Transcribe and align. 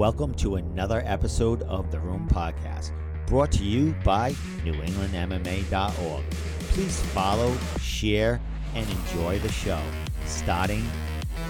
Welcome 0.00 0.32
to 0.36 0.54
another 0.54 1.02
episode 1.04 1.60
of 1.64 1.90
the 1.90 2.00
Room 2.00 2.26
Podcast, 2.26 2.92
brought 3.26 3.52
to 3.52 3.62
you 3.62 3.94
by 4.02 4.32
NewEnglandMMA.org. 4.64 6.24
Please 6.70 7.02
follow, 7.08 7.54
share, 7.82 8.40
and 8.74 8.88
enjoy 8.88 9.38
the 9.40 9.52
show, 9.52 9.78
starting 10.24 10.88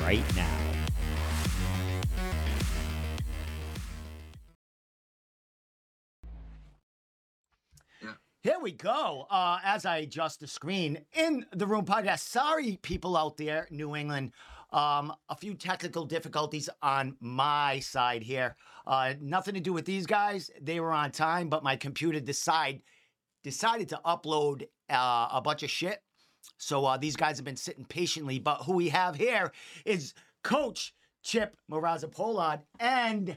right 0.03 0.25
now. 0.35 0.71
Here 8.43 8.59
we 8.61 8.73
go. 8.73 9.27
Uh, 9.31 9.61
as 9.63 9.87
I 9.87 9.99
adjust 9.99 10.41
the 10.41 10.49
screen 10.49 11.05
in 11.13 11.47
the 11.53 11.69
room 11.69 11.85
podcast. 11.85 12.21
Sorry, 12.21 12.81
people 12.83 13.17
out 13.17 13.37
there, 13.37 13.69
New 13.71 13.95
England. 13.95 14.33
Um, 14.73 15.13
a 15.29 15.35
few 15.35 15.55
technical 15.55 16.05
difficulties 16.05 16.69
on 16.81 17.17
my 17.21 17.81
side 17.81 18.23
here. 18.23 18.57
Uh, 18.87 19.15
nothing 19.21 19.55
to 19.55 19.61
do 19.61 19.73
with 19.73 19.85
these 19.85 20.07
guys. 20.07 20.51
They 20.61 20.79
were 20.79 20.93
on 20.93 21.11
time, 21.11 21.49
but 21.49 21.65
my 21.65 21.77
computer 21.77 22.21
decide 22.21 22.83
decided 23.43 23.89
to 23.89 24.01
upload 24.05 24.69
uh, 24.89 25.29
a 25.33 25.41
bunch 25.43 25.63
of 25.63 25.71
shit. 25.71 26.03
So 26.59 26.85
uh, 26.85 26.97
these 26.97 27.17
guys 27.17 27.37
have 27.37 27.45
been 27.45 27.57
sitting 27.57 27.85
patiently. 27.85 28.39
But 28.39 28.63
who 28.63 28.75
we 28.75 28.89
have 28.91 29.17
here 29.17 29.53
is 29.85 30.15
Coach 30.43 30.95
Chip 31.23 31.57
Morazza 31.71 32.11
Pollard 32.11 32.61
and 32.79 33.37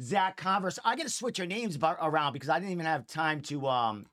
Zach 0.00 0.36
Converse. 0.36 0.78
I 0.84 0.96
got 0.96 1.04
to 1.04 1.10
switch 1.10 1.38
your 1.38 1.46
names 1.46 1.78
around 1.82 2.32
because 2.32 2.48
I 2.48 2.58
didn't 2.58 2.72
even 2.72 2.86
have 2.86 3.06
time 3.06 3.40
to 3.42 3.66
um, 3.66 4.06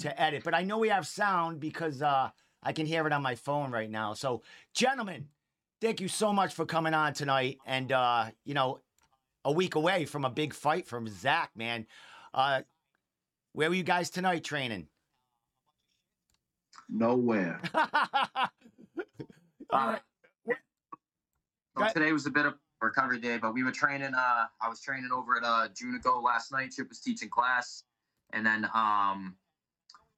to 0.00 0.20
edit, 0.20 0.44
but 0.44 0.54
I 0.54 0.62
know 0.62 0.78
we 0.78 0.88
have 0.88 1.06
sound 1.06 1.60
because 1.60 2.02
uh, 2.02 2.30
I 2.62 2.72
can 2.72 2.86
hear 2.86 3.06
it 3.06 3.12
on 3.12 3.22
my 3.22 3.34
phone 3.34 3.70
right 3.70 3.90
now. 3.90 4.14
So, 4.14 4.42
gentlemen, 4.74 5.28
thank 5.84 6.00
you 6.00 6.08
so 6.08 6.32
much 6.32 6.54
for 6.54 6.64
coming 6.64 6.94
on 6.94 7.12
tonight. 7.12 7.58
And 7.66 7.92
uh, 7.92 8.26
you 8.44 8.54
know, 8.54 8.80
a 9.44 9.52
week 9.52 9.74
away 9.74 10.06
from 10.06 10.24
a 10.24 10.30
big 10.30 10.54
fight 10.54 10.86
from 10.86 11.06
Zach, 11.06 11.50
man. 11.54 11.86
Uh, 12.32 12.62
where 13.52 13.68
were 13.68 13.74
you 13.74 13.82
guys 13.82 14.08
tonight 14.08 14.42
training? 14.42 14.88
Nowhere. 16.88 17.60
All 17.74 18.48
right. 19.72 20.00
Well, 21.76 21.92
today 21.92 22.12
was 22.12 22.26
a 22.26 22.30
bit 22.30 22.46
of 22.46 22.54
recovery 22.80 23.20
day, 23.20 23.36
but 23.36 23.52
we 23.52 23.62
were 23.62 23.72
training. 23.72 24.14
Uh, 24.14 24.46
I 24.60 24.68
was 24.68 24.80
training 24.80 25.10
over 25.12 25.36
at 25.36 25.44
uh, 25.44 25.68
Junico 25.74 26.22
last 26.22 26.50
night. 26.50 26.72
Chip 26.74 26.88
was 26.88 27.00
teaching 27.00 27.28
class, 27.28 27.82
and 28.32 28.46
then 28.46 28.64
um, 28.74 29.36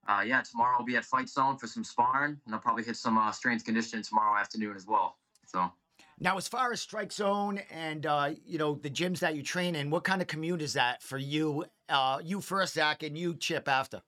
uh, 0.06 0.23
yeah, 0.25 0.42
tomorrow 0.42 0.77
I'll 0.78 0.84
be 0.84 0.97
at 0.97 1.05
Fight 1.05 1.28
Zone 1.28 1.56
for 1.56 1.67
some 1.67 1.83
sparring, 1.83 2.39
and 2.47 2.55
I'll 2.55 2.61
probably 2.61 2.84
hit 2.84 2.97
some 2.97 3.19
uh, 3.19 3.33
strength 3.33 3.64
conditioning 3.64 4.05
tomorrow 4.05 4.39
afternoon 4.39 4.77
as 4.77 4.86
well. 4.86 5.17
So. 5.47 5.72
Now, 6.19 6.39
as 6.39 6.48
far 6.48 6.72
as 6.72 6.80
Strike 6.80 7.12
Zone 7.12 7.61
and 7.70 8.06
uh, 8.06 8.30
you 8.47 8.58
know 8.58 8.75
the 8.75 8.91
gyms 8.91 9.19
that 9.20 9.36
you 9.36 9.42
train 9.42 9.75
in, 9.75 9.91
what 9.91 10.05
kind 10.05 10.22
of 10.22 10.28
commute 10.28 10.62
is 10.62 10.72
that 10.75 11.02
for 11.02 11.19
you? 11.19 11.66
Uh, 11.89 12.20
you 12.25 12.41
first, 12.41 12.75
Zach, 12.75 13.02
and 13.02 13.16
you 13.16 13.34
Chip 13.34 13.69
after. 13.69 14.02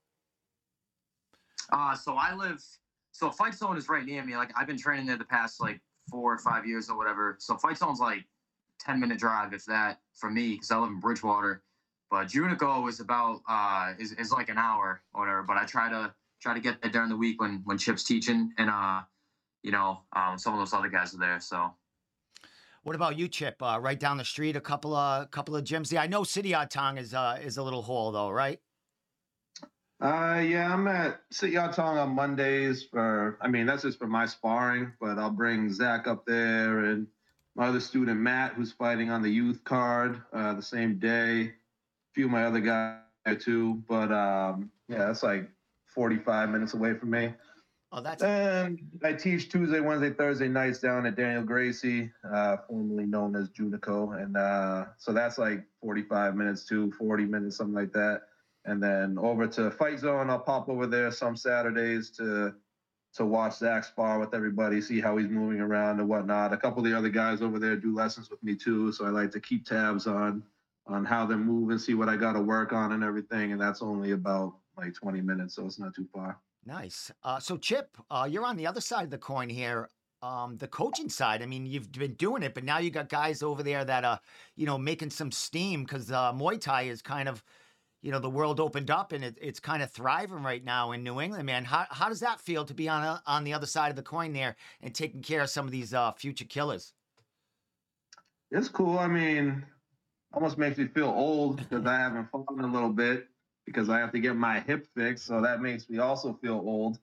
Uh, 1.70 1.94
so 1.94 2.14
I 2.14 2.34
live. 2.34 2.62
So 3.12 3.30
Fight 3.30 3.54
Zone 3.54 3.76
is 3.76 3.88
right 3.88 4.04
near 4.04 4.24
me. 4.24 4.36
Like 4.36 4.52
I've 4.56 4.66
been 4.66 4.78
training 4.78 5.06
there 5.06 5.18
the 5.18 5.24
past 5.24 5.60
like 5.60 5.80
four 6.10 6.32
or 6.32 6.38
five 6.38 6.66
years 6.66 6.88
or 6.88 6.96
whatever. 6.96 7.36
So 7.38 7.56
Fight 7.56 7.76
Zone's 7.76 8.00
like 8.00 8.24
ten 8.80 8.98
minute 8.98 9.18
drive, 9.18 9.52
if 9.52 9.64
that, 9.66 10.00
for 10.14 10.30
me, 10.30 10.54
because 10.54 10.70
I 10.70 10.78
live 10.78 10.90
in 10.90 11.00
Bridgewater. 11.00 11.62
But 12.10 12.28
Junico 12.28 12.88
is 12.88 13.00
about 13.00 13.42
uh, 13.48 13.92
is, 13.98 14.12
is 14.12 14.32
like 14.32 14.48
an 14.48 14.56
hour 14.56 15.02
or 15.12 15.20
whatever. 15.20 15.42
But 15.42 15.58
I 15.58 15.66
try 15.66 15.90
to 15.90 16.14
try 16.40 16.54
to 16.54 16.60
get 16.60 16.80
there 16.80 16.90
during 16.90 17.10
the 17.10 17.16
week 17.16 17.40
when 17.40 17.60
when 17.64 17.76
Chip's 17.76 18.04
teaching 18.04 18.52
and 18.56 18.70
uh, 18.70 19.02
you 19.62 19.70
know, 19.70 20.00
um, 20.14 20.38
some 20.38 20.52
of 20.52 20.58
those 20.58 20.72
other 20.72 20.88
guys 20.88 21.14
are 21.14 21.18
there. 21.18 21.40
So. 21.40 21.72
What 22.84 22.94
about 22.94 23.18
you, 23.18 23.28
Chip? 23.28 23.62
Uh, 23.62 23.78
right 23.80 23.98
down 23.98 24.16
the 24.16 24.24
street, 24.24 24.56
a 24.56 24.60
couple 24.60 24.94
of 24.94 25.30
couple 25.30 25.56
of 25.56 25.64
gyms. 25.64 25.92
Yeah, 25.92 26.02
I 26.02 26.06
know 26.06 26.24
City 26.24 26.54
Tong 26.70 26.96
is 26.96 27.12
uh, 27.12 27.38
is 27.42 27.56
a 27.56 27.62
little 27.62 27.82
hole 27.82 28.12
though, 28.12 28.30
right? 28.30 28.60
Uh, 30.00 30.40
yeah, 30.46 30.72
I'm 30.72 30.86
at 30.86 31.20
City 31.30 31.54
Tong 31.54 31.98
on 31.98 32.10
Mondays 32.10 32.84
for. 32.84 33.36
I 33.42 33.48
mean, 33.48 33.66
that's 33.66 33.82
just 33.82 33.98
for 33.98 34.06
my 34.06 34.26
sparring, 34.26 34.92
but 35.00 35.18
I'll 35.18 35.30
bring 35.30 35.72
Zach 35.72 36.06
up 36.06 36.24
there 36.24 36.84
and 36.84 37.06
my 37.56 37.66
other 37.66 37.80
student 37.80 38.20
Matt, 38.20 38.54
who's 38.54 38.70
fighting 38.70 39.10
on 39.10 39.20
the 39.20 39.28
youth 39.28 39.64
card 39.64 40.22
uh, 40.32 40.54
the 40.54 40.62
same 40.62 40.98
day 41.00 41.40
A 41.40 41.52
few 42.14 42.26
of 42.26 42.30
my 42.30 42.44
other 42.44 42.60
guys 42.60 43.42
too. 43.44 43.82
But 43.88 44.12
um, 44.12 44.70
yeah, 44.88 45.06
that's 45.06 45.24
like 45.24 45.50
45 45.86 46.50
minutes 46.50 46.74
away 46.74 46.94
from 46.94 47.10
me. 47.10 47.34
Oh, 47.90 48.02
that's. 48.02 48.22
And 48.22 48.80
I 49.02 49.14
teach 49.14 49.48
Tuesday, 49.48 49.80
Wednesday, 49.80 50.10
Thursday 50.10 50.48
nights 50.48 50.78
down 50.78 51.06
at 51.06 51.16
Daniel 51.16 51.42
Gracie, 51.42 52.10
uh, 52.30 52.58
formerly 52.68 53.06
known 53.06 53.34
as 53.34 53.48
Junico, 53.48 54.12
and 54.12 54.36
uh, 54.36 54.86
so 54.98 55.12
that's 55.12 55.38
like 55.38 55.64
45 55.80 56.36
minutes 56.36 56.66
to 56.66 56.92
40 56.92 57.24
minutes, 57.24 57.56
something 57.56 57.74
like 57.74 57.92
that. 57.92 58.22
And 58.66 58.82
then 58.82 59.16
over 59.18 59.46
to 59.46 59.70
Fight 59.70 60.00
Zone, 60.00 60.28
I'll 60.28 60.38
pop 60.38 60.68
over 60.68 60.86
there 60.86 61.10
some 61.10 61.36
Saturdays 61.36 62.10
to 62.12 62.54
to 63.14 63.24
watch 63.24 63.56
Zach 63.56 63.84
spar 63.84 64.18
with 64.18 64.34
everybody, 64.34 64.82
see 64.82 65.00
how 65.00 65.16
he's 65.16 65.28
moving 65.28 65.60
around 65.60 65.98
and 65.98 66.08
whatnot. 66.08 66.52
A 66.52 66.58
couple 66.58 66.84
of 66.84 66.90
the 66.90 66.96
other 66.96 67.08
guys 67.08 67.40
over 67.40 67.58
there 67.58 67.74
do 67.74 67.94
lessons 67.94 68.28
with 68.28 68.42
me 68.42 68.54
too, 68.54 68.92
so 68.92 69.06
I 69.06 69.08
like 69.08 69.30
to 69.30 69.40
keep 69.40 69.64
tabs 69.64 70.06
on 70.06 70.42
on 70.86 71.06
how 71.06 71.24
they're 71.24 71.38
moving, 71.38 71.78
see 71.78 71.94
what 71.94 72.10
I 72.10 72.16
got 72.16 72.34
to 72.34 72.40
work 72.40 72.72
on 72.74 72.92
and 72.92 73.02
everything. 73.02 73.52
And 73.52 73.60
that's 73.60 73.82
only 73.82 74.12
about 74.12 74.54
like 74.76 74.94
20 74.94 75.22
minutes, 75.22 75.54
so 75.54 75.64
it's 75.64 75.78
not 75.78 75.94
too 75.94 76.06
far. 76.12 76.38
Nice. 76.64 77.10
Uh, 77.22 77.38
so, 77.38 77.56
Chip, 77.56 77.96
uh, 78.10 78.28
you're 78.30 78.44
on 78.44 78.56
the 78.56 78.66
other 78.66 78.80
side 78.80 79.04
of 79.04 79.10
the 79.10 79.18
coin 79.18 79.48
here. 79.48 79.88
Um, 80.20 80.56
the 80.56 80.66
coaching 80.66 81.08
side. 81.08 81.42
I 81.42 81.46
mean, 81.46 81.64
you've 81.64 81.92
been 81.92 82.14
doing 82.14 82.42
it, 82.42 82.52
but 82.52 82.64
now 82.64 82.78
you 82.78 82.90
got 82.90 83.08
guys 83.08 83.40
over 83.42 83.62
there 83.62 83.84
that 83.84 84.04
are, 84.04 84.18
you 84.56 84.66
know, 84.66 84.76
making 84.76 85.10
some 85.10 85.30
steam 85.30 85.84
because 85.84 86.10
uh, 86.10 86.32
Muay 86.32 86.60
Thai 86.60 86.82
is 86.82 87.02
kind 87.02 87.28
of, 87.28 87.44
you 88.02 88.10
know, 88.10 88.18
the 88.18 88.28
world 88.28 88.58
opened 88.58 88.90
up 88.90 89.12
and 89.12 89.22
it, 89.22 89.38
it's 89.40 89.60
kind 89.60 89.80
of 89.80 89.92
thriving 89.92 90.42
right 90.42 90.64
now 90.64 90.90
in 90.90 91.04
New 91.04 91.20
England, 91.20 91.46
man. 91.46 91.64
How, 91.64 91.86
how 91.90 92.08
does 92.08 92.18
that 92.20 92.40
feel 92.40 92.64
to 92.64 92.74
be 92.74 92.88
on 92.88 93.04
a, 93.04 93.22
on 93.26 93.44
the 93.44 93.54
other 93.54 93.66
side 93.66 93.90
of 93.90 93.96
the 93.96 94.02
coin 94.02 94.32
there 94.32 94.56
and 94.82 94.92
taking 94.92 95.22
care 95.22 95.42
of 95.42 95.50
some 95.50 95.66
of 95.66 95.70
these 95.70 95.94
uh, 95.94 96.10
future 96.12 96.44
killers? 96.44 96.92
It's 98.50 98.68
cool. 98.68 98.98
I 98.98 99.06
mean, 99.06 99.64
almost 100.32 100.58
makes 100.58 100.78
me 100.78 100.88
feel 100.88 101.10
old 101.10 101.58
because 101.58 101.86
I 101.86 101.96
haven't 101.96 102.28
fallen 102.30 102.64
a 102.64 102.72
little 102.72 102.92
bit 102.92 103.28
because 103.68 103.88
I 103.88 103.98
have 103.98 104.12
to 104.12 104.18
get 104.18 104.36
my 104.36 104.60
hip 104.60 104.86
fixed. 104.94 105.26
So 105.26 105.40
that 105.40 105.60
makes 105.60 105.88
me 105.88 105.98
also 105.98 106.32
feel 106.40 106.56
old. 106.64 106.98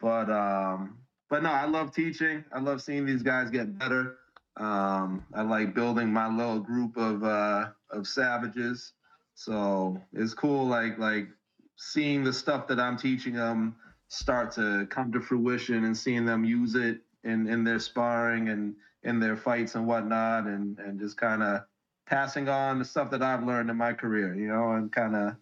But 0.00 0.30
um, 0.30 0.98
but 1.28 1.42
no, 1.42 1.50
I 1.50 1.66
love 1.66 1.94
teaching. 1.94 2.44
I 2.52 2.60
love 2.60 2.82
seeing 2.82 3.06
these 3.06 3.22
guys 3.22 3.50
get 3.50 3.78
better. 3.78 4.18
Um, 4.56 5.24
I 5.34 5.42
like 5.42 5.74
building 5.74 6.12
my 6.12 6.28
little 6.28 6.60
group 6.60 6.96
of 6.96 7.22
uh, 7.22 7.68
of 7.90 8.06
savages. 8.06 8.92
So 9.34 10.00
it's 10.12 10.34
cool, 10.34 10.66
like 10.66 10.98
like 10.98 11.28
seeing 11.76 12.24
the 12.24 12.32
stuff 12.32 12.66
that 12.68 12.78
I'm 12.78 12.96
teaching 12.96 13.34
them 13.34 13.76
start 14.08 14.52
to 14.52 14.86
come 14.90 15.12
to 15.12 15.20
fruition 15.20 15.84
and 15.84 15.96
seeing 15.96 16.26
them 16.26 16.44
use 16.44 16.74
it 16.74 17.00
in 17.24 17.46
in 17.48 17.64
their 17.64 17.78
sparring 17.78 18.48
and 18.48 18.74
in 19.02 19.18
their 19.20 19.36
fights 19.36 19.74
and 19.76 19.86
whatnot, 19.86 20.44
and 20.44 20.78
and 20.78 20.98
just 20.98 21.16
kind 21.16 21.42
of 21.42 21.62
passing 22.06 22.48
on 22.48 22.78
the 22.80 22.84
stuff 22.84 23.10
that 23.12 23.22
I've 23.22 23.44
learned 23.44 23.70
in 23.70 23.76
my 23.76 23.92
career, 23.92 24.34
you 24.34 24.48
know, 24.48 24.72
and 24.72 24.90
kind 24.90 25.14
of 25.14 25.36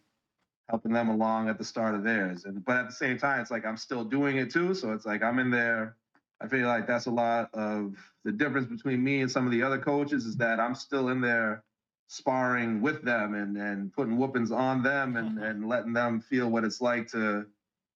helping 0.69 0.93
them 0.93 1.09
along 1.09 1.49
at 1.49 1.59
the 1.59 1.65
start 1.65 1.95
of 1.95 2.05
theirs. 2.05 2.45
And 2.45 2.65
but 2.65 2.77
at 2.77 2.87
the 2.87 2.95
same 2.95 3.19
time, 3.19 3.41
it's 3.41 3.51
like 3.51 3.65
I'm 3.65 3.77
still 3.77 4.05
doing 4.05 4.37
it 4.37 4.51
too. 4.51 4.75
So 4.75 4.93
it's 4.93 5.07
like 5.07 5.23
I'm 5.23 5.39
in 5.39 5.51
there. 5.51 5.97
I 6.41 6.47
feel 6.47 6.67
like 6.69 6.87
that's 6.87 7.07
a 7.07 7.11
lot 7.11 7.51
of 7.55 7.97
the 8.25 8.33
difference 8.33 8.67
between 8.67 9.03
me 9.03 9.23
and 9.23 9.31
some 9.31 9.45
of 9.47 9.53
the 9.53 9.63
other 9.63 9.79
coaches 9.79 10.25
is 10.25 10.37
that 10.37 10.61
I'm 10.61 10.75
still 10.75 11.09
in 11.09 11.21
there 11.21 11.65
sparring 12.07 12.81
with 12.81 13.03
them 13.03 13.35
and 13.35 13.57
and 13.57 13.93
putting 13.93 14.17
whoopings 14.17 14.51
on 14.51 14.83
them 14.83 15.17
and 15.17 15.33
mm-hmm. 15.33 15.43
and 15.43 15.69
letting 15.69 15.93
them 15.93 16.21
feel 16.21 16.49
what 16.49 16.65
it's 16.65 16.81
like 16.81 17.09
to 17.09 17.47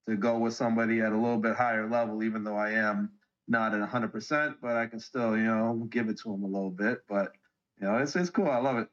to 0.08 0.16
go 0.16 0.38
with 0.38 0.54
somebody 0.54 1.00
at 1.00 1.12
a 1.12 1.16
little 1.16 1.38
bit 1.38 1.54
higher 1.54 1.88
level, 1.88 2.24
even 2.24 2.42
though 2.42 2.56
I 2.56 2.70
am 2.72 3.12
not 3.46 3.74
at 3.74 3.88
100%, 3.88 4.56
but 4.60 4.76
I 4.76 4.86
can 4.86 4.98
still, 4.98 5.36
you 5.36 5.44
know, 5.44 5.86
give 5.90 6.08
it 6.08 6.18
to 6.20 6.30
them 6.30 6.42
a 6.42 6.46
little 6.46 6.70
bit. 6.70 7.02
But 7.08 7.32
you 7.80 7.86
know, 7.86 7.98
it's 7.98 8.16
it's 8.16 8.30
cool. 8.30 8.48
I 8.48 8.58
love 8.58 8.78
it. 8.78 8.88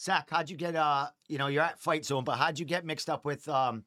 Zach, 0.00 0.28
how'd 0.30 0.50
you 0.50 0.56
get? 0.56 0.76
Uh, 0.76 1.08
you 1.28 1.38
know, 1.38 1.46
you're 1.46 1.62
at 1.62 1.80
Fight 1.80 2.04
Zone, 2.04 2.24
but 2.24 2.36
how'd 2.36 2.58
you 2.58 2.66
get 2.66 2.84
mixed 2.84 3.08
up 3.08 3.24
with 3.24 3.48
um 3.48 3.84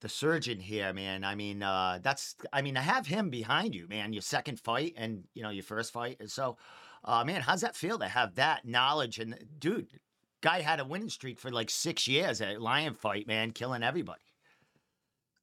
the 0.00 0.08
surgeon 0.08 0.60
here, 0.60 0.92
man? 0.92 1.24
I 1.24 1.34
mean, 1.34 1.62
uh, 1.62 1.98
that's 2.02 2.36
I 2.52 2.62
mean, 2.62 2.76
I 2.76 2.82
have 2.82 3.06
him 3.06 3.30
behind 3.30 3.74
you, 3.74 3.88
man. 3.88 4.12
Your 4.12 4.22
second 4.22 4.60
fight 4.60 4.94
and 4.96 5.24
you 5.34 5.42
know 5.42 5.50
your 5.50 5.62
first 5.62 5.92
fight, 5.92 6.18
and 6.20 6.30
so, 6.30 6.58
uh, 7.04 7.24
man, 7.24 7.40
how's 7.40 7.62
that 7.62 7.76
feel 7.76 7.98
to 7.98 8.08
have 8.08 8.34
that 8.34 8.66
knowledge? 8.66 9.18
And 9.18 9.38
dude, 9.58 9.88
guy 10.42 10.60
had 10.60 10.80
a 10.80 10.84
winning 10.84 11.08
streak 11.08 11.40
for 11.40 11.50
like 11.50 11.70
six 11.70 12.06
years 12.06 12.42
at 12.42 12.60
Lion 12.60 12.94
Fight, 12.94 13.26
man, 13.26 13.52
killing 13.52 13.82
everybody. 13.82 14.20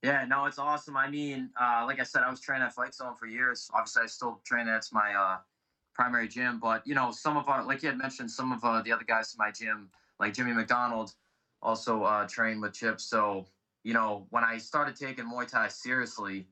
Yeah, 0.03 0.25
no, 0.25 0.45
it's 0.45 0.57
awesome. 0.57 0.97
I 0.97 1.09
mean, 1.09 1.49
uh, 1.59 1.83
like 1.85 1.99
I 1.99 2.03
said, 2.03 2.23
I 2.23 2.29
was 2.29 2.39
training 2.39 2.65
at 2.65 2.73
Fight 2.73 2.93
Zone 2.93 3.15
for 3.15 3.27
years. 3.27 3.69
Obviously, 3.73 4.03
I 4.03 4.05
still 4.07 4.41
train. 4.43 4.65
That's 4.65 4.91
my 4.91 5.13
uh, 5.13 5.37
primary 5.93 6.27
gym. 6.27 6.59
But 6.59 6.85
you 6.85 6.95
know, 6.95 7.11
some 7.11 7.37
of 7.37 7.47
our, 7.49 7.63
like 7.65 7.83
you 7.83 7.89
had 7.89 7.97
mentioned, 7.97 8.31
some 8.31 8.51
of 8.51 8.63
uh, 8.63 8.81
the 8.81 8.91
other 8.91 9.05
guys 9.05 9.33
in 9.33 9.37
my 9.37 9.51
gym, 9.51 9.89
like 10.19 10.33
Jimmy 10.33 10.53
McDonald, 10.53 11.13
also 11.61 12.03
uh, 12.03 12.27
trained 12.27 12.61
with 12.61 12.73
Chip. 12.73 13.01
So 13.01 13.45
you 13.83 13.93
know, 13.93 14.27
when 14.29 14.43
I 14.43 14.57
started 14.57 14.95
taking 14.95 15.25
Muay 15.25 15.47
Thai 15.47 15.67
seriously, 15.69 16.47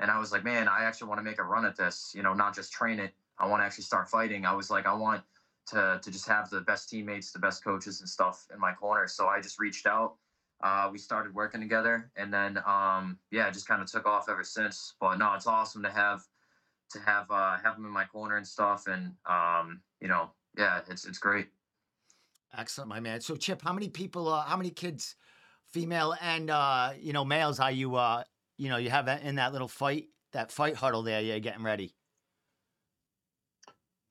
and 0.00 0.10
I 0.10 0.18
was 0.18 0.32
like, 0.32 0.44
man, 0.44 0.68
I 0.68 0.84
actually 0.84 1.08
want 1.08 1.18
to 1.18 1.24
make 1.24 1.38
a 1.38 1.44
run 1.44 1.64
at 1.64 1.76
this. 1.76 2.12
You 2.14 2.22
know, 2.22 2.34
not 2.34 2.54
just 2.54 2.72
train 2.72 2.98
it. 2.98 3.12
I 3.38 3.46
want 3.46 3.62
to 3.62 3.66
actually 3.66 3.84
start 3.84 4.08
fighting. 4.08 4.46
I 4.46 4.54
was 4.54 4.70
like, 4.70 4.86
I 4.86 4.94
want, 4.94 5.22
to 5.66 6.00
to 6.02 6.10
just 6.10 6.28
have 6.28 6.50
the 6.50 6.60
best 6.60 6.88
teammates, 6.88 7.32
the 7.32 7.38
best 7.38 7.64
coaches 7.64 8.00
and 8.00 8.08
stuff 8.08 8.46
in 8.52 8.60
my 8.60 8.72
corner. 8.72 9.06
So 9.06 9.26
I 9.28 9.40
just 9.40 9.58
reached 9.60 9.86
out. 9.86 10.16
Uh, 10.62 10.88
we 10.92 10.98
started 10.98 11.34
working 11.34 11.60
together, 11.60 12.10
and 12.16 12.32
then 12.32 12.58
um, 12.66 13.18
yeah, 13.30 13.50
just 13.50 13.66
kind 13.66 13.82
of 13.82 13.90
took 13.90 14.06
off 14.06 14.28
ever 14.28 14.44
since. 14.44 14.94
But 15.00 15.16
no, 15.16 15.34
it's 15.34 15.46
awesome 15.46 15.82
to 15.82 15.90
have 15.90 16.22
to 16.92 17.00
have 17.00 17.30
uh, 17.30 17.58
have 17.62 17.76
him 17.76 17.84
in 17.84 17.90
my 17.90 18.04
corner 18.04 18.36
and 18.36 18.46
stuff, 18.46 18.86
and 18.86 19.12
um, 19.26 19.80
you 20.00 20.08
know, 20.08 20.30
yeah, 20.56 20.80
it's 20.88 21.04
it's 21.04 21.18
great. 21.18 21.48
Excellent, 22.56 22.88
my 22.88 23.00
man. 23.00 23.20
So 23.20 23.36
Chip, 23.36 23.62
how 23.62 23.72
many 23.72 23.88
people? 23.88 24.28
Uh, 24.28 24.42
how 24.42 24.56
many 24.56 24.70
kids, 24.70 25.16
female 25.70 26.14
and 26.20 26.50
uh, 26.50 26.92
you 27.00 27.12
know 27.12 27.24
males, 27.24 27.60
are 27.60 27.72
you? 27.72 27.96
Uh, 27.96 28.24
you 28.58 28.68
know, 28.68 28.76
you 28.76 28.90
have 28.90 29.06
that 29.06 29.22
in 29.22 29.36
that 29.36 29.52
little 29.52 29.68
fight, 29.68 30.06
that 30.32 30.52
fight 30.52 30.76
huddle 30.76 31.02
there. 31.02 31.20
You're 31.20 31.40
getting 31.40 31.64
ready. 31.64 31.94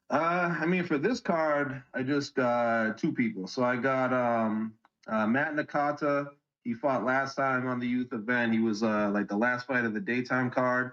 Uh, 0.10 0.54
I 0.60 0.66
mean, 0.66 0.83
for 0.83 0.98
this 0.98 1.22
card, 1.22 1.81
I 1.94 2.04
just 2.04 2.36
got 2.36 2.98
two 2.98 3.13
people. 3.13 3.48
So 3.48 3.63
I 3.63 3.78
got 3.78 4.12
um, 4.12 4.74
uh, 5.07 5.25
Matt 5.25 5.56
Nakata. 5.56 6.28
He 6.66 6.74
fought 6.74 7.06
last 7.06 7.36
time 7.36 7.66
on 7.66 7.80
the 7.80 7.88
youth 7.88 8.12
event. 8.12 8.51
He 8.54 8.60
was 8.60 8.83
uh, 8.83 9.10
like 9.13 9.30
the 9.30 9.38
last 9.38 9.68
fight 9.68 9.86
of 9.86 9.94
the 9.94 10.01
daytime 10.01 10.51
card, 10.51 10.92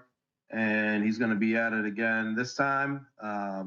and 0.51 1.03
he's 1.03 1.17
going 1.17 1.31
to 1.31 1.37
be 1.37 1.55
at 1.55 1.73
it 1.73 1.85
again 1.85 2.35
this 2.35 2.55
time. 2.55 3.05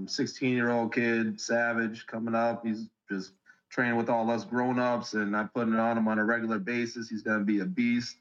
16 0.07 0.49
um, 0.49 0.55
year 0.55 0.71
old 0.71 0.95
kid, 0.95 1.41
savage, 1.41 2.07
coming 2.07 2.35
up. 2.35 2.65
He's 2.65 2.89
just 3.11 3.33
training 3.71 3.97
with 3.97 4.09
all 4.09 4.31
us 4.31 4.45
grown 4.45 4.79
ups, 4.79 5.15
and 5.15 5.37
I'm 5.37 5.49
putting 5.49 5.75
it 5.75 5.81
on 5.81 5.97
him 5.97 6.09
on 6.09 6.19
a 6.19 6.25
regular 6.25 6.59
basis. 6.59 7.09
He's 7.09 7.23
going 7.23 7.39
to 7.39 7.45
be 7.45 7.61
a 7.61 7.65
beast. 7.65 8.17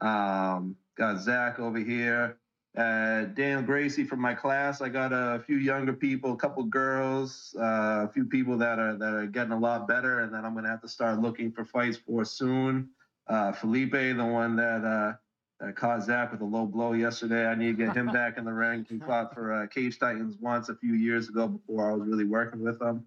Um, 0.00 0.76
got 0.96 1.20
Zach 1.20 1.58
over 1.58 1.78
here 1.78 2.36
uh, 2.76 3.24
Daniel 3.34 3.62
Gracie 3.62 4.04
from 4.04 4.20
my 4.20 4.34
class. 4.34 4.80
I 4.80 4.88
got 4.88 5.12
a 5.12 5.42
few 5.44 5.56
younger 5.56 5.92
people, 5.92 6.32
a 6.32 6.36
couple 6.36 6.64
girls, 6.64 7.54
uh, 7.58 8.06
a 8.06 8.10
few 8.12 8.24
people 8.24 8.56
that 8.58 8.78
are 8.78 8.96
that 8.96 9.14
are 9.14 9.26
getting 9.26 9.52
a 9.52 9.58
lot 9.58 9.86
better, 9.86 10.20
and 10.20 10.32
then 10.32 10.44
I'm 10.44 10.54
gonna 10.54 10.70
have 10.70 10.80
to 10.82 10.88
start 10.88 11.20
looking 11.20 11.52
for 11.52 11.64
fights 11.64 11.98
for 11.98 12.24
soon. 12.24 12.88
Uh, 13.26 13.52
Felipe, 13.52 13.92
the 13.92 14.24
one 14.24 14.56
that 14.56 15.18
uh, 15.62 15.72
caught 15.72 16.02
Zach 16.02 16.32
with 16.32 16.40
a 16.40 16.44
low 16.44 16.66
blow 16.66 16.92
yesterday. 16.92 17.46
I 17.46 17.54
need 17.54 17.78
to 17.78 17.86
get 17.86 17.96
him 17.96 18.06
back 18.12 18.38
in 18.38 18.44
the 18.44 18.52
ring. 18.52 18.86
He 18.88 18.98
fought 18.98 19.34
for 19.34 19.52
uh, 19.52 19.66
Cage 19.66 19.98
Titans 19.98 20.36
once 20.40 20.68
a 20.68 20.74
few 20.74 20.94
years 20.94 21.28
ago 21.28 21.48
before 21.48 21.90
I 21.90 21.94
was 21.94 22.08
really 22.08 22.24
working 22.24 22.62
with 22.62 22.80
him. 22.80 23.04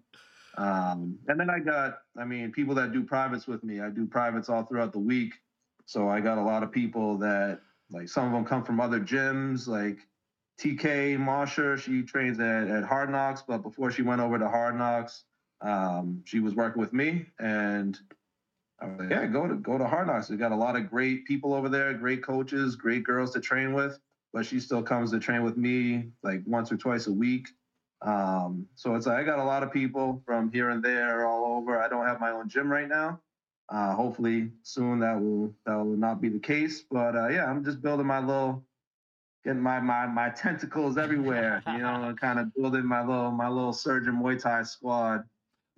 Um, 0.56 1.18
and 1.28 1.38
then 1.38 1.50
I 1.50 1.58
got, 1.58 1.98
I 2.16 2.24
mean, 2.24 2.50
people 2.50 2.74
that 2.76 2.92
do 2.92 3.02
privates 3.02 3.46
with 3.46 3.62
me. 3.62 3.80
I 3.80 3.90
do 3.90 4.06
privates 4.06 4.48
all 4.48 4.64
throughout 4.64 4.92
the 4.92 4.98
week, 4.98 5.34
so 5.84 6.08
I 6.08 6.20
got 6.20 6.38
a 6.38 6.42
lot 6.42 6.62
of 6.62 6.72
people 6.72 7.18
that 7.18 7.60
like 7.90 8.08
some 8.08 8.26
of 8.26 8.32
them 8.32 8.44
come 8.44 8.64
from 8.64 8.80
other 8.80 8.98
gyms, 8.98 9.68
like 9.68 9.98
TK 10.58 11.18
Mosher. 11.18 11.76
She 11.76 12.02
trains 12.02 12.40
at, 12.40 12.68
at 12.68 12.84
Hard 12.84 13.10
Knocks, 13.10 13.42
but 13.46 13.58
before 13.58 13.90
she 13.90 14.02
went 14.02 14.22
over 14.22 14.38
to 14.38 14.48
Hard 14.48 14.76
Knocks, 14.76 15.24
um, 15.60 16.22
she 16.24 16.40
was 16.40 16.54
working 16.54 16.80
with 16.80 16.94
me, 16.94 17.26
and 17.38 17.98
I 18.80 18.86
was 18.86 18.98
like, 18.98 19.10
yeah, 19.10 19.26
go 19.26 19.46
to 19.46 19.54
go 19.54 19.78
to 19.78 19.86
Hard 19.86 20.06
Knocks. 20.06 20.28
We 20.28 20.36
got 20.36 20.52
a 20.52 20.56
lot 20.56 20.76
of 20.76 20.90
great 20.90 21.24
people 21.24 21.54
over 21.54 21.68
there, 21.68 21.94
great 21.94 22.22
coaches, 22.22 22.76
great 22.76 23.04
girls 23.04 23.32
to 23.32 23.40
train 23.40 23.72
with. 23.72 23.98
But 24.32 24.44
she 24.44 24.60
still 24.60 24.82
comes 24.82 25.10
to 25.12 25.18
train 25.18 25.42
with 25.42 25.56
me 25.56 26.08
like 26.22 26.42
once 26.46 26.70
or 26.70 26.76
twice 26.76 27.06
a 27.06 27.12
week. 27.12 27.48
Um, 28.02 28.66
so 28.74 28.94
it's 28.94 29.06
like 29.06 29.16
I 29.16 29.22
got 29.22 29.38
a 29.38 29.44
lot 29.44 29.62
of 29.62 29.72
people 29.72 30.22
from 30.26 30.52
here 30.52 30.70
and 30.70 30.82
there 30.82 31.26
all 31.26 31.56
over. 31.56 31.80
I 31.80 31.88
don't 31.88 32.06
have 32.06 32.20
my 32.20 32.30
own 32.30 32.48
gym 32.48 32.70
right 32.70 32.88
now, 32.88 33.20
uh, 33.70 33.94
hopefully 33.94 34.50
soon 34.62 35.00
that 35.00 35.18
will 35.18 35.54
that 35.64 35.76
will 35.76 35.96
not 35.96 36.20
be 36.20 36.28
the 36.28 36.38
case. 36.38 36.84
But 36.90 37.16
uh, 37.16 37.28
yeah, 37.28 37.46
I'm 37.46 37.64
just 37.64 37.80
building 37.80 38.06
my 38.06 38.20
little, 38.20 38.62
getting 39.42 39.62
my 39.62 39.80
my 39.80 40.06
my 40.06 40.28
tentacles 40.36 40.98
everywhere. 40.98 41.62
you 41.66 41.78
know, 41.78 42.14
kind 42.20 42.38
of 42.38 42.54
building 42.54 42.84
my 42.84 43.00
little 43.00 43.30
my 43.30 43.48
little 43.48 43.72
surgeon 43.72 44.16
Muay 44.16 44.38
Thai 44.38 44.64
squad, 44.64 45.24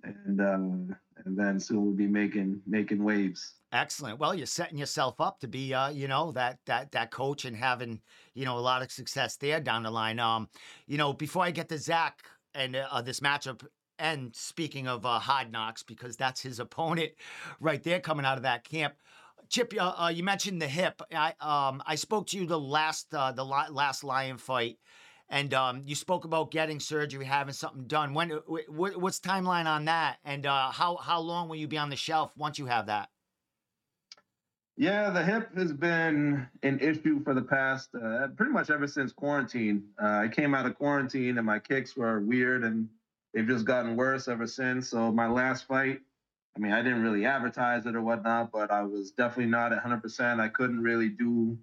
and 0.03 0.41
um, 0.41 0.95
and 1.25 1.37
then 1.37 1.59
soon 1.59 1.83
we'll 1.83 1.93
be 1.93 2.07
making 2.07 2.61
making 2.65 3.03
waves. 3.03 3.53
Excellent. 3.71 4.19
Well, 4.19 4.33
you're 4.33 4.47
setting 4.47 4.77
yourself 4.79 5.21
up 5.21 5.39
to 5.41 5.47
be, 5.47 5.73
uh, 5.73 5.89
you 5.89 6.07
know, 6.07 6.31
that 6.31 6.59
that 6.65 6.91
that 6.91 7.11
coach 7.11 7.45
and 7.45 7.55
having, 7.55 8.01
you 8.33 8.45
know, 8.45 8.57
a 8.57 8.59
lot 8.59 8.81
of 8.81 8.91
success 8.91 9.35
there 9.37 9.59
down 9.59 9.83
the 9.83 9.91
line. 9.91 10.19
Um, 10.19 10.49
you 10.87 10.97
know, 10.97 11.13
before 11.13 11.43
I 11.43 11.51
get 11.51 11.69
to 11.69 11.77
Zach 11.77 12.23
and 12.55 12.75
uh, 12.75 13.01
this 13.01 13.19
matchup 13.19 13.65
and 13.99 14.35
speaking 14.35 14.87
of 14.87 15.05
uh, 15.05 15.19
Hard 15.19 15.51
Knocks, 15.51 15.83
because 15.83 16.15
that's 16.15 16.41
his 16.41 16.59
opponent 16.59 17.11
right 17.59 17.83
there 17.83 17.99
coming 17.99 18.25
out 18.25 18.37
of 18.37 18.43
that 18.43 18.63
camp. 18.63 18.95
Chip, 19.49 19.73
uh, 19.79 19.93
uh, 19.97 20.11
you 20.13 20.23
mentioned 20.23 20.61
the 20.61 20.67
hip. 20.67 21.01
I 21.13 21.33
um 21.39 21.81
I 21.85 21.95
spoke 21.95 22.27
to 22.27 22.37
you 22.37 22.45
the 22.45 22.59
last 22.59 23.13
uh, 23.13 23.31
the 23.31 23.43
last 23.43 24.03
lion 24.03 24.37
fight, 24.37 24.77
and 25.29 25.53
um 25.53 25.83
you 25.85 25.95
spoke 25.95 26.25
about 26.25 26.51
getting 26.51 26.79
surgery, 26.79 27.25
having 27.25 27.53
something 27.53 27.85
done. 27.85 28.13
When 28.13 28.29
w- 28.29 28.65
what's 28.99 29.19
timeline 29.19 29.65
on 29.65 29.85
that, 29.85 30.17
and 30.23 30.45
uh, 30.45 30.71
how 30.71 30.97
how 30.97 31.19
long 31.19 31.49
will 31.49 31.57
you 31.57 31.67
be 31.67 31.77
on 31.77 31.89
the 31.89 31.95
shelf 31.95 32.31
once 32.35 32.59
you 32.59 32.65
have 32.65 32.87
that? 32.87 33.09
Yeah, 34.79 35.09
the 35.09 35.21
hip 35.25 35.53
has 35.57 35.73
been 35.73 36.47
an 36.63 36.79
issue 36.79 37.21
for 37.21 37.33
the 37.33 37.41
past 37.41 37.89
uh, 37.95 38.29
pretty 38.29 38.53
much 38.53 38.69
ever 38.69 38.87
since 38.87 39.11
quarantine. 39.11 39.89
Uh, 40.01 40.19
I 40.19 40.27
came 40.29 40.55
out 40.55 40.65
of 40.65 40.77
quarantine 40.77 41.37
and 41.37 41.45
my 41.45 41.59
kicks 41.59 41.97
were 41.97 42.21
weird 42.21 42.63
and 42.63 42.87
they've 43.33 43.45
just 43.45 43.65
gotten 43.65 43.97
worse 43.97 44.29
ever 44.29 44.47
since. 44.47 44.87
So 44.87 45.11
my 45.11 45.27
last 45.27 45.67
fight, 45.67 45.99
I 46.55 46.59
mean, 46.59 46.71
I 46.71 46.81
didn't 46.81 47.03
really 47.03 47.25
advertise 47.25 47.85
it 47.87 47.95
or 47.95 48.01
whatnot, 48.01 48.53
but 48.53 48.71
I 48.71 48.83
was 48.83 49.11
definitely 49.11 49.51
not 49.51 49.73
100%. 49.73 50.39
I 50.39 50.47
couldn't 50.47 50.81
really 50.81 51.09
do 51.09 51.57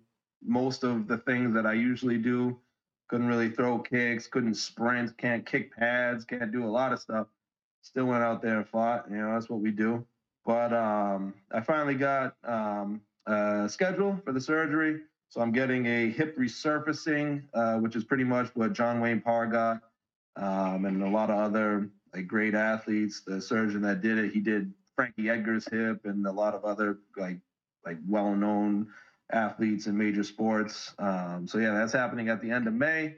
most 0.44 0.84
of 0.84 1.08
the 1.08 1.16
things 1.16 1.54
that 1.54 1.64
I 1.64 1.72
usually 1.72 2.18
do. 2.18 2.58
Couldn't 3.08 3.28
really 3.28 3.50
throw 3.50 3.78
kicks, 3.78 4.26
couldn't 4.26 4.54
sprint, 4.54 5.16
can't 5.16 5.46
kick 5.46 5.74
pads, 5.76 6.24
can't 6.24 6.50
do 6.50 6.64
a 6.64 6.68
lot 6.68 6.92
of 6.92 6.98
stuff. 6.98 7.28
Still 7.82 8.06
went 8.06 8.24
out 8.24 8.42
there 8.42 8.56
and 8.56 8.68
fought. 8.68 9.06
You 9.08 9.18
know, 9.18 9.32
that's 9.34 9.48
what 9.48 9.60
we 9.60 9.70
do. 9.70 10.04
But 10.44 10.72
um, 10.72 11.34
I 11.52 11.60
finally 11.60 11.94
got 11.94 12.36
um, 12.44 13.00
a 13.26 13.68
schedule 13.68 14.20
for 14.24 14.32
the 14.32 14.40
surgery. 14.40 15.00
So 15.28 15.40
I'm 15.40 15.52
getting 15.52 15.86
a 15.86 16.10
hip 16.10 16.36
resurfacing, 16.38 17.42
uh, 17.54 17.78
which 17.78 17.96
is 17.96 18.04
pretty 18.04 18.24
much 18.24 18.50
what 18.54 18.72
John 18.72 19.00
Wayne 19.00 19.20
Parr 19.20 19.46
got 19.46 19.82
um, 20.36 20.84
and 20.84 21.02
a 21.02 21.08
lot 21.08 21.30
of 21.30 21.38
other 21.38 21.88
like 22.14 22.26
great 22.26 22.54
athletes. 22.54 23.22
The 23.26 23.40
surgeon 23.40 23.82
that 23.82 24.02
did 24.02 24.18
it, 24.18 24.32
he 24.32 24.40
did 24.40 24.72
Frankie 24.94 25.28
Edgar's 25.28 25.66
hip 25.70 26.04
and 26.04 26.26
a 26.26 26.32
lot 26.32 26.54
of 26.54 26.64
other 26.64 26.98
like 27.16 27.38
like 27.84 27.98
well-known 28.08 28.88
athletes 29.32 29.86
in 29.86 29.96
major 29.96 30.22
sports. 30.22 30.94
Um, 30.98 31.46
so 31.46 31.58
yeah, 31.58 31.74
that's 31.74 31.92
happening 31.92 32.28
at 32.28 32.40
the 32.40 32.50
end 32.50 32.66
of 32.66 32.74
May, 32.74 33.16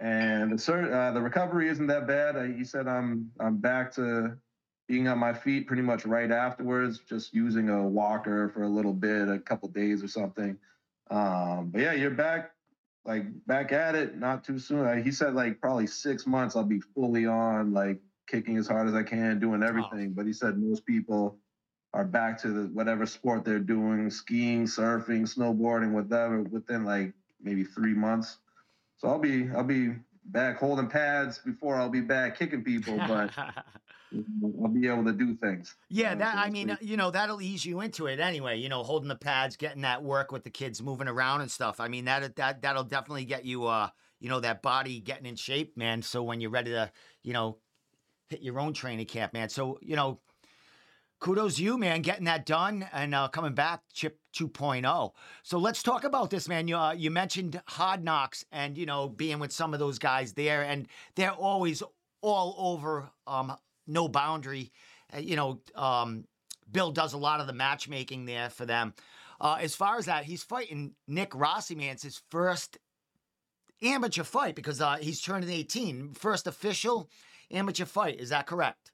and 0.00 0.52
the 0.52 0.58
sur- 0.58 0.92
uh, 0.92 1.12
the 1.12 1.20
recovery 1.20 1.68
isn't 1.68 1.86
that 1.88 2.06
bad. 2.06 2.36
I, 2.36 2.52
he 2.52 2.64
said 2.64 2.86
I'm 2.86 3.30
I'm 3.40 3.56
back 3.58 3.92
to 3.94 4.36
being 4.88 5.08
on 5.08 5.18
my 5.18 5.34
feet 5.34 5.66
pretty 5.66 5.82
much 5.82 6.06
right 6.06 6.30
afterwards, 6.30 7.00
just 7.06 7.34
using 7.34 7.68
a 7.68 7.86
walker 7.86 8.48
for 8.48 8.62
a 8.62 8.68
little 8.68 8.94
bit, 8.94 9.28
a 9.28 9.38
couple 9.38 9.68
days 9.68 10.02
or 10.02 10.08
something. 10.08 10.56
Um, 11.10 11.70
but 11.70 11.82
yeah, 11.82 11.92
you're 11.92 12.10
back 12.10 12.52
like 13.04 13.24
back 13.46 13.72
at 13.72 13.94
it 13.94 14.18
not 14.18 14.44
too 14.44 14.58
soon. 14.58 14.84
Like, 14.84 15.04
he 15.04 15.10
said 15.10 15.34
like 15.34 15.60
probably 15.60 15.86
six 15.86 16.26
months 16.26 16.56
I'll 16.56 16.64
be 16.64 16.80
fully 16.80 17.26
on, 17.26 17.72
like 17.72 18.00
kicking 18.28 18.56
as 18.56 18.68
hard 18.68 18.88
as 18.88 18.94
I 18.94 19.02
can, 19.02 19.38
doing 19.38 19.62
everything. 19.62 20.12
But 20.12 20.26
he 20.26 20.32
said 20.32 20.58
most 20.58 20.84
people 20.86 21.38
are 21.94 22.04
back 22.04 22.40
to 22.42 22.48
the, 22.48 22.62
whatever 22.68 23.06
sport 23.06 23.44
they're 23.44 23.58
doing, 23.58 24.10
skiing, 24.10 24.64
surfing, 24.64 25.22
snowboarding, 25.22 25.92
whatever, 25.92 26.42
within 26.42 26.84
like 26.84 27.12
maybe 27.42 27.64
three 27.64 27.94
months. 27.94 28.38
So 28.98 29.08
I'll 29.08 29.18
be 29.18 29.48
I'll 29.50 29.64
be 29.64 29.94
back 30.26 30.58
holding 30.58 30.88
pads 30.88 31.38
before 31.38 31.76
I'll 31.76 31.88
be 31.88 32.00
back 32.00 32.38
kicking 32.38 32.62
people, 32.62 32.98
but 33.08 33.30
I'll 33.36 34.68
be 34.68 34.86
able 34.86 35.04
to 35.04 35.12
do 35.12 35.34
things. 35.36 35.74
Yeah, 35.88 36.14
that 36.14 36.36
I 36.36 36.50
mean, 36.50 36.76
you 36.80 36.96
know, 36.96 37.10
that'll 37.10 37.40
ease 37.40 37.64
you 37.64 37.80
into 37.80 38.06
it 38.06 38.20
anyway. 38.20 38.58
You 38.58 38.68
know, 38.68 38.82
holding 38.82 39.08
the 39.08 39.16
pads, 39.16 39.56
getting 39.56 39.82
that 39.82 40.02
work 40.02 40.32
with 40.32 40.44
the 40.44 40.50
kids, 40.50 40.82
moving 40.82 41.08
around 41.08 41.40
and 41.40 41.50
stuff. 41.50 41.80
I 41.80 41.88
mean, 41.88 42.04
that 42.06 42.36
that 42.36 42.62
that'll 42.62 42.84
definitely 42.84 43.24
get 43.24 43.44
you, 43.44 43.66
uh, 43.66 43.88
you 44.20 44.28
know, 44.28 44.40
that 44.40 44.62
body 44.62 45.00
getting 45.00 45.26
in 45.26 45.36
shape, 45.36 45.76
man. 45.76 46.02
So 46.02 46.22
when 46.22 46.40
you're 46.40 46.50
ready 46.50 46.72
to, 46.72 46.90
you 47.22 47.32
know, 47.32 47.58
hit 48.28 48.42
your 48.42 48.60
own 48.60 48.72
training 48.72 49.06
camp, 49.06 49.32
man. 49.32 49.48
So 49.48 49.78
you 49.80 49.96
know, 49.96 50.20
kudos 51.20 51.58
you, 51.58 51.78
man, 51.78 52.02
getting 52.02 52.24
that 52.24 52.46
done 52.46 52.86
and 52.92 53.14
uh, 53.14 53.28
coming 53.28 53.54
back, 53.54 53.80
Chip 53.92 54.18
2.0. 54.36 55.12
So 55.42 55.58
let's 55.58 55.82
talk 55.82 56.04
about 56.04 56.30
this, 56.30 56.48
man. 56.48 56.68
You 56.68 56.76
uh, 56.76 56.92
you 56.92 57.10
mentioned 57.10 57.60
Hard 57.66 58.04
Knocks 58.04 58.44
and 58.52 58.76
you 58.76 58.86
know 58.86 59.08
being 59.08 59.38
with 59.38 59.52
some 59.52 59.72
of 59.74 59.80
those 59.80 59.98
guys 59.98 60.32
there, 60.32 60.62
and 60.62 60.86
they're 61.16 61.32
always 61.32 61.82
all 62.20 62.54
over 62.58 63.10
um, 63.26 63.54
no 63.86 64.08
boundary. 64.08 64.72
Uh, 65.14 65.18
you 65.18 65.36
know, 65.36 65.60
um, 65.74 66.24
Bill 66.70 66.90
does 66.90 67.12
a 67.12 67.18
lot 67.18 67.40
of 67.40 67.46
the 67.46 67.52
matchmaking 67.52 68.24
there 68.26 68.50
for 68.50 68.66
them. 68.66 68.94
Uh, 69.40 69.58
as 69.60 69.74
far 69.74 69.98
as 69.98 70.06
that, 70.06 70.24
he's 70.24 70.42
fighting 70.42 70.94
Nick 71.06 71.34
Rossi, 71.34 71.74
man. 71.74 71.92
It's 71.92 72.02
his 72.02 72.22
first 72.30 72.78
amateur 73.82 74.24
fight 74.24 74.56
because 74.56 74.80
uh, 74.80 74.96
he's 74.96 75.20
turning 75.20 75.48
18. 75.48 76.14
First 76.14 76.46
official 76.46 77.08
amateur 77.50 77.84
fight. 77.84 78.18
Is 78.18 78.30
that 78.30 78.46
correct? 78.46 78.90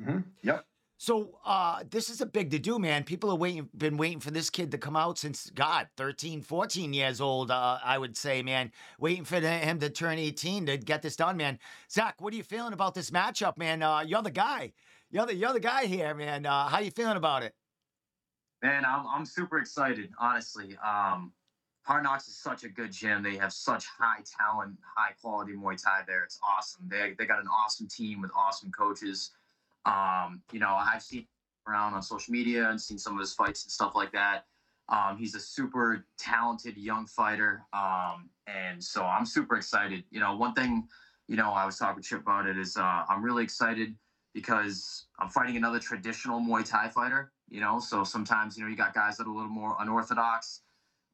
Mm-hmm. 0.00 0.20
Yep. 0.42 0.64
So 1.00 1.38
uh, 1.46 1.82
this 1.88 2.10
is 2.10 2.20
a 2.20 2.26
big 2.26 2.50
to 2.50 2.58
do, 2.58 2.78
man. 2.78 3.04
People 3.04 3.30
have 3.30 3.40
waiting, 3.40 3.70
been 3.74 3.96
waiting 3.96 4.20
for 4.20 4.30
this 4.30 4.50
kid 4.50 4.70
to 4.72 4.76
come 4.76 4.96
out 4.96 5.16
since 5.16 5.48
God, 5.48 5.88
13, 5.96 6.42
14 6.42 6.92
years 6.92 7.22
old. 7.22 7.50
Uh, 7.50 7.78
I 7.82 7.96
would 7.96 8.18
say, 8.18 8.42
man, 8.42 8.70
waiting 8.98 9.24
for 9.24 9.40
him 9.40 9.78
to 9.78 9.88
turn 9.88 10.18
18 10.18 10.66
to 10.66 10.76
get 10.76 11.00
this 11.00 11.16
done, 11.16 11.38
man. 11.38 11.58
Zach, 11.90 12.20
what 12.20 12.34
are 12.34 12.36
you 12.36 12.42
feeling 12.42 12.74
about 12.74 12.92
this 12.92 13.10
matchup, 13.10 13.56
man? 13.56 13.82
Uh, 13.82 14.00
you're 14.00 14.20
the 14.20 14.30
guy. 14.30 14.74
You're 15.10 15.24
the 15.24 15.34
you're 15.34 15.54
the 15.54 15.60
guy 15.60 15.86
here, 15.86 16.14
man. 16.14 16.44
Uh, 16.44 16.68
how 16.68 16.80
you 16.80 16.90
feeling 16.90 17.16
about 17.16 17.44
it? 17.44 17.54
Man, 18.62 18.84
I'm 18.84 19.06
I'm 19.06 19.24
super 19.24 19.56
excited, 19.56 20.10
honestly. 20.18 20.76
Um, 20.86 21.32
Hard 21.84 22.02
Knocks 22.02 22.28
is 22.28 22.36
such 22.36 22.64
a 22.64 22.68
good 22.68 22.92
gym. 22.92 23.22
They 23.22 23.38
have 23.38 23.54
such 23.54 23.86
high 23.86 24.20
talent, 24.38 24.76
high 24.94 25.12
quality 25.22 25.54
Muay 25.54 25.82
Thai 25.82 26.02
there. 26.06 26.24
It's 26.24 26.38
awesome. 26.46 26.86
They 26.88 27.14
they 27.18 27.24
got 27.24 27.40
an 27.40 27.48
awesome 27.48 27.88
team 27.88 28.20
with 28.20 28.30
awesome 28.36 28.70
coaches. 28.70 29.30
Um, 29.84 30.42
you 30.52 30.60
know, 30.60 30.74
I've 30.74 31.02
seen 31.02 31.26
around 31.68 31.94
on 31.94 32.02
social 32.02 32.32
media 32.32 32.68
and 32.68 32.80
seen 32.80 32.98
some 32.98 33.14
of 33.14 33.20
his 33.20 33.32
fights 33.32 33.64
and 33.64 33.70
stuff 33.70 33.94
like 33.94 34.12
that. 34.12 34.44
Um, 34.88 35.16
he's 35.16 35.34
a 35.34 35.40
super 35.40 36.04
talented 36.18 36.76
young 36.76 37.06
fighter, 37.06 37.62
um, 37.72 38.28
and 38.48 38.82
so 38.82 39.04
I'm 39.04 39.24
super 39.24 39.56
excited. 39.56 40.02
You 40.10 40.18
know, 40.18 40.34
one 40.36 40.52
thing, 40.52 40.88
you 41.28 41.36
know, 41.36 41.50
I 41.52 41.64
was 41.64 41.76
talking 41.76 42.02
to 42.02 42.08
Chip 42.08 42.22
about 42.22 42.46
it 42.46 42.58
is 42.58 42.76
uh, 42.76 43.04
I'm 43.08 43.22
really 43.22 43.44
excited 43.44 43.94
because 44.34 45.06
I'm 45.20 45.28
fighting 45.28 45.56
another 45.56 45.78
traditional 45.78 46.40
Muay 46.40 46.68
Thai 46.68 46.88
fighter. 46.88 47.32
You 47.48 47.60
know, 47.60 47.78
so 47.78 48.02
sometimes 48.02 48.56
you 48.56 48.64
know 48.64 48.70
you 48.70 48.76
got 48.76 48.92
guys 48.94 49.16
that 49.16 49.26
are 49.26 49.30
a 49.30 49.34
little 49.34 49.48
more 49.50 49.76
unorthodox, 49.78 50.62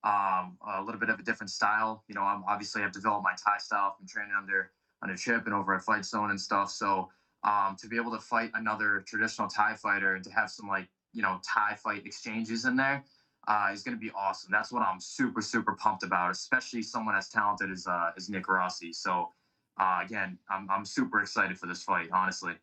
um, 0.04 0.56
a 0.66 0.82
little 0.82 1.00
bit 1.00 1.10
of 1.10 1.18
a 1.18 1.22
different 1.22 1.50
style. 1.50 2.02
You 2.08 2.14
know, 2.14 2.22
I'm 2.22 2.44
obviously 2.48 2.82
I've 2.82 2.92
developed 2.92 3.24
my 3.24 3.32
Thai 3.32 3.58
style 3.58 3.94
from 3.96 4.06
training 4.06 4.32
under 4.38 4.70
under 5.02 5.16
Chip 5.16 5.44
and 5.44 5.54
over 5.54 5.74
at 5.74 5.82
Fight 5.82 6.06
Zone 6.06 6.30
and 6.30 6.40
stuff. 6.40 6.70
So 6.70 7.10
um, 7.46 7.76
to 7.78 7.88
be 7.88 7.96
able 7.96 8.10
to 8.10 8.18
fight 8.18 8.50
another 8.54 9.04
traditional 9.06 9.48
Thai 9.48 9.74
fighter 9.74 10.16
and 10.16 10.24
to 10.24 10.30
have 10.30 10.50
some 10.50 10.68
like 10.68 10.88
you 11.12 11.22
know 11.22 11.40
Thai 11.42 11.76
fight 11.76 12.04
exchanges 12.04 12.64
in 12.64 12.76
there 12.76 13.04
uh, 13.48 13.70
is 13.72 13.82
going 13.82 13.96
to 13.96 14.00
be 14.00 14.10
awesome. 14.10 14.50
That's 14.52 14.72
what 14.72 14.82
I'm 14.82 15.00
super 15.00 15.40
super 15.40 15.74
pumped 15.74 16.02
about, 16.02 16.30
especially 16.32 16.82
someone 16.82 17.16
as 17.16 17.28
talented 17.28 17.70
as 17.70 17.86
uh, 17.86 18.10
as 18.16 18.28
Nick 18.28 18.48
Rossi. 18.48 18.92
So 18.92 19.30
uh, 19.78 20.00
again, 20.04 20.38
I'm 20.50 20.68
I'm 20.70 20.84
super 20.84 21.20
excited 21.20 21.58
for 21.58 21.66
this 21.66 21.82
fight, 21.82 22.08
honestly. 22.12 22.54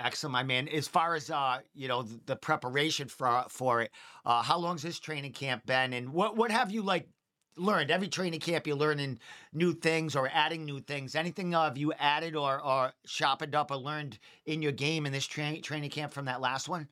Excellent, 0.00 0.32
my 0.32 0.42
man. 0.42 0.66
As 0.68 0.88
far 0.88 1.14
as 1.14 1.30
uh, 1.30 1.60
you 1.72 1.86
know, 1.86 2.02
the, 2.02 2.20
the 2.26 2.36
preparation 2.36 3.08
for 3.08 3.44
for 3.48 3.82
it, 3.82 3.92
uh, 4.24 4.42
how 4.42 4.58
long's 4.58 4.82
this 4.82 4.98
training 4.98 5.32
camp 5.32 5.64
been, 5.66 5.92
and 5.92 6.12
what 6.12 6.36
what 6.36 6.50
have 6.50 6.70
you 6.70 6.82
like 6.82 7.08
learned? 7.56 7.90
Every 7.90 8.08
training 8.08 8.40
camp, 8.40 8.66
you're 8.66 8.76
learning 8.76 9.18
new 9.52 9.72
things 9.72 10.16
or 10.16 10.28
adding 10.32 10.64
new 10.64 10.80
things. 10.80 11.14
Anything 11.14 11.54
uh, 11.54 11.64
have 11.64 11.78
you 11.78 11.92
added 11.94 12.36
or 12.36 12.60
or 12.62 12.92
sharpened 13.06 13.54
up 13.54 13.70
or 13.70 13.76
learned 13.76 14.18
in 14.46 14.62
your 14.62 14.72
game 14.72 15.06
in 15.06 15.12
this 15.12 15.26
training 15.26 15.62
training 15.62 15.90
camp 15.90 16.12
from 16.12 16.24
that 16.26 16.40
last 16.40 16.68
one? 16.68 16.88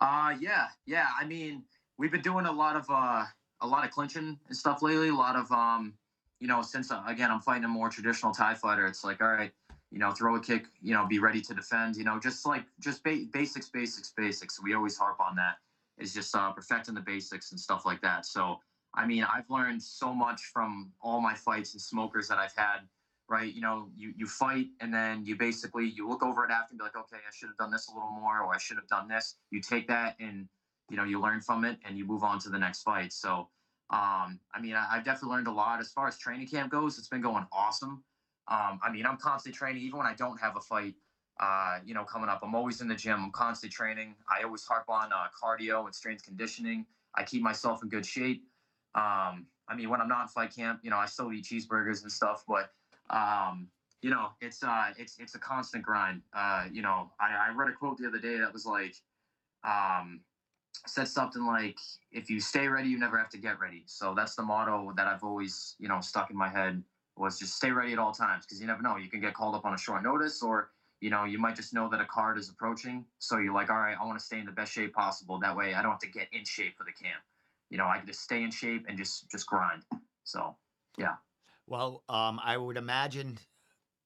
Uh, 0.00 0.34
yeah, 0.40 0.66
yeah. 0.86 1.06
I 1.18 1.24
mean, 1.24 1.62
we've 1.98 2.10
been 2.10 2.22
doing 2.22 2.46
a 2.46 2.52
lot 2.52 2.76
of 2.76 2.86
uh, 2.88 3.24
a 3.60 3.66
lot 3.66 3.84
of 3.84 3.90
clinching 3.90 4.38
and 4.48 4.56
stuff 4.56 4.82
lately. 4.82 5.08
A 5.08 5.14
lot 5.14 5.36
of 5.36 5.50
um, 5.52 5.94
you 6.40 6.48
know, 6.48 6.62
since 6.62 6.90
uh, 6.90 7.02
again 7.06 7.30
I'm 7.30 7.40
fighting 7.40 7.64
a 7.64 7.68
more 7.68 7.88
traditional 7.88 8.32
Thai 8.32 8.54
fighter, 8.54 8.86
it's 8.86 9.04
like 9.04 9.22
all 9.22 9.28
right 9.28 9.52
you 9.92 9.98
know, 9.98 10.10
throw 10.10 10.36
a 10.36 10.40
kick, 10.40 10.64
you 10.80 10.94
know, 10.94 11.06
be 11.06 11.18
ready 11.18 11.40
to 11.42 11.54
defend, 11.54 11.96
you 11.96 12.04
know, 12.04 12.18
just 12.18 12.46
like 12.46 12.64
just 12.80 13.04
ba- 13.04 13.26
basics, 13.30 13.68
basics, 13.68 14.12
basics. 14.16 14.60
We 14.60 14.74
always 14.74 14.96
harp 14.96 15.20
on 15.20 15.36
that. 15.36 15.56
Is 15.98 16.14
just 16.14 16.34
uh, 16.34 16.50
perfecting 16.50 16.94
the 16.94 17.02
basics 17.02 17.52
and 17.52 17.60
stuff 17.60 17.84
like 17.84 18.00
that. 18.00 18.24
So, 18.24 18.58
I 18.94 19.06
mean, 19.06 19.24
I've 19.24 19.48
learned 19.48 19.82
so 19.82 20.12
much 20.14 20.42
from 20.52 20.92
all 21.00 21.20
my 21.20 21.34
fights 21.34 21.72
and 21.72 21.80
smokers 21.80 22.28
that 22.28 22.38
I've 22.38 22.54
had. 22.56 22.80
Right, 23.28 23.54
you 23.54 23.62
know, 23.62 23.88
you 23.96 24.12
you 24.14 24.26
fight 24.26 24.66
and 24.80 24.92
then 24.92 25.24
you 25.24 25.36
basically 25.36 25.86
you 25.86 26.06
look 26.06 26.22
over 26.22 26.44
it 26.44 26.50
after 26.50 26.72
and 26.72 26.78
be 26.78 26.84
like, 26.84 26.96
okay, 26.96 27.16
I 27.16 27.30
should 27.32 27.48
have 27.48 27.56
done 27.56 27.70
this 27.70 27.88
a 27.88 27.94
little 27.94 28.10
more, 28.10 28.42
or 28.42 28.54
I 28.54 28.58
should 28.58 28.76
have 28.76 28.88
done 28.88 29.08
this. 29.08 29.36
You 29.50 29.62
take 29.62 29.88
that 29.88 30.16
and 30.20 30.48
you 30.90 30.98
know 30.98 31.04
you 31.04 31.18
learn 31.18 31.40
from 31.40 31.64
it 31.64 31.78
and 31.86 31.96
you 31.96 32.04
move 32.04 32.24
on 32.24 32.38
to 32.40 32.50
the 32.50 32.58
next 32.58 32.82
fight. 32.82 33.10
So, 33.12 33.48
um, 33.88 34.40
I 34.54 34.60
mean, 34.60 34.74
I, 34.74 34.86
I've 34.90 35.04
definitely 35.04 35.36
learned 35.36 35.46
a 35.46 35.52
lot 35.52 35.80
as 35.80 35.90
far 35.92 36.08
as 36.08 36.18
training 36.18 36.48
camp 36.48 36.70
goes. 36.70 36.98
It's 36.98 37.08
been 37.08 37.22
going 37.22 37.46
awesome. 37.52 38.04
Um, 38.48 38.80
I 38.82 38.90
mean, 38.92 39.06
I'm 39.06 39.16
constantly 39.16 39.56
training, 39.56 39.82
even 39.82 39.98
when 39.98 40.06
I 40.06 40.14
don't 40.14 40.38
have 40.38 40.56
a 40.56 40.60
fight. 40.60 40.94
Uh, 41.40 41.78
you 41.86 41.94
know, 41.94 42.04
coming 42.04 42.28
up, 42.28 42.40
I'm 42.42 42.54
always 42.54 42.82
in 42.82 42.88
the 42.88 42.94
gym. 42.94 43.24
I'm 43.24 43.32
constantly 43.32 43.72
training. 43.72 44.16
I 44.28 44.42
always 44.42 44.64
harp 44.64 44.84
on 44.88 45.10
uh, 45.10 45.28
cardio 45.42 45.86
and 45.86 45.94
strength 45.94 46.24
conditioning. 46.24 46.84
I 47.16 47.24
keep 47.24 47.40
myself 47.40 47.82
in 47.82 47.88
good 47.88 48.04
shape. 48.04 48.44
Um, 48.94 49.46
I 49.68 49.74
mean, 49.76 49.88
when 49.88 50.00
I'm 50.00 50.08
not 50.08 50.22
in 50.22 50.28
fight 50.28 50.54
camp, 50.54 50.80
you 50.82 50.90
know, 50.90 50.98
I 50.98 51.06
still 51.06 51.32
eat 51.32 51.44
cheeseburgers 51.44 52.02
and 52.02 52.12
stuff, 52.12 52.44
but 52.46 52.72
um, 53.10 53.68
you 54.02 54.10
know, 54.10 54.28
it's 54.40 54.62
uh, 54.62 54.90
it's 54.98 55.16
it's 55.18 55.34
a 55.34 55.38
constant 55.38 55.84
grind. 55.84 56.22
Uh, 56.34 56.64
you 56.70 56.82
know, 56.82 57.10
I, 57.20 57.48
I 57.48 57.54
read 57.54 57.68
a 57.68 57.72
quote 57.72 57.98
the 57.98 58.06
other 58.06 58.18
day 58.18 58.38
that 58.38 58.52
was 58.52 58.66
like, 58.66 58.96
um, 59.64 60.20
said 60.86 61.08
something 61.08 61.44
like, 61.46 61.78
"If 62.10 62.28
you 62.28 62.40
stay 62.40 62.68
ready, 62.68 62.88
you 62.88 62.98
never 62.98 63.16
have 63.16 63.30
to 63.30 63.38
get 63.38 63.60
ready." 63.60 63.84
So 63.86 64.14
that's 64.14 64.34
the 64.34 64.42
motto 64.42 64.92
that 64.96 65.06
I've 65.06 65.22
always, 65.22 65.76
you 65.78 65.88
know, 65.88 66.00
stuck 66.00 66.30
in 66.30 66.36
my 66.36 66.48
head 66.48 66.82
was 67.16 67.38
just 67.38 67.56
stay 67.56 67.70
ready 67.70 67.92
at 67.92 67.98
all 67.98 68.12
times 68.12 68.44
because 68.44 68.60
you 68.60 68.66
never 68.66 68.82
know. 68.82 68.96
You 68.96 69.08
can 69.08 69.20
get 69.20 69.34
called 69.34 69.54
up 69.54 69.64
on 69.64 69.74
a 69.74 69.78
short 69.78 70.02
notice 70.02 70.42
or 70.42 70.70
you 71.02 71.10
know, 71.10 71.24
you 71.24 71.36
might 71.36 71.56
just 71.56 71.74
know 71.74 71.88
that 71.90 72.00
a 72.00 72.06
card 72.06 72.38
is 72.38 72.48
approaching. 72.48 73.04
So 73.18 73.38
you're 73.38 73.52
like, 73.52 73.70
all 73.70 73.76
right, 73.76 73.96
I 74.00 74.04
want 74.06 74.20
to 74.20 74.24
stay 74.24 74.38
in 74.38 74.46
the 74.46 74.52
best 74.52 74.72
shape 74.72 74.94
possible. 74.94 75.36
That 75.40 75.56
way 75.56 75.74
I 75.74 75.82
don't 75.82 75.90
have 75.90 76.00
to 76.00 76.06
get 76.06 76.28
in 76.32 76.44
shape 76.44 76.78
for 76.78 76.84
the 76.84 76.92
camp. 76.92 77.20
You 77.72 77.78
know, 77.78 77.86
I 77.86 77.96
can 77.96 78.06
just 78.06 78.20
stay 78.20 78.42
in 78.42 78.50
shape 78.50 78.84
and 78.86 78.98
just 78.98 79.30
just 79.30 79.46
grind. 79.46 79.82
So 80.24 80.54
yeah. 80.98 81.14
Well, 81.66 82.02
um, 82.06 82.38
I 82.44 82.58
would 82.58 82.76
imagine 82.76 83.38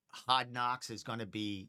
Hard 0.07 0.53
Knocks 0.53 0.89
is 0.89 1.03
going 1.03 1.19
to 1.19 1.25
be 1.25 1.67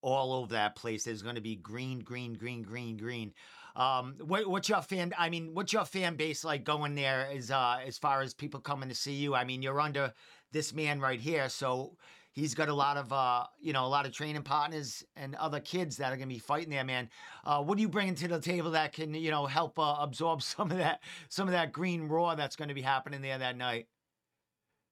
all 0.00 0.32
over 0.32 0.52
that 0.52 0.76
place. 0.76 1.02
There's 1.02 1.22
going 1.22 1.34
to 1.34 1.40
be 1.40 1.56
green, 1.56 1.98
green, 1.98 2.34
green, 2.34 2.62
green, 2.62 2.96
green. 2.96 3.34
Um, 3.74 4.14
what, 4.20 4.46
what's 4.46 4.68
your 4.68 4.82
fan? 4.82 5.12
I 5.18 5.28
mean, 5.28 5.54
what's 5.54 5.72
your 5.72 5.84
fan 5.84 6.14
base 6.14 6.44
like 6.44 6.62
going 6.62 6.94
there? 6.94 7.26
As 7.34 7.50
uh, 7.50 7.78
as 7.84 7.98
far 7.98 8.22
as 8.22 8.32
people 8.32 8.60
coming 8.60 8.88
to 8.88 8.94
see 8.94 9.14
you? 9.14 9.34
I 9.34 9.42
mean, 9.42 9.60
you're 9.60 9.80
under 9.80 10.12
this 10.52 10.72
man 10.72 11.00
right 11.00 11.20
here. 11.20 11.48
So 11.48 11.96
he's 12.34 12.54
got 12.54 12.68
a 12.68 12.74
lot 12.74 12.96
of 12.96 13.12
uh, 13.12 13.44
you 13.60 13.72
know 13.72 13.86
a 13.86 13.88
lot 13.88 14.04
of 14.04 14.12
training 14.12 14.42
partners 14.42 15.04
and 15.16 15.34
other 15.36 15.60
kids 15.60 15.96
that 15.96 16.12
are 16.12 16.16
going 16.16 16.28
to 16.28 16.34
be 16.34 16.38
fighting 16.38 16.70
there, 16.70 16.84
man. 16.84 17.08
Uh, 17.44 17.62
what 17.62 17.78
are 17.78 17.80
you 17.80 17.88
bringing 17.88 18.14
to 18.16 18.28
the 18.28 18.40
table 18.40 18.72
that 18.72 18.92
can 18.92 19.14
you 19.14 19.30
know 19.30 19.46
help 19.46 19.78
uh, 19.78 19.96
absorb 20.00 20.42
some 20.42 20.70
of 20.70 20.76
that 20.76 21.00
some 21.28 21.48
of 21.48 21.52
that 21.52 21.72
green 21.72 22.08
raw 22.08 22.34
that's 22.34 22.56
going 22.56 22.68
to 22.68 22.74
be 22.74 22.82
happening 22.82 23.22
there 23.22 23.38
that 23.38 23.56
night? 23.56 23.86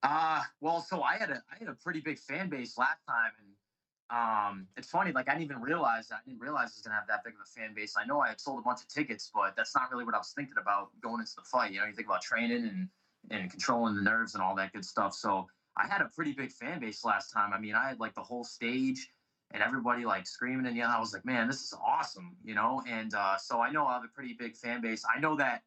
Uh 0.02 0.42
well, 0.60 0.80
so 0.80 1.02
I 1.02 1.16
had 1.16 1.30
a 1.30 1.42
I 1.50 1.58
had 1.58 1.68
a 1.68 1.74
pretty 1.74 2.00
big 2.00 2.18
fan 2.18 2.48
base 2.48 2.76
last 2.76 2.98
time, 3.06 3.30
and 3.38 3.52
um, 4.12 4.66
it's 4.76 4.88
funny. 4.88 5.12
Like 5.12 5.28
I 5.28 5.32
didn't 5.32 5.44
even 5.44 5.60
realize 5.62 6.08
I 6.10 6.18
didn't 6.26 6.40
realize 6.40 6.62
I 6.62 6.74
was 6.76 6.82
gonna 6.84 6.96
have 6.96 7.06
that 7.08 7.22
big 7.24 7.34
of 7.34 7.40
a 7.40 7.60
fan 7.60 7.72
base. 7.74 7.94
I 7.96 8.04
know 8.04 8.20
I 8.20 8.28
had 8.28 8.40
sold 8.40 8.58
a 8.58 8.62
bunch 8.62 8.80
of 8.80 8.88
tickets, 8.88 9.30
but 9.32 9.54
that's 9.56 9.74
not 9.76 9.90
really 9.92 10.04
what 10.04 10.14
I 10.14 10.18
was 10.18 10.32
thinking 10.36 10.56
about 10.60 10.88
going 11.00 11.20
into 11.20 11.32
the 11.36 11.42
fight. 11.42 11.72
You 11.72 11.80
know, 11.80 11.86
you 11.86 11.92
think 11.92 12.08
about 12.08 12.22
training 12.22 12.64
and 12.64 12.88
and 13.30 13.50
controlling 13.50 13.94
the 13.94 14.02
nerves 14.02 14.34
and 14.34 14.42
all 14.42 14.56
that 14.56 14.72
good 14.72 14.84
stuff. 14.84 15.14
So 15.14 15.46
I 15.76 15.86
had 15.86 16.00
a 16.00 16.10
pretty 16.14 16.32
big 16.32 16.52
fan 16.52 16.80
base 16.80 17.04
last 17.04 17.32
time. 17.32 17.52
I 17.52 17.58
mean, 17.58 17.74
I 17.74 17.88
had 17.88 18.00
like 18.00 18.14
the 18.14 18.22
whole 18.22 18.44
stage 18.44 19.08
and 19.52 19.62
everybody 19.62 20.04
like 20.04 20.26
screaming 20.26 20.66
and 20.66 20.76
yelling. 20.76 20.94
I 20.94 21.00
was 21.00 21.12
like, 21.12 21.24
man, 21.24 21.46
this 21.46 21.62
is 21.62 21.74
awesome, 21.84 22.36
you 22.44 22.54
know? 22.54 22.82
And 22.88 23.14
uh, 23.14 23.36
so 23.36 23.60
I 23.60 23.70
know 23.70 23.86
I 23.86 23.94
have 23.94 24.04
a 24.04 24.08
pretty 24.08 24.34
big 24.34 24.56
fan 24.56 24.80
base. 24.80 25.04
I 25.14 25.20
know 25.20 25.36
that 25.36 25.62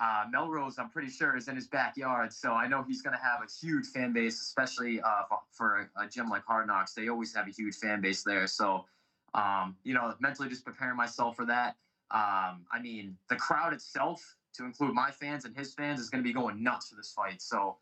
uh, 0.00 0.24
Melrose, 0.30 0.78
I'm 0.78 0.88
pretty 0.88 1.10
sure, 1.10 1.36
is 1.36 1.48
in 1.48 1.56
his 1.56 1.66
backyard. 1.66 2.32
So 2.32 2.52
I 2.52 2.66
know 2.66 2.82
he's 2.82 3.02
going 3.02 3.16
to 3.16 3.22
have 3.22 3.40
a 3.42 3.66
huge 3.66 3.86
fan 3.86 4.12
base, 4.12 4.40
especially 4.40 5.00
uh, 5.00 5.22
for, 5.28 5.38
for 5.52 5.90
a, 6.00 6.08
gym 6.08 6.28
like 6.28 6.44
Hard 6.44 6.66
Knocks. 6.66 6.94
They 6.94 7.08
always 7.08 7.34
have 7.34 7.46
a 7.46 7.50
huge 7.50 7.76
fan 7.76 8.00
base 8.00 8.22
there. 8.22 8.46
So, 8.46 8.86
um, 9.34 9.76
you 9.84 9.94
know, 9.94 10.14
mentally 10.18 10.48
just 10.48 10.64
preparing 10.64 10.96
myself 10.96 11.36
for 11.36 11.44
that. 11.46 11.76
Um, 12.10 12.64
I 12.72 12.80
mean, 12.82 13.16
the 13.28 13.36
crowd 13.36 13.72
itself 13.72 14.36
to 14.54 14.64
include 14.64 14.94
my 14.94 15.10
fans 15.10 15.44
and 15.44 15.56
his 15.56 15.74
fans, 15.74 16.00
is 16.00 16.10
going 16.10 16.22
to 16.22 16.26
be 16.26 16.32
going 16.32 16.62
nuts 16.62 16.88
for 16.88 16.96
this 16.96 17.12
fight. 17.12 17.40
So 17.40 17.76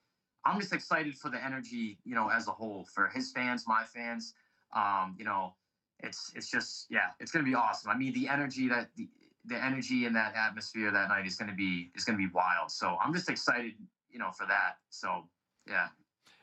I'm 0.44 0.60
just 0.60 0.72
excited 0.72 1.16
for 1.16 1.30
the 1.30 1.42
energy, 1.44 1.98
you 2.04 2.14
know, 2.14 2.28
as 2.28 2.48
a 2.48 2.50
whole, 2.50 2.86
for 2.92 3.08
his 3.08 3.32
fans, 3.32 3.64
my 3.66 3.84
fans. 3.84 4.34
Um, 4.74 5.16
you 5.18 5.24
know, 5.24 5.54
it's 6.00 6.32
it's 6.34 6.50
just 6.50 6.86
yeah, 6.90 7.10
it's 7.20 7.32
going 7.32 7.44
to 7.44 7.48
be 7.48 7.54
awesome. 7.54 7.90
I 7.90 7.96
mean, 7.96 8.12
the 8.12 8.28
energy 8.28 8.68
that 8.68 8.88
the, 8.96 9.08
the 9.46 9.62
energy 9.62 10.06
in 10.06 10.12
that 10.14 10.34
atmosphere 10.34 10.90
that 10.90 11.08
night 11.08 11.26
is 11.26 11.36
going 11.36 11.50
to 11.50 11.56
be 11.56 11.90
is 11.94 12.04
to 12.04 12.14
be 12.14 12.28
wild. 12.32 12.70
So 12.70 12.96
I'm 13.02 13.12
just 13.12 13.28
excited, 13.28 13.72
you 14.10 14.18
know, 14.18 14.30
for 14.30 14.46
that. 14.46 14.76
So 14.90 15.24
yeah. 15.66 15.88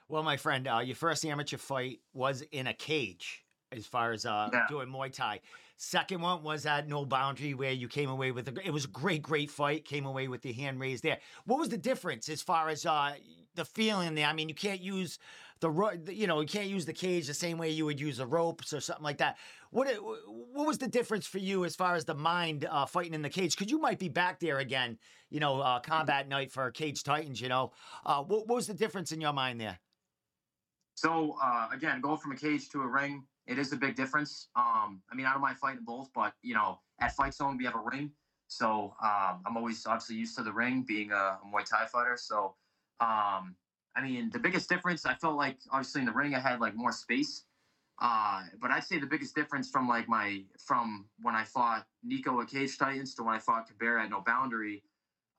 Well, 0.07 0.23
my 0.23 0.37
friend, 0.37 0.67
uh, 0.67 0.79
your 0.79 0.95
first 0.95 1.25
amateur 1.25 1.57
fight 1.57 1.99
was 2.13 2.43
in 2.51 2.67
a 2.67 2.73
cage, 2.73 3.43
as 3.71 3.85
far 3.85 4.11
as 4.11 4.25
uh, 4.25 4.49
yeah. 4.53 4.65
doing 4.69 4.87
Muay 4.87 5.11
Thai. 5.11 5.39
Second 5.77 6.21
one 6.21 6.41
was 6.41 6.65
at 6.65 6.87
No 6.87 7.05
Boundary, 7.05 7.53
where 7.53 7.71
you 7.71 7.87
came 7.87 8.09
away 8.09 8.31
with 8.31 8.47
a, 8.47 8.53
it 8.65 8.71
was 8.71 8.85
a 8.85 8.89
great, 8.89 9.21
great 9.21 9.51
fight. 9.51 9.83
Came 9.83 10.05
away 10.05 10.29
with 10.29 10.41
the 10.41 10.53
hand 10.53 10.79
raised 10.79 11.03
there. 11.03 11.17
What 11.45 11.59
was 11.59 11.69
the 11.69 11.77
difference 11.77 12.29
as 12.29 12.41
far 12.41 12.69
as 12.69 12.85
uh, 12.85 13.15
the 13.55 13.65
feeling 13.65 14.15
there? 14.15 14.27
I 14.27 14.33
mean, 14.33 14.47
you 14.47 14.55
can't 14.55 14.79
use 14.79 15.19
the 15.59 16.01
you 16.07 16.27
know 16.27 16.39
you 16.41 16.47
can't 16.47 16.67
use 16.67 16.85
the 16.85 16.93
cage 16.93 17.27
the 17.27 17.33
same 17.33 17.57
way 17.57 17.69
you 17.69 17.85
would 17.85 17.99
use 17.99 18.17
the 18.17 18.25
ropes 18.25 18.71
or 18.71 18.79
something 18.79 19.03
like 19.03 19.17
that. 19.17 19.37
What 19.71 19.89
what 20.53 20.65
was 20.65 20.77
the 20.77 20.87
difference 20.87 21.27
for 21.27 21.39
you 21.39 21.65
as 21.65 21.75
far 21.75 21.95
as 21.95 22.05
the 22.05 22.15
mind 22.15 22.65
uh, 22.69 22.85
fighting 22.85 23.13
in 23.13 23.21
the 23.21 23.29
cage? 23.29 23.57
Because 23.57 23.69
you 23.69 23.79
might 23.79 23.99
be 23.99 24.09
back 24.09 24.39
there 24.39 24.59
again, 24.59 24.97
you 25.29 25.41
know, 25.41 25.59
uh, 25.59 25.79
combat 25.81 26.29
night 26.29 26.53
for 26.53 26.71
Cage 26.71 27.03
Titans. 27.03 27.41
You 27.41 27.49
know, 27.49 27.73
uh, 28.05 28.23
what, 28.23 28.47
what 28.47 28.55
was 28.55 28.67
the 28.67 28.73
difference 28.73 29.11
in 29.11 29.19
your 29.19 29.33
mind 29.33 29.59
there? 29.59 29.79
So 30.95 31.35
uh, 31.43 31.67
again, 31.73 31.99
going 31.99 32.17
from 32.17 32.31
a 32.31 32.37
cage 32.37 32.69
to 32.69 32.81
a 32.81 32.87
ring, 32.87 33.25
it 33.47 33.59
is 33.59 33.71
a 33.73 33.77
big 33.77 33.95
difference. 33.95 34.47
Um, 34.55 35.01
I 35.11 35.15
mean, 35.15 35.25
I 35.25 35.33
don't 35.33 35.41
mind 35.41 35.57
fighting 35.57 35.83
both, 35.85 36.09
but 36.13 36.33
you 36.41 36.55
know, 36.55 36.79
at 36.99 37.15
Fight 37.15 37.33
Zone 37.33 37.57
we 37.57 37.65
have 37.65 37.75
a 37.75 37.83
ring, 37.91 38.11
so 38.47 38.95
um, 39.03 39.41
I'm 39.45 39.57
always 39.57 39.85
obviously 39.85 40.15
used 40.15 40.35
to 40.37 40.43
the 40.43 40.53
ring, 40.53 40.83
being 40.83 41.11
a, 41.11 41.15
a 41.15 41.39
Muay 41.45 41.63
Thai 41.63 41.85
fighter. 41.85 42.17
So 42.17 42.55
um, 42.99 43.55
I 43.95 44.01
mean, 44.01 44.29
the 44.31 44.39
biggest 44.39 44.69
difference 44.69 45.05
I 45.05 45.15
felt 45.15 45.35
like 45.35 45.57
obviously 45.71 46.01
in 46.01 46.05
the 46.05 46.13
ring 46.13 46.35
I 46.35 46.39
had 46.39 46.59
like 46.59 46.75
more 46.75 46.91
space. 46.91 47.43
Uh, 47.99 48.43
but 48.61 48.71
I'd 48.71 48.83
say 48.83 48.99
the 48.99 49.07
biggest 49.07 49.35
difference 49.35 49.69
from 49.69 49.87
like 49.87 50.07
my 50.09 50.43
from 50.59 51.05
when 51.21 51.33
I 51.35 51.43
fought 51.45 51.85
Nico 52.03 52.41
at 52.41 52.49
Cage 52.49 52.77
Titans 52.77 53.15
to 53.15 53.23
when 53.23 53.35
I 53.35 53.39
fought 53.39 53.69
Kabera 53.69 54.03
at 54.03 54.09
No 54.09 54.21
Boundary. 54.21 54.83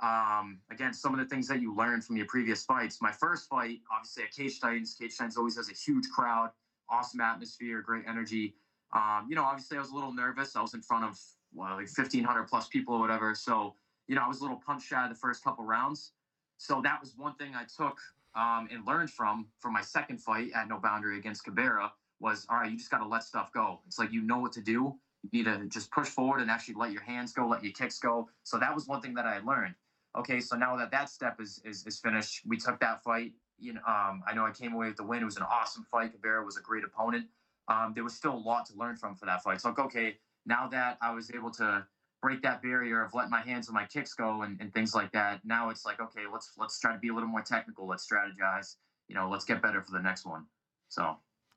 Um, 0.00 0.60
again, 0.70 0.92
some 0.92 1.14
of 1.14 1.20
the 1.20 1.26
things 1.26 1.48
that 1.48 1.60
you 1.60 1.74
learned 1.74 2.04
from 2.04 2.16
your 2.16 2.26
previous 2.26 2.64
fights. 2.64 3.00
My 3.00 3.12
first 3.12 3.48
fight, 3.48 3.80
obviously 3.92 4.24
at 4.24 4.30
Cage 4.30 4.60
Titans, 4.60 4.94
Cage 4.94 5.16
Titans 5.16 5.36
always 5.36 5.56
has 5.56 5.70
a 5.70 5.74
huge 5.74 6.08
crowd, 6.08 6.50
awesome 6.90 7.20
atmosphere, 7.20 7.82
great 7.82 8.04
energy. 8.08 8.54
Um, 8.94 9.26
you 9.28 9.34
know, 9.34 9.44
obviously 9.44 9.76
I 9.76 9.80
was 9.80 9.90
a 9.90 9.94
little 9.94 10.12
nervous. 10.12 10.56
I 10.56 10.62
was 10.62 10.74
in 10.74 10.82
front 10.82 11.04
of 11.04 11.18
well, 11.54 11.70
like 11.70 11.88
1,500 11.88 12.44
plus 12.44 12.68
people 12.68 12.94
or 12.94 13.00
whatever. 13.00 13.34
So, 13.34 13.74
you 14.08 14.14
know, 14.14 14.22
I 14.22 14.28
was 14.28 14.40
a 14.40 14.42
little 14.42 14.60
punch 14.64 14.84
shy 14.84 15.08
the 15.08 15.14
first 15.14 15.42
couple 15.42 15.64
rounds. 15.64 16.12
So 16.58 16.80
that 16.82 17.00
was 17.00 17.14
one 17.16 17.34
thing 17.34 17.52
I 17.54 17.64
took 17.64 17.98
um, 18.34 18.68
and 18.70 18.86
learned 18.86 19.10
from 19.10 19.46
for 19.58 19.70
my 19.70 19.82
second 19.82 20.20
fight 20.20 20.50
at 20.54 20.68
No 20.68 20.78
Boundary 20.78 21.18
against 21.18 21.44
Kabera 21.44 21.90
was 22.20 22.46
all 22.48 22.58
right. 22.58 22.70
You 22.70 22.78
just 22.78 22.90
got 22.90 22.98
to 22.98 23.06
let 23.06 23.24
stuff 23.24 23.52
go. 23.52 23.80
It's 23.86 23.98
like 23.98 24.12
you 24.12 24.22
know 24.22 24.38
what 24.38 24.52
to 24.52 24.60
do. 24.60 24.94
You 25.22 25.30
need 25.32 25.44
to 25.44 25.66
just 25.66 25.90
push 25.90 26.08
forward 26.08 26.40
and 26.40 26.50
actually 26.50 26.74
let 26.74 26.92
your 26.92 27.02
hands 27.02 27.32
go, 27.32 27.48
let 27.48 27.64
your 27.64 27.72
kicks 27.72 27.98
go. 27.98 28.28
So 28.44 28.58
that 28.58 28.74
was 28.74 28.86
one 28.86 29.00
thing 29.00 29.14
that 29.14 29.26
I 29.26 29.40
learned. 29.40 29.74
Okay, 30.16 30.40
so 30.40 30.56
now 30.56 30.76
that 30.76 30.90
that 30.92 31.10
step 31.10 31.40
is 31.40 31.60
is, 31.64 31.86
is 31.86 31.98
finished, 31.98 32.42
we 32.46 32.56
took 32.56 32.80
that 32.80 33.02
fight. 33.02 33.32
You 33.58 33.74
know, 33.74 33.80
um, 33.86 34.22
I 34.26 34.34
know 34.34 34.44
I 34.44 34.50
came 34.50 34.74
away 34.74 34.88
with 34.88 34.96
the 34.96 35.04
win. 35.04 35.22
It 35.22 35.24
was 35.24 35.36
an 35.36 35.44
awesome 35.44 35.84
fight. 35.90 36.12
Cabrera 36.12 36.44
was 36.44 36.56
a 36.56 36.62
great 36.62 36.84
opponent. 36.84 37.26
Um, 37.68 37.92
there 37.94 38.04
was 38.04 38.14
still 38.14 38.34
a 38.34 38.38
lot 38.38 38.66
to 38.66 38.74
learn 38.76 38.96
from 38.96 39.16
for 39.16 39.26
that 39.26 39.42
fight. 39.42 39.60
So 39.60 39.68
like, 39.70 39.78
okay, 39.78 40.18
now 40.44 40.68
that 40.68 40.98
I 41.00 41.12
was 41.12 41.30
able 41.34 41.50
to 41.52 41.84
break 42.22 42.42
that 42.42 42.62
barrier 42.62 43.02
of 43.04 43.14
letting 43.14 43.30
my 43.30 43.40
hands 43.40 43.68
and 43.68 43.74
my 43.74 43.84
kicks 43.86 44.14
go 44.14 44.42
and, 44.42 44.60
and 44.60 44.72
things 44.72 44.94
like 44.94 45.12
that. 45.12 45.40
Now 45.44 45.70
it's 45.70 45.84
like, 45.84 46.00
okay, 46.00 46.22
let's 46.32 46.52
let's 46.58 46.78
try 46.80 46.92
to 46.92 46.98
be 46.98 47.08
a 47.08 47.14
little 47.14 47.28
more 47.28 47.42
technical. 47.42 47.86
Let's 47.86 48.06
strategize. 48.06 48.76
You 49.08 49.14
know, 49.14 49.28
let's 49.30 49.44
get 49.44 49.62
better 49.62 49.82
for 49.82 49.92
the 49.92 50.02
next 50.02 50.26
one. 50.26 50.44
So 50.88 51.16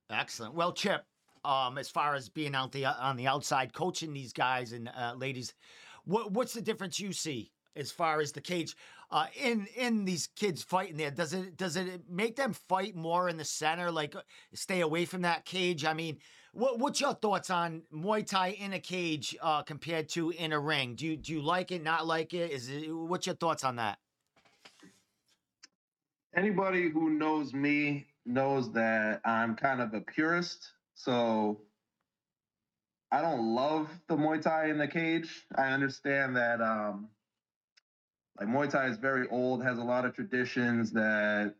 excellent. 0.09 0.53
Well, 0.53 0.73
Chip, 0.73 1.03
um, 1.43 1.77
as 1.77 1.89
far 1.89 2.15
as 2.15 2.29
being 2.29 2.55
out 2.55 2.71
the 2.71 2.85
on 2.85 3.15
the 3.15 3.27
outside 3.27 3.73
coaching 3.73 4.13
these 4.13 4.33
guys 4.33 4.73
and 4.73 4.89
uh, 4.95 5.13
ladies, 5.17 5.53
what 6.05 6.31
what's 6.31 6.53
the 6.53 6.61
difference 6.61 6.99
you 6.99 7.13
see 7.13 7.51
as 7.75 7.91
far 7.91 8.19
as 8.19 8.31
the 8.31 8.41
cage 8.41 8.75
uh, 9.11 9.25
in 9.41 9.67
in 9.75 10.05
these 10.05 10.27
kids 10.35 10.63
fighting 10.63 10.97
there? 10.97 11.11
Does 11.11 11.33
it 11.33 11.57
does 11.57 11.75
it 11.75 12.03
make 12.09 12.35
them 12.35 12.53
fight 12.53 12.95
more 12.95 13.29
in 13.29 13.37
the 13.37 13.45
center, 13.45 13.91
like 13.91 14.15
uh, 14.15 14.21
stay 14.53 14.81
away 14.81 15.05
from 15.05 15.23
that 15.23 15.45
cage? 15.45 15.83
I 15.85 15.93
mean, 15.93 16.17
what, 16.53 16.79
what's 16.79 17.01
your 17.01 17.13
thoughts 17.13 17.49
on 17.49 17.83
Muay 17.93 18.25
Thai 18.25 18.49
in 18.49 18.73
a 18.73 18.79
cage 18.79 19.35
uh, 19.41 19.63
compared 19.63 20.09
to 20.09 20.29
in 20.31 20.53
a 20.53 20.59
ring? 20.59 20.95
Do 20.95 21.07
you 21.07 21.17
do 21.17 21.33
you 21.33 21.41
like 21.41 21.71
it? 21.71 21.83
Not 21.83 22.05
like 22.05 22.33
it? 22.33 22.51
Is 22.51 22.69
it? 22.69 22.91
What's 22.91 23.25
your 23.25 23.35
thoughts 23.35 23.63
on 23.63 23.77
that? 23.77 23.97
Anybody 26.35 26.89
who 26.89 27.09
knows 27.09 27.53
me 27.53 28.05
knows 28.25 28.71
that 28.73 29.21
I'm 29.25 29.55
kind 29.55 29.81
of 29.81 29.93
a 29.95 30.01
purist, 30.01 30.71
so 30.93 31.61
I 33.11 33.23
don't 33.23 33.55
love 33.55 33.89
the 34.07 34.15
Muay 34.15 34.39
Thai 34.39 34.69
in 34.69 34.77
the 34.77 34.87
cage. 34.87 35.47
I 35.55 35.71
understand 35.71 36.35
that 36.35 36.61
um, 36.61 37.09
like 38.39 38.47
Muay 38.47 38.69
Thai 38.69 38.87
is 38.87 38.97
very 38.97 39.27
old, 39.29 39.63
has 39.63 39.77
a 39.79 39.83
lot 39.83 40.05
of 40.05 40.13
traditions 40.13 40.91
that 40.91 41.55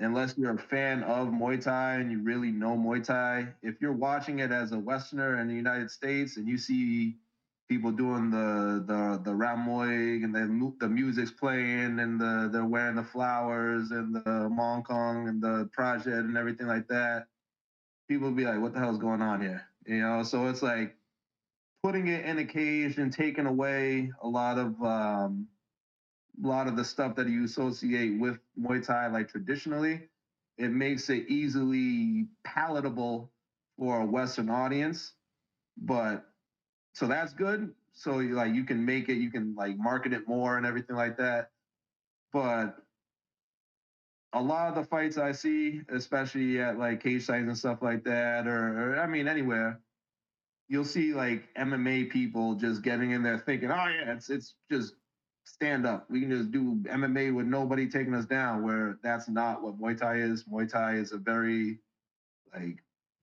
unless 0.00 0.36
you're 0.36 0.54
a 0.54 0.58
fan 0.58 1.02
of 1.04 1.28
Muay 1.28 1.62
Thai 1.62 1.96
and 1.96 2.10
you 2.10 2.20
really 2.20 2.50
know 2.50 2.76
Muay 2.76 3.04
Thai, 3.04 3.46
if 3.62 3.80
you're 3.80 3.92
watching 3.92 4.40
it 4.40 4.50
as 4.50 4.72
a 4.72 4.78
Westerner 4.78 5.40
in 5.40 5.46
the 5.46 5.54
United 5.54 5.90
States 5.90 6.36
and 6.36 6.48
you 6.48 6.58
see 6.58 7.16
people 7.68 7.92
doing 7.92 8.30
the 8.30 8.82
the 8.84 9.20
the 9.22 9.32
Ram 9.32 9.64
Muay 9.64 10.24
and 10.24 10.34
the 10.34 10.72
the 10.80 10.88
music's 10.88 11.30
playing 11.30 12.00
and 12.00 12.20
the 12.20 12.48
they're 12.52 12.64
wearing 12.64 12.96
the 12.96 13.04
flowers 13.04 13.92
and 13.92 14.14
the 14.14 14.50
Mongkol 14.50 15.28
and 15.28 15.40
the 15.40 15.68
project 15.72 16.08
and 16.08 16.36
everything 16.36 16.66
like 16.66 16.88
that, 16.88 17.26
people 18.08 18.32
be 18.32 18.44
like, 18.44 18.60
"What 18.60 18.72
the 18.72 18.80
hell's 18.80 18.98
going 18.98 19.22
on 19.22 19.40
here?" 19.40 19.62
You 19.86 20.00
know. 20.00 20.24
So 20.24 20.48
it's 20.48 20.62
like 20.62 20.96
putting 21.84 22.08
it 22.08 22.24
in 22.24 22.38
a 22.38 22.44
cage 22.44 22.98
and 22.98 23.12
taking 23.12 23.46
away 23.46 24.10
a 24.20 24.28
lot 24.28 24.58
of 24.58 24.82
um, 24.82 25.46
a 26.42 26.46
lot 26.46 26.66
of 26.66 26.76
the 26.76 26.84
stuff 26.84 27.16
that 27.16 27.28
you 27.28 27.44
associate 27.44 28.18
with 28.18 28.38
Muay 28.58 28.84
Thai, 28.84 29.08
like 29.08 29.28
traditionally, 29.28 30.08
it 30.58 30.70
makes 30.70 31.08
it 31.10 31.28
easily 31.28 32.26
palatable 32.44 33.30
for 33.78 34.00
a 34.00 34.04
Western 34.04 34.50
audience. 34.50 35.14
But 35.76 36.26
so 36.94 37.06
that's 37.06 37.32
good. 37.32 37.74
So 37.92 38.20
you 38.20 38.34
like 38.34 38.54
you 38.54 38.64
can 38.64 38.84
make 38.84 39.08
it, 39.08 39.14
you 39.14 39.30
can 39.30 39.54
like 39.54 39.76
market 39.78 40.12
it 40.12 40.28
more 40.28 40.56
and 40.56 40.66
everything 40.66 40.96
like 40.96 41.16
that. 41.18 41.50
But 42.32 42.76
a 44.32 44.40
lot 44.40 44.68
of 44.68 44.74
the 44.76 44.84
fights 44.84 45.18
I 45.18 45.32
see, 45.32 45.82
especially 45.88 46.60
at 46.60 46.78
like 46.78 47.02
cage 47.02 47.24
sites 47.24 47.46
and 47.46 47.58
stuff 47.58 47.82
like 47.82 48.04
that, 48.04 48.46
or, 48.46 48.94
or 48.94 49.00
I 49.00 49.06
mean 49.06 49.26
anywhere, 49.26 49.80
you'll 50.68 50.84
see 50.84 51.12
like 51.12 51.52
MMA 51.56 52.10
people 52.10 52.54
just 52.54 52.82
getting 52.82 53.10
in 53.10 53.22
there 53.22 53.38
thinking, 53.38 53.70
oh 53.70 53.88
yeah, 53.88 54.12
it's 54.12 54.30
it's 54.30 54.54
just 54.70 54.94
stand 55.50 55.86
up. 55.86 56.06
We 56.10 56.20
can 56.20 56.30
just 56.30 56.50
do 56.50 56.76
MMA 56.86 57.34
with 57.34 57.46
nobody 57.46 57.88
taking 57.88 58.14
us 58.14 58.24
down. 58.24 58.62
Where 58.62 58.98
that's 59.02 59.28
not 59.28 59.62
what 59.62 59.80
Muay 59.80 59.98
Thai 59.98 60.16
is. 60.16 60.44
Muay 60.44 60.70
Thai 60.70 60.96
is 60.96 61.12
a 61.12 61.18
very 61.18 61.78
like 62.54 62.82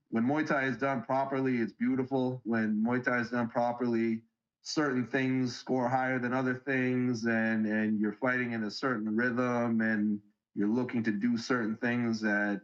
when 0.10 0.24
Muay 0.24 0.46
Thai 0.46 0.66
is 0.66 0.78
done 0.78 1.02
properly, 1.04 1.58
it's 1.58 1.74
beautiful. 1.74 2.42
When 2.44 2.84
Muay 2.86 3.04
Thai 3.04 3.20
is 3.20 3.30
done 3.30 3.50
properly, 3.50 4.22
certain 4.62 5.06
things 5.08 5.56
score 5.56 5.90
higher 5.90 6.20
than 6.20 6.34
other 6.34 6.56
things, 6.56 7.26
and 7.26 7.66
and 7.66 8.00
you're 8.00 8.18
fighting 8.22 8.54
in 8.54 8.63
a 8.63 8.72
certain 8.72 9.16
rhythm, 9.16 9.82
and 9.82 10.20
you're 10.56 10.68
looking 10.68 11.04
to 11.04 11.12
do 11.12 11.38
certain 11.38 11.78
things 11.78 12.22
that 12.22 12.62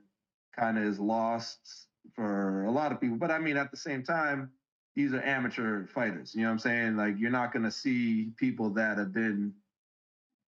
kind 0.58 0.78
of 0.78 0.84
is 0.84 1.00
lost 1.00 1.88
for 2.16 2.66
a 2.66 2.72
lot 2.72 2.92
of 2.92 3.00
people. 3.00 3.18
But 3.18 3.32
I 3.32 3.40
mean, 3.40 3.58
at 3.58 3.72
the 3.72 3.78
same 3.78 4.04
time, 4.04 4.52
these 4.96 5.14
are 5.14 5.22
amateur 5.22 5.88
fighters. 5.88 6.36
You 6.36 6.42
know 6.42 6.48
what 6.50 6.54
I'm 6.54 6.60
saying? 6.60 6.98
Like 6.98 7.16
you're 7.18 7.32
not 7.32 7.52
to 7.64 7.72
see 7.72 8.32
people 8.38 8.70
that 8.72 8.98
have 8.98 9.14
been 9.14 9.54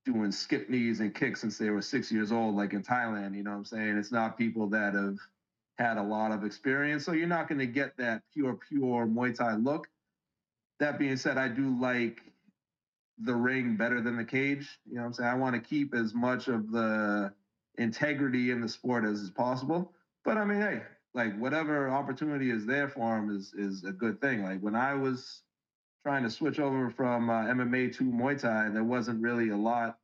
doing 0.06 0.32
skip 0.32 0.70
knees 0.70 1.00
and 1.00 1.14
kicks 1.14 1.42
since 1.42 1.58
they 1.58 1.72
were 1.72 1.82
six 1.82 2.12
years 2.12 2.32
old, 2.32 2.56
like 2.56 2.74
in 2.74 2.84
Thailand. 2.84 3.36
You 3.36 3.44
know 3.44 3.52
what 3.52 3.58
I'm 3.58 3.66
saying? 3.66 3.98
It's 3.98 4.12
not 4.12 4.38
people 4.38 4.68
that 4.70 4.94
have 4.94 5.18
had 5.78 5.98
a 5.98 6.04
lot 6.04 6.32
of 6.32 6.44
experience. 6.44 7.04
So 7.04 7.12
you're 7.12 7.28
not 7.28 7.48
to 7.60 7.66
get 7.66 7.98
that 7.98 8.22
pure, 8.34 8.58
pure 8.70 9.08
Muay 9.08 9.36
Thai 9.36 9.56
look. 9.56 9.88
That 10.80 11.00
being 11.00 11.18
said, 11.18 11.38
I 11.38 11.48
do 11.48 11.80
like 11.80 12.22
the 13.18 13.34
ring 13.34 13.76
better 13.78 14.02
than 14.02 14.18
the 14.18 14.26
cage. 14.26 14.80
You 14.86 14.96
know 14.96 15.02
what 15.02 15.08
I'm 15.08 15.14
saying? 15.14 15.30
I 15.30 15.36
want 15.36 15.56
to 15.56 15.62
keep 15.62 15.96
as 15.96 16.14
much 16.14 16.48
of 16.48 16.72
the 16.72 17.34
integrity 17.78 18.52
in 18.52 18.62
the 18.62 18.70
sport 18.70 19.06
as 19.06 19.22
is 19.22 19.32
possible. 19.32 19.92
But 20.24 20.38
I 20.38 20.46
mean, 20.46 20.60
hey, 20.62 20.82
like 21.16 21.38
whatever 21.40 21.90
opportunity 21.90 22.52
is 22.52 22.66
there 22.66 22.90
for 22.90 23.18
him 23.18 23.36
is 23.36 23.54
is 23.54 23.86
a 23.86 23.92
good 23.92 24.20
thing. 24.22 24.44
Like 24.44 24.60
when 24.60 24.76
I 24.76 24.94
was 24.94 25.42
trying 26.04 26.24
to 26.24 26.30
switch 26.30 26.60
over 26.60 26.90
from 26.92 27.30
uh, 27.30 27.46
MMA 27.46 27.96
to 27.96 28.04
Muay 28.04 28.40
Thai, 28.40 28.70
there 28.70 28.84
wasn't 28.84 29.24
really 29.24 29.50
a 29.50 29.58
lot 29.58 29.98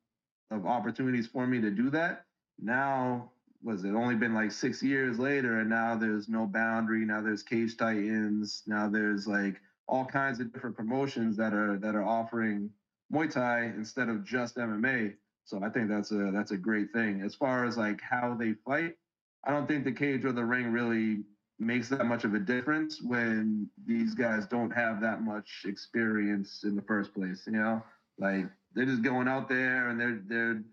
of 0.49 0.65
opportunities 0.65 1.27
for 1.27 1.45
me 1.45 1.61
to 1.61 1.69
do 1.69 1.89
that. 1.91 2.25
Now, 2.59 3.31
was 3.61 3.83
it 3.83 3.93
only 3.93 4.15
been 4.15 4.33
like 4.33 4.51
six 4.51 4.81
years 4.81 5.19
later, 5.19 5.59
and 5.59 5.69
now 5.69 5.95
there's 5.95 6.27
no 6.27 6.47
boundary. 6.47 7.05
Now 7.05 7.21
there's 7.21 7.43
Cage 7.43 7.77
Titans. 7.77 8.63
Now 8.65 8.89
there's 8.89 9.27
like 9.27 9.61
all 9.87 10.05
kinds 10.05 10.39
of 10.39 10.51
different 10.53 10.77
promotions 10.77 11.35
that 11.37 11.53
are 11.53 11.77
that 11.77 11.93
are 11.93 12.05
offering 12.05 12.69
Muay 13.13 13.29
Thai 13.29 13.65
instead 13.65 14.07
of 14.07 14.23
just 14.23 14.55
MMA. 14.55 15.13
So 15.43 15.61
I 15.61 15.69
think 15.69 15.89
that's 15.89 16.11
a 16.11 16.31
that's 16.31 16.51
a 16.51 16.57
great 16.57 16.93
thing. 16.93 17.21
As 17.21 17.35
far 17.35 17.65
as 17.65 17.77
like 17.77 17.99
how 18.01 18.35
they 18.39 18.53
fight, 18.65 18.95
I 19.43 19.51
don't 19.51 19.67
think 19.67 19.83
the 19.83 19.91
cage 19.91 20.25
or 20.25 20.31
the 20.31 20.45
ring 20.45 20.71
really 20.71 21.23
makes 21.59 21.89
that 21.89 22.05
much 22.05 22.23
of 22.23 22.33
a 22.33 22.39
difference 22.39 23.01
when 23.01 23.69
these 23.85 24.15
guys 24.15 24.47
don't 24.47 24.71
have 24.71 24.99
that 25.01 25.21
much 25.21 25.63
experience 25.65 26.63
in 26.63 26.75
the 26.75 26.81
first 26.81 27.13
place. 27.13 27.43
You 27.45 27.53
know, 27.53 27.83
like 28.17 28.45
they're 28.73 28.85
just 28.85 29.03
going 29.03 29.27
out 29.27 29.49
there 29.49 29.89
and 29.89 29.99
they're 29.99 30.21
they're 30.27 30.63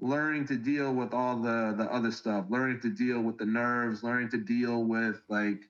learning 0.00 0.46
to 0.48 0.56
deal 0.56 0.92
with 0.92 1.14
all 1.14 1.36
the 1.36 1.74
the 1.76 1.92
other 1.92 2.10
stuff, 2.10 2.46
learning 2.48 2.80
to 2.80 2.90
deal 2.90 3.20
with 3.20 3.38
the 3.38 3.46
nerves, 3.46 4.02
learning 4.02 4.30
to 4.30 4.38
deal 4.38 4.84
with 4.84 5.20
like 5.28 5.62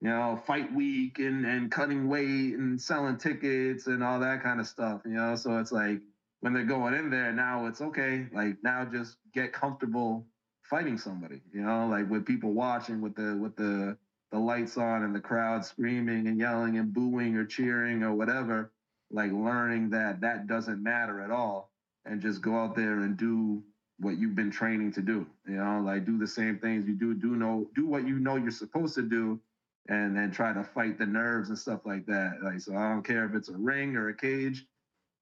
you 0.00 0.08
know 0.08 0.40
fight 0.46 0.72
week 0.74 1.18
and 1.18 1.44
and 1.44 1.70
cutting 1.70 2.08
weight 2.08 2.54
and 2.54 2.80
selling 2.80 3.16
tickets 3.16 3.86
and 3.86 4.02
all 4.02 4.20
that 4.20 4.42
kind 4.42 4.60
of 4.60 4.66
stuff. 4.66 5.02
You 5.04 5.12
know, 5.14 5.36
so 5.36 5.58
it's 5.58 5.72
like 5.72 6.00
when 6.40 6.52
they're 6.52 6.64
going 6.64 6.94
in 6.94 7.10
there 7.10 7.32
now, 7.32 7.66
it's 7.66 7.80
okay. 7.80 8.26
Like 8.32 8.56
now, 8.62 8.84
just 8.84 9.16
get 9.32 9.52
comfortable 9.52 10.26
fighting 10.68 10.98
somebody, 10.98 11.40
you 11.52 11.62
know, 11.62 11.86
like 11.86 12.10
with 12.10 12.26
people 12.26 12.52
watching 12.52 13.00
with 13.00 13.14
the 13.14 13.36
with 13.36 13.56
the 13.56 13.96
the 14.32 14.38
lights 14.38 14.76
on 14.76 15.04
and 15.04 15.14
the 15.14 15.20
crowd 15.20 15.64
screaming 15.64 16.26
and 16.26 16.38
yelling 16.38 16.78
and 16.78 16.92
booing 16.92 17.36
or 17.36 17.44
cheering 17.44 18.02
or 18.02 18.14
whatever, 18.14 18.72
like 19.10 19.30
learning 19.32 19.90
that 19.90 20.20
that 20.20 20.46
doesn't 20.46 20.82
matter 20.82 21.20
at 21.20 21.30
all 21.30 21.70
and 22.04 22.20
just 22.20 22.42
go 22.42 22.56
out 22.56 22.74
there 22.74 23.00
and 23.00 23.16
do 23.16 23.62
what 23.98 24.18
you've 24.18 24.34
been 24.34 24.50
training 24.50 24.92
to 24.92 25.00
do. 25.02 25.26
You 25.46 25.56
know, 25.56 25.80
like 25.84 26.04
do 26.04 26.18
the 26.18 26.26
same 26.26 26.58
things 26.58 26.86
you 26.86 26.94
do, 26.94 27.14
do 27.14 27.36
know, 27.36 27.68
do 27.74 27.86
what 27.86 28.06
you 28.06 28.18
know 28.18 28.36
you're 28.36 28.50
supposed 28.50 28.94
to 28.96 29.02
do, 29.02 29.40
and 29.88 30.16
then 30.16 30.30
try 30.30 30.52
to 30.52 30.64
fight 30.64 30.98
the 30.98 31.06
nerves 31.06 31.48
and 31.48 31.58
stuff 31.58 31.80
like 31.84 32.06
that. 32.06 32.38
Like, 32.42 32.60
so 32.60 32.76
I 32.76 32.90
don't 32.90 33.04
care 33.04 33.24
if 33.24 33.34
it's 33.34 33.48
a 33.48 33.56
ring 33.56 33.96
or 33.96 34.08
a 34.08 34.14
cage. 34.14 34.66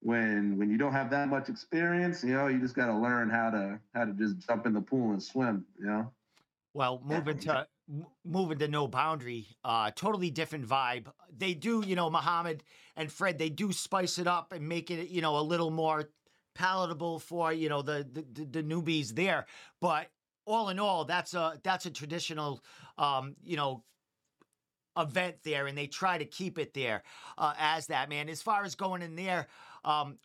When 0.04 0.58
when 0.58 0.70
you 0.70 0.76
don't 0.76 0.92
have 0.92 1.10
that 1.10 1.28
much 1.28 1.48
experience, 1.48 2.22
you 2.22 2.34
know, 2.34 2.46
you 2.48 2.60
just 2.60 2.74
got 2.74 2.86
to 2.86 2.94
learn 2.94 3.30
how 3.30 3.50
to 3.50 3.80
how 3.94 4.04
to 4.04 4.12
just 4.12 4.46
jump 4.46 4.66
in 4.66 4.74
the 4.74 4.80
pool 4.80 5.12
and 5.12 5.22
swim. 5.22 5.64
You 5.80 5.86
know. 5.86 6.12
Well, 6.74 7.00
moving 7.02 7.38
to 7.40 7.66
moving 8.24 8.58
to 8.58 8.68
no 8.68 8.86
boundary, 8.86 9.46
uh, 9.64 9.90
totally 9.94 10.30
different 10.30 10.66
vibe. 10.66 11.06
They 11.36 11.54
do, 11.54 11.82
you 11.86 11.96
know, 11.96 12.10
Muhammad 12.10 12.64
and 12.96 13.10
Fred, 13.10 13.38
they 13.38 13.48
do 13.48 13.72
spice 13.72 14.18
it 14.18 14.26
up 14.26 14.52
and 14.52 14.68
make 14.68 14.90
it, 14.90 15.08
you 15.08 15.22
know, 15.22 15.38
a 15.38 15.40
little 15.40 15.70
more 15.70 16.10
palatable 16.54 17.18
for 17.18 17.52
you 17.52 17.68
know 17.68 17.82
the 17.82 18.06
the, 18.12 18.44
the 18.44 18.62
newbies 18.62 19.14
there. 19.14 19.46
But 19.80 20.08
all 20.44 20.68
in 20.68 20.78
all, 20.78 21.04
that's 21.04 21.34
a 21.34 21.58
that's 21.62 21.86
a 21.86 21.90
traditional, 21.90 22.62
um, 22.98 23.36
you 23.42 23.56
know, 23.56 23.84
event 24.96 25.36
there, 25.42 25.66
and 25.66 25.76
they 25.76 25.86
try 25.86 26.18
to 26.18 26.24
keep 26.24 26.58
it 26.58 26.74
there 26.74 27.02
uh, 27.38 27.54
as 27.58 27.86
that 27.86 28.08
man. 28.08 28.28
As 28.28 28.42
far 28.42 28.64
as 28.64 28.74
going 28.74 29.02
in 29.02 29.16
there, 29.16 29.48
um, 29.84 30.18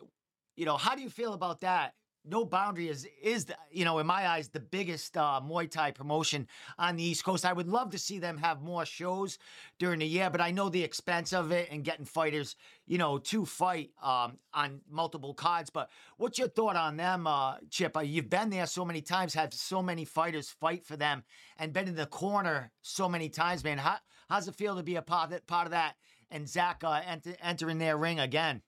you 0.56 0.64
know, 0.66 0.76
how 0.76 0.94
do 0.94 1.02
you 1.02 1.10
feel 1.10 1.32
about 1.32 1.60
that? 1.60 1.94
no 2.24 2.44
boundary 2.44 2.88
is 2.88 3.06
is 3.22 3.46
the, 3.46 3.56
you 3.70 3.84
know 3.84 3.98
in 3.98 4.06
my 4.06 4.28
eyes 4.28 4.48
the 4.48 4.60
biggest 4.60 5.16
uh, 5.16 5.40
Muay 5.42 5.70
Thai 5.70 5.90
promotion 5.90 6.46
on 6.78 6.96
the 6.96 7.02
East 7.02 7.24
Coast. 7.24 7.44
I 7.44 7.52
would 7.52 7.68
love 7.68 7.90
to 7.90 7.98
see 7.98 8.18
them 8.18 8.36
have 8.38 8.60
more 8.60 8.84
shows 8.84 9.38
during 9.78 10.00
the 10.00 10.06
year, 10.06 10.28
but 10.30 10.40
I 10.40 10.50
know 10.50 10.68
the 10.68 10.82
expense 10.82 11.32
of 11.32 11.50
it 11.50 11.68
and 11.70 11.84
getting 11.84 12.04
fighters, 12.04 12.56
you 12.86 12.98
know, 12.98 13.18
to 13.18 13.46
fight 13.46 13.90
um, 14.02 14.38
on 14.52 14.80
multiple 14.90 15.34
cards. 15.34 15.70
But 15.70 15.90
what's 16.18 16.38
your 16.38 16.48
thought 16.48 16.76
on 16.76 16.96
them, 16.96 17.26
uh, 17.26 17.56
Chip? 17.70 17.96
Uh, 17.96 18.00
you've 18.00 18.30
been 18.30 18.50
there 18.50 18.66
so 18.66 18.84
many 18.84 19.00
times, 19.00 19.32
had 19.32 19.54
so 19.54 19.82
many 19.82 20.04
fighters 20.04 20.50
fight 20.50 20.84
for 20.84 20.96
them, 20.96 21.22
and 21.58 21.72
been 21.72 21.88
in 21.88 21.96
the 21.96 22.06
corner 22.06 22.70
so 22.82 23.08
many 23.08 23.28
times, 23.28 23.64
man. 23.64 23.78
How 23.78 23.98
how's 24.28 24.46
it 24.46 24.54
feel 24.54 24.76
to 24.76 24.82
be 24.82 24.96
a 24.96 25.02
part 25.02 25.32
of, 25.32 25.46
part 25.46 25.66
of 25.66 25.72
that? 25.72 25.96
And 26.32 26.48
Zach 26.48 26.84
uh, 26.84 27.00
enter, 27.04 27.34
entering 27.42 27.78
their 27.78 27.96
ring 27.96 28.20
again. 28.20 28.62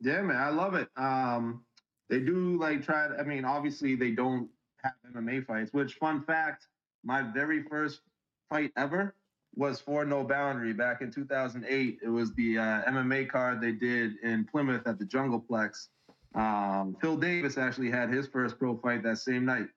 Yeah, 0.00 0.22
man, 0.22 0.36
I 0.36 0.50
love 0.50 0.74
it. 0.74 0.88
Um, 0.96 1.64
they 2.08 2.20
do 2.20 2.58
like 2.58 2.84
try 2.84 3.08
to, 3.08 3.14
I 3.18 3.22
mean, 3.22 3.44
obviously 3.44 3.94
they 3.94 4.10
don't 4.10 4.48
have 4.82 4.92
MMA 5.14 5.46
fights, 5.46 5.72
which 5.72 5.94
fun 5.94 6.22
fact, 6.22 6.66
my 7.04 7.22
very 7.22 7.62
first 7.62 8.00
fight 8.48 8.72
ever 8.76 9.14
was 9.54 9.80
for 9.80 10.04
No 10.04 10.24
Boundary 10.24 10.72
back 10.72 11.02
in 11.02 11.10
2008. 11.10 11.98
It 12.02 12.08
was 12.08 12.32
the 12.34 12.58
uh, 12.58 12.82
MMA 12.90 13.28
card 13.28 13.60
they 13.60 13.72
did 13.72 14.18
in 14.22 14.44
Plymouth 14.44 14.86
at 14.86 14.98
the 14.98 15.04
Jungleplex. 15.04 15.88
Um, 16.34 16.96
Phil 17.00 17.16
Davis 17.16 17.58
actually 17.58 17.90
had 17.90 18.10
his 18.10 18.26
first 18.26 18.58
pro 18.58 18.76
fight 18.76 19.02
that 19.02 19.18
same 19.18 19.44
night. 19.44 19.68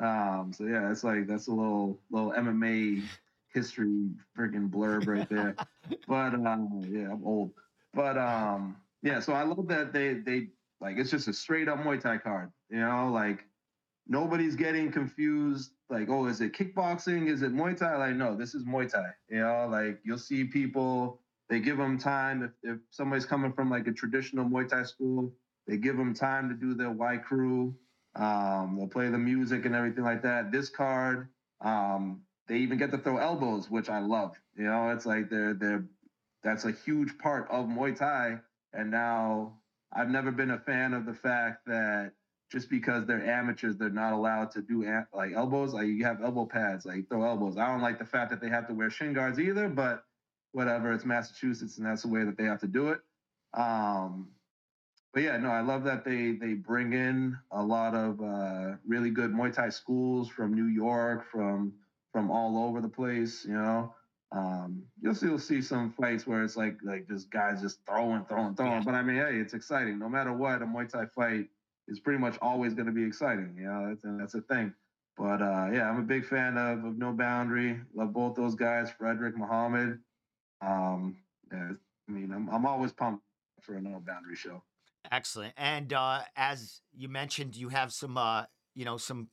Um, 0.00 0.52
so 0.54 0.64
yeah, 0.64 0.90
it's 0.90 1.04
like 1.04 1.26
that's 1.26 1.48
a 1.48 1.52
little 1.52 1.98
little 2.10 2.32
MMA 2.32 3.02
history 3.52 4.08
freaking 4.36 4.70
blurb 4.70 5.06
right 5.06 5.28
there. 5.28 5.54
but 6.08 6.34
um, 6.34 6.80
yeah, 6.90 7.12
I'm 7.12 7.24
old. 7.24 7.52
But 7.94 8.16
um, 8.16 8.76
yeah, 9.02 9.20
so 9.20 9.32
I 9.32 9.42
love 9.42 9.68
that 9.68 9.92
they 9.92 10.14
they 10.14 10.48
like 10.80 10.96
it's 10.98 11.10
just 11.10 11.28
a 11.28 11.32
straight 11.32 11.68
up 11.68 11.78
Muay 11.78 12.00
Thai 12.00 12.18
card. 12.18 12.50
You 12.70 12.80
know, 12.80 13.10
like 13.12 13.44
nobody's 14.06 14.56
getting 14.56 14.90
confused. 14.92 15.72
Like, 15.88 16.08
oh, 16.08 16.26
is 16.26 16.40
it 16.40 16.52
kickboxing? 16.52 17.28
Is 17.28 17.42
it 17.42 17.52
Muay 17.52 17.76
Thai? 17.76 17.96
Like, 17.96 18.16
no, 18.16 18.36
this 18.36 18.54
is 18.54 18.64
Muay 18.64 18.90
Thai. 18.90 19.08
You 19.28 19.40
know, 19.40 19.68
like 19.70 20.00
you'll 20.04 20.18
see 20.18 20.44
people. 20.44 21.20
They 21.48 21.58
give 21.58 21.78
them 21.78 21.98
time. 21.98 22.42
If, 22.44 22.50
if 22.62 22.78
somebody's 22.90 23.26
coming 23.26 23.52
from 23.52 23.70
like 23.70 23.86
a 23.86 23.92
traditional 23.92 24.44
Muay 24.44 24.68
Thai 24.68 24.84
school, 24.84 25.32
they 25.66 25.76
give 25.76 25.96
them 25.96 26.14
time 26.14 26.48
to 26.48 26.54
do 26.54 26.74
their 26.74 26.90
wai 26.90 27.16
kru. 27.16 27.74
Um, 28.16 28.76
they'll 28.76 28.88
play 28.88 29.08
the 29.08 29.18
music 29.18 29.64
and 29.66 29.74
everything 29.74 30.04
like 30.04 30.22
that. 30.22 30.52
This 30.52 30.68
card, 30.68 31.28
um, 31.60 32.22
they 32.48 32.56
even 32.58 32.78
get 32.78 32.90
to 32.90 32.98
throw 32.98 33.18
elbows, 33.18 33.70
which 33.70 33.88
I 33.88 34.00
love. 34.00 34.36
You 34.56 34.64
know, 34.64 34.90
it's 34.90 35.06
like 35.06 35.30
they're 35.30 35.54
they're 35.54 35.84
that's 36.42 36.64
a 36.64 36.72
huge 36.72 37.16
part 37.18 37.48
of 37.50 37.66
Muay 37.66 37.96
Thai. 37.96 38.38
And 38.72 38.90
now 38.90 39.58
I've 39.92 40.10
never 40.10 40.30
been 40.30 40.50
a 40.50 40.58
fan 40.58 40.94
of 40.94 41.06
the 41.06 41.14
fact 41.14 41.66
that 41.66 42.12
just 42.50 42.68
because 42.68 43.06
they're 43.06 43.24
amateurs, 43.24 43.76
they're 43.76 43.90
not 43.90 44.12
allowed 44.12 44.50
to 44.52 44.62
do 44.62 44.84
like 45.12 45.32
elbows. 45.34 45.72
Like 45.72 45.86
you 45.86 46.04
have 46.04 46.22
elbow 46.22 46.46
pads, 46.46 46.84
like 46.84 47.08
throw 47.08 47.24
elbows. 47.24 47.56
I 47.56 47.68
don't 47.68 47.80
like 47.80 47.98
the 47.98 48.04
fact 48.04 48.30
that 48.30 48.40
they 48.40 48.48
have 48.48 48.66
to 48.68 48.74
wear 48.74 48.90
shin 48.90 49.12
guards 49.12 49.38
either, 49.38 49.68
but 49.68 50.04
whatever. 50.52 50.92
It's 50.92 51.04
Massachusetts, 51.04 51.78
and 51.78 51.86
that's 51.86 52.02
the 52.02 52.08
way 52.08 52.24
that 52.24 52.36
they 52.36 52.44
have 52.44 52.60
to 52.60 52.66
do 52.66 52.88
it. 52.88 53.00
Um, 53.54 54.30
but 55.12 55.22
yeah, 55.22 55.36
no, 55.38 55.50
I 55.50 55.60
love 55.60 55.84
that 55.84 56.04
they 56.04 56.32
they 56.32 56.54
bring 56.54 56.92
in 56.92 57.36
a 57.50 57.62
lot 57.62 57.94
of 57.94 58.20
uh, 58.20 58.76
really 58.86 59.10
good 59.10 59.32
Muay 59.32 59.52
Thai 59.52 59.70
schools 59.70 60.28
from 60.28 60.54
New 60.54 60.66
York, 60.66 61.26
from 61.30 61.74
from 62.12 62.30
all 62.30 62.64
over 62.64 62.80
the 62.80 62.88
place. 62.88 63.44
You 63.44 63.54
know, 63.54 63.94
um, 64.32 64.84
you'll 65.00 65.14
still 65.14 65.38
see 65.38 65.60
some 65.60 65.90
fights 65.90 66.26
where 66.26 66.44
it's 66.44 66.56
like 66.56 66.76
like 66.84 67.08
just 67.08 67.30
guys 67.30 67.60
just 67.60 67.80
throwing, 67.86 68.24
throwing, 68.26 68.54
throwing. 68.54 68.72
Yeah. 68.72 68.82
But 68.84 68.94
I 68.94 69.02
mean, 69.02 69.16
hey, 69.16 69.36
it's 69.36 69.54
exciting. 69.54 69.98
No 69.98 70.08
matter 70.08 70.32
what, 70.32 70.62
a 70.62 70.66
Muay 70.66 70.88
Thai 70.88 71.06
fight 71.06 71.48
is 71.88 71.98
pretty 71.98 72.18
much 72.18 72.38
always 72.40 72.74
going 72.74 72.86
to 72.86 72.92
be 72.92 73.04
exciting. 73.04 73.56
You 73.58 73.64
know, 73.64 73.88
that's, 73.88 74.02
that's 74.04 74.34
a 74.34 74.42
thing. 74.42 74.72
But 75.16 75.42
uh, 75.42 75.68
yeah, 75.72 75.90
I'm 75.90 75.98
a 75.98 76.02
big 76.02 76.24
fan 76.24 76.56
of, 76.56 76.84
of 76.84 76.96
No 76.96 77.12
Boundary. 77.12 77.80
Love 77.94 78.12
both 78.12 78.36
those 78.36 78.54
guys, 78.54 78.90
Frederick 78.96 79.36
Muhammad. 79.36 79.98
Um, 80.62 81.16
yeah, 81.52 81.72
I 82.08 82.12
mean, 82.12 82.32
I'm 82.32 82.48
I'm 82.50 82.64
always 82.66 82.92
pumped 82.92 83.24
for 83.60 83.74
a 83.74 83.80
No 83.80 84.00
Boundary 84.06 84.36
show. 84.36 84.62
Excellent. 85.10 85.54
And 85.56 85.92
uh, 85.92 86.20
as 86.36 86.82
you 86.96 87.08
mentioned, 87.08 87.56
you 87.56 87.68
have 87.70 87.92
some 87.92 88.16
uh, 88.16 88.44
you 88.74 88.84
know 88.84 88.96
some 88.96 89.28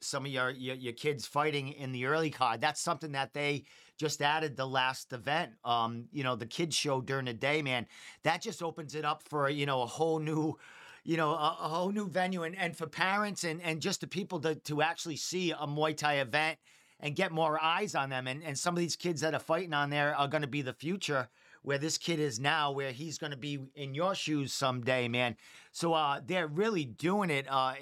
some 0.00 0.26
of 0.26 0.32
your, 0.32 0.50
your, 0.50 0.76
your 0.76 0.92
kids 0.92 1.26
fighting 1.26 1.68
in 1.68 1.92
the 1.92 2.06
early 2.06 2.30
card. 2.30 2.60
That's 2.60 2.80
something 2.80 3.12
that 3.12 3.32
they 3.32 3.64
just 3.98 4.20
added 4.20 4.56
the 4.56 4.66
last 4.66 5.12
event. 5.12 5.52
Um, 5.64 6.06
you 6.12 6.22
know, 6.22 6.36
the 6.36 6.46
kids 6.46 6.76
show 6.76 7.00
during 7.00 7.26
the 7.26 7.34
day, 7.34 7.62
man. 7.62 7.86
That 8.22 8.42
just 8.42 8.62
opens 8.62 8.94
it 8.94 9.04
up 9.04 9.22
for 9.22 9.48
you 9.48 9.66
know 9.66 9.82
a 9.82 9.86
whole 9.86 10.18
new, 10.18 10.58
you 11.04 11.16
know, 11.16 11.30
a, 11.30 11.56
a 11.60 11.68
whole 11.68 11.90
new 11.90 12.08
venue, 12.08 12.42
and, 12.42 12.56
and 12.56 12.76
for 12.76 12.86
parents 12.86 13.44
and 13.44 13.60
and 13.62 13.80
just 13.80 14.00
the 14.00 14.06
people 14.06 14.40
to 14.40 14.54
to 14.54 14.82
actually 14.82 15.16
see 15.16 15.50
a 15.52 15.66
Muay 15.66 15.96
Thai 15.96 16.16
event 16.16 16.58
and 17.00 17.16
get 17.16 17.32
more 17.32 17.62
eyes 17.62 17.94
on 17.94 18.10
them. 18.10 18.26
And 18.26 18.42
and 18.44 18.58
some 18.58 18.74
of 18.74 18.80
these 18.80 18.96
kids 18.96 19.20
that 19.22 19.34
are 19.34 19.40
fighting 19.40 19.74
on 19.74 19.90
there 19.90 20.14
are 20.14 20.28
going 20.28 20.42
to 20.42 20.48
be 20.48 20.62
the 20.62 20.74
future. 20.74 21.28
Where 21.62 21.78
this 21.78 21.98
kid 21.98 22.20
is 22.20 22.38
now, 22.38 22.70
where 22.70 22.92
he's 22.92 23.18
going 23.18 23.32
to 23.32 23.36
be 23.36 23.58
in 23.74 23.92
your 23.92 24.14
shoes 24.14 24.52
someday, 24.52 25.08
man. 25.08 25.36
So 25.72 25.94
uh, 25.94 26.20
they're 26.24 26.46
really 26.46 26.84
doing 26.84 27.28
it. 27.28 27.46
Uh, 27.50 27.74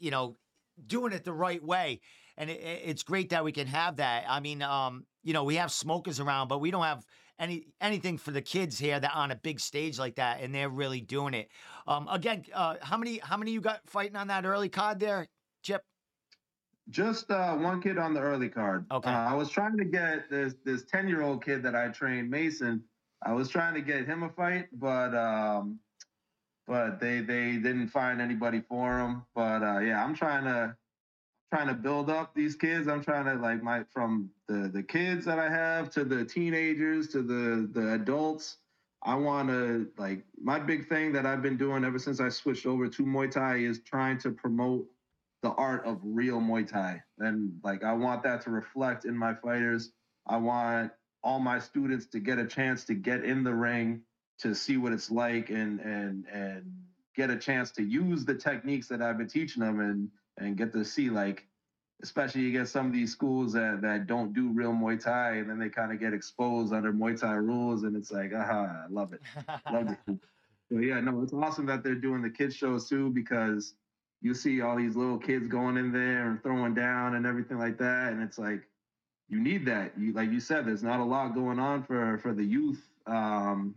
you 0.00 0.10
know, 0.10 0.34
doing 0.86 1.12
it 1.12 1.24
the 1.24 1.32
right 1.32 1.62
way 1.62 2.00
and 2.36 2.50
it, 2.50 2.60
it's 2.84 3.02
great 3.02 3.30
that 3.30 3.44
we 3.44 3.52
can 3.52 3.66
have 3.66 3.96
that. 3.96 4.24
I 4.28 4.40
mean, 4.40 4.62
um, 4.62 5.06
you 5.22 5.32
know, 5.32 5.44
we 5.44 5.56
have 5.56 5.70
smokers 5.70 6.20
around, 6.20 6.48
but 6.48 6.60
we 6.60 6.70
don't 6.70 6.84
have 6.84 7.04
any 7.38 7.66
anything 7.80 8.18
for 8.18 8.30
the 8.30 8.42
kids 8.42 8.78
here 8.78 8.98
that 8.98 9.12
on 9.14 9.30
a 9.30 9.36
big 9.36 9.60
stage 9.60 9.98
like 9.98 10.16
that, 10.16 10.40
and 10.40 10.54
they're 10.54 10.68
really 10.68 11.00
doing 11.00 11.34
it. 11.34 11.48
Um, 11.86 12.08
again, 12.10 12.44
uh, 12.52 12.76
how 12.80 12.96
many 12.96 13.18
how 13.18 13.36
many 13.36 13.50
you 13.52 13.60
got 13.60 13.80
fighting 13.86 14.16
on 14.16 14.28
that 14.28 14.44
early 14.44 14.68
card 14.68 15.00
there, 15.00 15.26
Chip? 15.62 15.82
Just 16.90 17.30
uh, 17.30 17.56
one 17.56 17.80
kid 17.80 17.98
on 17.98 18.12
the 18.14 18.20
early 18.20 18.48
card. 18.48 18.86
Okay. 18.90 19.10
Uh, 19.10 19.30
I 19.30 19.34
was 19.34 19.50
trying 19.50 19.76
to 19.78 19.84
get 19.84 20.30
this 20.30 20.54
this 20.64 20.84
ten 20.84 21.08
year 21.08 21.22
old 21.22 21.44
kid 21.44 21.62
that 21.62 21.74
I 21.74 21.88
trained, 21.88 22.30
Mason. 22.30 22.82
I 23.26 23.32
was 23.32 23.48
trying 23.48 23.74
to 23.74 23.80
get 23.80 24.04
him 24.04 24.22
a 24.22 24.28
fight, 24.28 24.66
but 24.74 25.14
um, 25.14 25.78
but 26.66 27.00
they 27.00 27.20
they 27.20 27.52
didn't 27.52 27.88
find 27.88 28.20
anybody 28.20 28.60
for 28.68 28.98
him. 28.98 29.22
But 29.34 29.62
uh, 29.62 29.78
yeah, 29.80 30.04
I'm 30.04 30.14
trying 30.14 30.44
to 30.44 30.76
trying 31.52 31.68
to 31.68 31.74
build 31.74 32.10
up 32.10 32.34
these 32.34 32.56
kids. 32.56 32.88
I'm 32.88 33.02
trying 33.02 33.26
to 33.26 33.34
like 33.34 33.62
my 33.62 33.84
from 33.92 34.30
the 34.48 34.70
the 34.72 34.82
kids 34.82 35.24
that 35.26 35.38
I 35.38 35.48
have 35.48 35.90
to 35.90 36.04
the 36.04 36.24
teenagers 36.24 37.08
to 37.08 37.22
the 37.22 37.68
the 37.72 37.94
adults. 37.94 38.58
I 39.02 39.14
want 39.16 39.50
to 39.50 39.88
like 39.98 40.24
my 40.42 40.58
big 40.58 40.88
thing 40.88 41.12
that 41.12 41.26
I've 41.26 41.42
been 41.42 41.58
doing 41.58 41.84
ever 41.84 41.98
since 41.98 42.20
I 42.20 42.30
switched 42.30 42.66
over 42.66 42.88
to 42.88 43.02
Muay 43.04 43.30
Thai 43.30 43.56
is 43.56 43.80
trying 43.80 44.18
to 44.18 44.30
promote 44.30 44.86
the 45.42 45.50
art 45.50 45.84
of 45.84 46.00
real 46.02 46.40
Muay 46.40 46.66
Thai. 46.66 47.02
And 47.18 47.52
like 47.62 47.84
I 47.84 47.92
want 47.92 48.22
that 48.22 48.40
to 48.42 48.50
reflect 48.50 49.04
in 49.04 49.16
my 49.16 49.34
fighters. 49.34 49.92
I 50.26 50.38
want 50.38 50.90
all 51.22 51.38
my 51.38 51.58
students 51.58 52.06
to 52.06 52.18
get 52.18 52.38
a 52.38 52.46
chance 52.46 52.84
to 52.84 52.94
get 52.94 53.24
in 53.24 53.44
the 53.44 53.54
ring 53.54 54.00
to 54.38 54.54
see 54.54 54.76
what 54.76 54.92
it's 54.92 55.10
like 55.10 55.50
and 55.50 55.80
and 55.80 56.26
and 56.32 56.64
get 57.14 57.30
a 57.30 57.36
chance 57.36 57.70
to 57.70 57.82
use 57.82 58.24
the 58.24 58.34
techniques 58.34 58.88
that 58.88 59.00
I've 59.00 59.18
been 59.18 59.28
teaching 59.28 59.62
them 59.62 59.80
and 59.80 60.10
and 60.38 60.56
get 60.56 60.72
to 60.72 60.84
see 60.84 61.10
like 61.10 61.46
especially 62.02 62.48
against 62.48 62.72
some 62.72 62.86
of 62.86 62.92
these 62.92 63.12
schools 63.12 63.52
that, 63.52 63.80
that 63.80 64.06
don't 64.06 64.34
do 64.34 64.50
real 64.50 64.72
Muay 64.72 65.02
Thai 65.02 65.36
and 65.36 65.48
then 65.48 65.58
they 65.58 65.68
kind 65.68 65.92
of 65.92 66.00
get 66.00 66.12
exposed 66.12 66.72
under 66.72 66.92
Muay 66.92 67.18
Thai 67.18 67.34
rules 67.34 67.84
and 67.84 67.96
it's 67.96 68.10
like, 68.10 68.32
aha, 68.34 68.84
I 68.84 68.92
love 68.92 69.12
it. 69.12 69.20
love 69.72 69.90
it. 69.90 70.18
So 70.72 70.78
yeah, 70.78 70.98
no, 70.98 71.22
it's 71.22 71.34
awesome 71.34 71.66
that 71.66 71.84
they're 71.84 71.94
doing 71.94 72.22
the 72.22 72.30
kids 72.30 72.56
shows 72.56 72.88
too 72.88 73.10
because 73.10 73.74
you 74.22 74.32
see 74.32 74.62
all 74.62 74.76
these 74.76 74.96
little 74.96 75.18
kids 75.18 75.46
going 75.46 75.76
in 75.76 75.92
there 75.92 76.30
and 76.30 76.42
throwing 76.42 76.74
down 76.74 77.16
and 77.16 77.26
everything 77.26 77.58
like 77.58 77.76
that. 77.78 78.14
And 78.14 78.22
it's 78.22 78.38
like 78.38 78.62
you 79.28 79.38
need 79.40 79.66
that. 79.66 79.92
You 79.98 80.14
like 80.14 80.32
you 80.32 80.40
said, 80.40 80.66
there's 80.66 80.82
not 80.82 81.00
a 81.00 81.04
lot 81.04 81.34
going 81.34 81.58
on 81.58 81.82
for 81.82 82.16
for 82.18 82.32
the 82.32 82.42
youth, 82.42 82.82
um, 83.06 83.74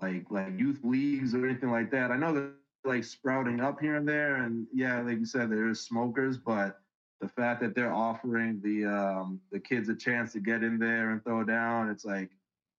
like 0.00 0.26
like 0.30 0.58
youth 0.58 0.80
leagues 0.82 1.34
or 1.34 1.44
anything 1.46 1.70
like 1.70 1.90
that. 1.90 2.10
I 2.10 2.16
know 2.16 2.32
that 2.34 2.52
like 2.84 3.04
sprouting 3.04 3.60
up 3.60 3.80
here 3.80 3.96
and 3.96 4.08
there. 4.08 4.36
And 4.36 4.66
yeah, 4.72 5.00
like 5.02 5.18
you 5.18 5.26
said, 5.26 5.50
there's 5.50 5.80
smokers, 5.80 6.38
but 6.38 6.78
the 7.20 7.28
fact 7.28 7.60
that 7.60 7.74
they're 7.74 7.92
offering 7.92 8.60
the 8.62 8.86
um, 8.86 9.40
the 9.50 9.58
kids 9.58 9.88
a 9.88 9.94
chance 9.94 10.32
to 10.32 10.40
get 10.40 10.62
in 10.62 10.78
there 10.78 11.10
and 11.10 11.22
throw 11.24 11.44
down, 11.44 11.90
it's 11.90 12.04
like 12.04 12.30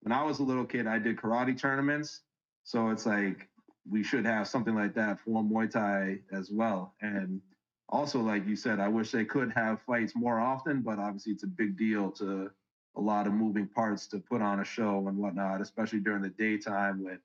when 0.02 0.14
I 0.14 0.24
was 0.24 0.40
a 0.40 0.44
little 0.44 0.66
kid, 0.66 0.88
I 0.88 1.00
did 1.00 1.18
karate 1.18 1.58
tournaments, 1.58 2.22
so 2.64 2.90
it's 2.90 3.06
like 3.06 3.50
we 3.90 4.04
should 4.04 4.26
have 4.26 4.48
something 4.48 4.76
like 4.76 4.94
that 4.96 5.20
for 5.20 5.44
Muay 5.44 5.70
Thai 5.70 6.20
as 6.32 6.52
well. 6.52 6.94
And 7.02 7.42
also, 7.90 8.20
like 8.22 8.48
you 8.48 8.56
said, 8.56 8.80
I 8.80 8.88
wish 8.88 9.12
they 9.12 9.26
could 9.26 9.52
have 9.54 9.82
fights 9.82 10.14
more 10.16 10.40
often, 10.40 10.82
but 10.82 11.00
obviously 11.00 11.34
it's 11.34 11.44
a 11.44 11.48
big 11.48 11.78
deal 11.78 12.12
to 12.12 12.52
a 12.96 13.02
lot 13.02 13.28
of 13.28 13.34
moving 13.34 13.68
parts 13.68 14.08
to 14.08 14.20
put 14.20 14.42
on 14.42 14.60
a 14.60 14.66
show 14.66 15.08
and 15.08 15.18
whatnot, 15.18 15.62
especially 15.62 16.00
during 16.00 16.22
the 16.22 16.30
daytime 16.30 17.04
when 17.04 17.20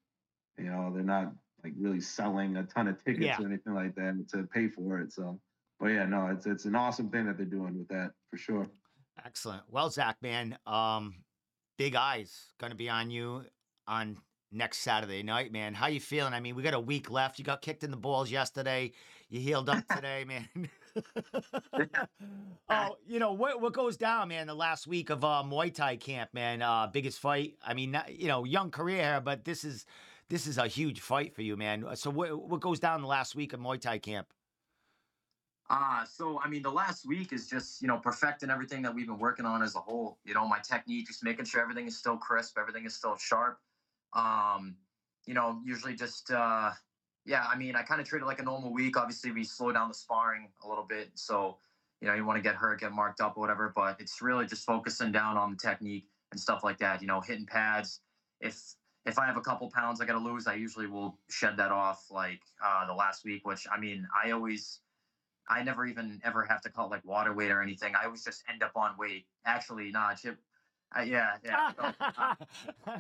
you 0.58 0.70
know 0.70 0.92
they're 0.94 1.02
not 1.02 1.32
like 1.62 1.72
really 1.78 2.00
selling 2.00 2.56
a 2.56 2.62
ton 2.64 2.88
of 2.88 3.02
tickets 3.02 3.26
yeah. 3.26 3.40
or 3.40 3.46
anything 3.46 3.74
like 3.74 3.94
that 3.94 4.24
to 4.30 4.44
pay 4.44 4.68
for 4.68 5.00
it. 5.00 5.12
So, 5.12 5.40
but 5.80 5.86
yeah, 5.88 6.04
no, 6.04 6.28
it's 6.28 6.46
it's 6.46 6.64
an 6.66 6.76
awesome 6.76 7.10
thing 7.10 7.26
that 7.26 7.36
they're 7.36 7.46
doing 7.46 7.78
with 7.78 7.88
that 7.88 8.12
for 8.30 8.36
sure. 8.36 8.68
Excellent. 9.24 9.62
Well, 9.70 9.90
Zach, 9.90 10.16
man, 10.22 10.58
um, 10.66 11.14
big 11.78 11.94
eyes 11.94 12.52
going 12.58 12.72
to 12.72 12.76
be 12.76 12.88
on 12.88 13.10
you 13.10 13.44
on 13.86 14.18
next 14.52 14.78
Saturday 14.78 15.22
night, 15.22 15.52
man. 15.52 15.74
How 15.74 15.86
you 15.86 16.00
feeling? 16.00 16.32
I 16.32 16.40
mean, 16.40 16.54
we 16.54 16.62
got 16.62 16.74
a 16.74 16.80
week 16.80 17.10
left. 17.10 17.38
You 17.38 17.44
got 17.44 17.62
kicked 17.62 17.84
in 17.84 17.90
the 17.90 17.96
balls 17.96 18.30
yesterday. 18.30 18.92
You 19.28 19.40
healed 19.40 19.68
up 19.68 19.86
today, 19.94 20.24
man. 20.24 20.48
oh, 22.68 22.96
you 23.06 23.18
know 23.18 23.32
what? 23.32 23.60
What 23.60 23.72
goes 23.72 23.96
down, 23.96 24.28
man? 24.28 24.46
The 24.46 24.54
last 24.54 24.86
week 24.86 25.10
of 25.10 25.24
uh, 25.24 25.42
Muay 25.44 25.74
Thai 25.74 25.96
camp, 25.96 26.30
man. 26.32 26.62
Uh, 26.62 26.86
biggest 26.86 27.18
fight. 27.18 27.54
I 27.64 27.74
mean, 27.74 27.98
you 28.08 28.28
know, 28.28 28.44
young 28.44 28.70
career, 28.70 29.20
but 29.24 29.44
this 29.44 29.64
is 29.64 29.86
this 30.28 30.46
is 30.46 30.58
a 30.58 30.66
huge 30.66 31.00
fight 31.00 31.34
for 31.34 31.42
you, 31.42 31.56
man. 31.56 31.84
So 31.94 32.10
what 32.10 32.48
what 32.48 32.60
goes 32.60 32.78
down 32.80 33.02
the 33.02 33.08
last 33.08 33.34
week 33.34 33.52
of 33.52 33.60
Muay 33.60 33.80
Thai 33.80 33.98
camp? 33.98 34.28
Uh, 35.70 36.04
so 36.04 36.40
I 36.44 36.48
mean, 36.48 36.62
the 36.62 36.70
last 36.70 37.06
week 37.06 37.32
is 37.32 37.48
just 37.48 37.80
you 37.82 37.88
know 37.88 37.98
perfecting 37.98 38.50
everything 38.50 38.82
that 38.82 38.94
we've 38.94 39.06
been 39.06 39.18
working 39.18 39.46
on 39.46 39.62
as 39.62 39.74
a 39.74 39.80
whole. 39.80 40.18
You 40.24 40.34
know, 40.34 40.46
my 40.46 40.58
technique, 40.58 41.06
just 41.06 41.24
making 41.24 41.46
sure 41.46 41.60
everything 41.60 41.86
is 41.86 41.96
still 41.96 42.16
crisp, 42.16 42.58
everything 42.58 42.84
is 42.84 42.94
still 42.94 43.16
sharp. 43.16 43.58
Um, 44.12 44.76
you 45.26 45.34
know, 45.34 45.60
usually 45.64 45.94
just 45.94 46.30
uh, 46.30 46.70
yeah. 47.24 47.46
I 47.46 47.56
mean, 47.56 47.76
I 47.76 47.82
kind 47.82 48.00
of 48.00 48.06
treat 48.06 48.22
it 48.22 48.26
like 48.26 48.40
a 48.40 48.44
normal 48.44 48.72
week. 48.72 48.96
Obviously, 48.96 49.30
we 49.32 49.44
slow 49.44 49.72
down 49.72 49.88
the 49.88 49.94
sparring 49.94 50.48
a 50.62 50.68
little 50.68 50.84
bit, 50.84 51.10
so 51.14 51.58
you 52.00 52.08
know, 52.08 52.14
you 52.14 52.24
want 52.24 52.36
to 52.36 52.42
get 52.42 52.54
hurt, 52.54 52.80
get 52.80 52.92
marked 52.92 53.20
up, 53.20 53.36
or 53.36 53.40
whatever. 53.40 53.72
But 53.74 54.00
it's 54.00 54.20
really 54.20 54.46
just 54.46 54.64
focusing 54.64 55.12
down 55.12 55.36
on 55.36 55.50
the 55.50 55.56
technique 55.56 56.08
and 56.32 56.40
stuff 56.40 56.62
like 56.64 56.78
that. 56.78 57.00
You 57.00 57.06
know, 57.06 57.20
hitting 57.20 57.46
pads. 57.46 58.00
If 58.40 58.74
if 59.06 59.18
I 59.18 59.26
have 59.26 59.36
a 59.36 59.40
couple 59.40 59.70
pounds 59.70 60.00
I 60.00 60.06
got 60.06 60.14
to 60.14 60.18
lose, 60.18 60.46
I 60.46 60.54
usually 60.54 60.86
will 60.86 61.18
shed 61.30 61.56
that 61.58 61.70
off 61.70 62.06
like 62.10 62.40
uh, 62.64 62.86
the 62.86 62.94
last 62.94 63.24
week. 63.24 63.46
Which 63.46 63.66
I 63.70 63.78
mean, 63.78 64.06
I 64.22 64.32
always 64.32 64.80
I 65.48 65.62
never 65.62 65.84
even 65.86 66.20
ever 66.24 66.44
have 66.44 66.60
to 66.62 66.70
call 66.70 66.86
it 66.86 66.90
like 66.90 67.04
water 67.04 67.32
weight 67.32 67.50
or 67.50 67.62
anything. 67.62 67.94
I 67.94 68.04
always 68.06 68.24
just 68.24 68.42
end 68.50 68.62
up 68.62 68.72
on 68.76 68.96
weight. 68.98 69.26
Actually, 69.44 69.90
nah, 69.90 70.14
Chip. 70.14 70.38
Uh, 70.96 71.02
yeah, 71.02 71.36
yeah. 71.44 71.72
So, 71.72 71.92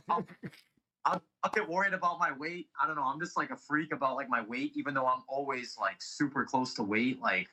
uh, 0.08 0.22
I'll, 1.04 1.22
I'll, 1.42 1.50
get 1.50 1.68
worried 1.68 1.92
about 1.92 2.18
my 2.18 2.32
weight. 2.32 2.68
I 2.80 2.86
don't 2.86 2.96
know. 2.96 3.04
I'm 3.04 3.20
just 3.20 3.36
like 3.36 3.50
a 3.50 3.56
freak 3.56 3.92
about 3.92 4.16
like 4.16 4.28
my 4.28 4.42
weight, 4.42 4.72
even 4.74 4.94
though 4.94 5.06
I'm 5.06 5.22
always 5.28 5.76
like 5.78 5.96
super 6.00 6.44
close 6.44 6.74
to 6.74 6.82
weight. 6.82 7.20
Like, 7.20 7.48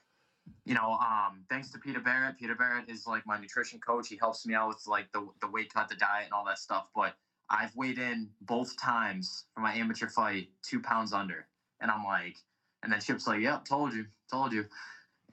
you 0.65 0.73
know, 0.73 0.93
um, 0.93 1.43
thanks 1.49 1.69
to 1.71 1.79
Peter 1.79 1.99
Barrett. 1.99 2.37
Peter 2.39 2.55
Barrett 2.55 2.89
is 2.89 3.05
like 3.05 3.25
my 3.25 3.37
nutrition 3.37 3.79
coach. 3.79 4.07
He 4.07 4.15
helps 4.15 4.45
me 4.45 4.53
out 4.53 4.69
with 4.69 4.85
like 4.87 5.11
the 5.11 5.27
the 5.41 5.49
weight 5.49 5.73
cut, 5.73 5.89
the 5.89 5.95
diet, 5.95 6.25
and 6.25 6.33
all 6.33 6.45
that 6.45 6.59
stuff. 6.59 6.89
But 6.95 7.15
I've 7.49 7.75
weighed 7.75 7.99
in 7.99 8.29
both 8.41 8.79
times 8.79 9.45
for 9.53 9.59
my 9.61 9.73
amateur 9.73 10.07
fight, 10.07 10.49
two 10.63 10.79
pounds 10.79 11.11
under, 11.11 11.47
and 11.81 11.91
I'm 11.91 12.03
like, 12.03 12.37
and 12.83 12.91
then 12.91 13.01
Chip's 13.01 13.27
like, 13.27 13.41
"Yep, 13.41 13.65
told 13.65 13.93
you, 13.93 14.05
told 14.31 14.53
you." 14.53 14.65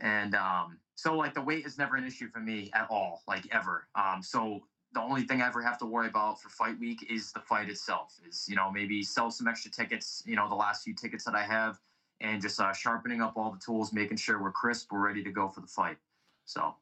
And 0.00 0.34
um, 0.34 0.78
so 0.96 1.16
like 1.16 1.34
the 1.34 1.42
weight 1.42 1.64
is 1.64 1.78
never 1.78 1.96
an 1.96 2.04
issue 2.04 2.28
for 2.28 2.40
me 2.40 2.70
at 2.74 2.88
all, 2.90 3.22
like 3.28 3.46
ever. 3.52 3.86
Um, 3.94 4.22
so 4.22 4.62
the 4.92 5.00
only 5.00 5.22
thing 5.22 5.42
I 5.42 5.46
ever 5.46 5.62
have 5.62 5.78
to 5.78 5.86
worry 5.86 6.08
about 6.08 6.40
for 6.40 6.48
fight 6.48 6.78
week 6.78 7.06
is 7.10 7.32
the 7.32 7.40
fight 7.40 7.68
itself. 7.68 8.18
Is 8.26 8.46
you 8.48 8.56
know 8.56 8.70
maybe 8.70 9.02
sell 9.02 9.30
some 9.30 9.48
extra 9.48 9.70
tickets, 9.70 10.22
you 10.26 10.36
know 10.36 10.48
the 10.48 10.54
last 10.54 10.84
few 10.84 10.94
tickets 10.94 11.24
that 11.24 11.34
I 11.34 11.42
have, 11.42 11.78
and 12.20 12.40
just 12.40 12.60
uh, 12.60 12.72
sharpening 12.72 13.20
up 13.20 13.34
all 13.36 13.50
the 13.50 13.58
tools, 13.58 13.92
making 13.92 14.16
sure 14.16 14.42
we're 14.42 14.52
crisp, 14.52 14.92
we're 14.92 15.04
ready 15.04 15.22
to 15.22 15.30
go 15.30 15.48
for 15.48 15.60
the 15.60 15.66
fight. 15.66 15.98
So 16.44 16.74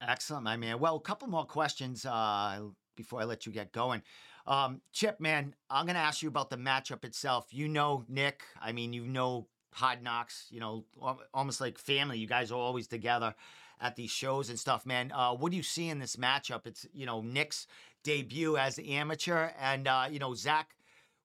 excellent, 0.00 0.44
my 0.44 0.56
man. 0.56 0.78
Well, 0.78 0.96
a 0.96 1.00
couple 1.00 1.28
more 1.28 1.46
questions 1.46 2.04
uh, 2.04 2.60
before 2.96 3.20
I 3.20 3.24
let 3.24 3.46
you 3.46 3.52
get 3.52 3.72
going. 3.72 4.02
Um, 4.46 4.82
Chip, 4.92 5.20
man, 5.20 5.54
I'm 5.70 5.86
to 5.86 5.94
ask 5.94 6.22
you 6.22 6.28
about 6.28 6.50
the 6.50 6.56
matchup 6.56 7.04
itself. 7.04 7.46
You 7.50 7.68
know 7.68 8.04
Nick. 8.08 8.42
I 8.60 8.72
mean, 8.72 8.92
you 8.92 9.06
know 9.06 9.48
Hard 9.72 10.02
Knocks, 10.02 10.46
you 10.50 10.60
know, 10.60 10.84
almost 11.32 11.60
like 11.60 11.78
family. 11.78 12.18
You 12.18 12.26
guys 12.26 12.52
are 12.52 12.58
always 12.58 12.86
together 12.86 13.34
at 13.80 13.96
these 13.96 14.10
shows 14.10 14.48
and 14.48 14.58
stuff, 14.58 14.86
man. 14.86 15.12
Uh, 15.12 15.32
what 15.32 15.50
do 15.50 15.56
you 15.56 15.62
see 15.62 15.88
in 15.88 15.98
this 15.98 16.16
matchup? 16.16 16.66
It's, 16.66 16.86
you 16.92 17.06
know, 17.06 17.20
Nick's 17.20 17.66
debut 18.02 18.56
as 18.56 18.76
the 18.76 18.92
amateur, 18.92 19.50
and, 19.58 19.88
uh, 19.88 20.06
you 20.10 20.18
know, 20.18 20.34
Zach 20.34 20.74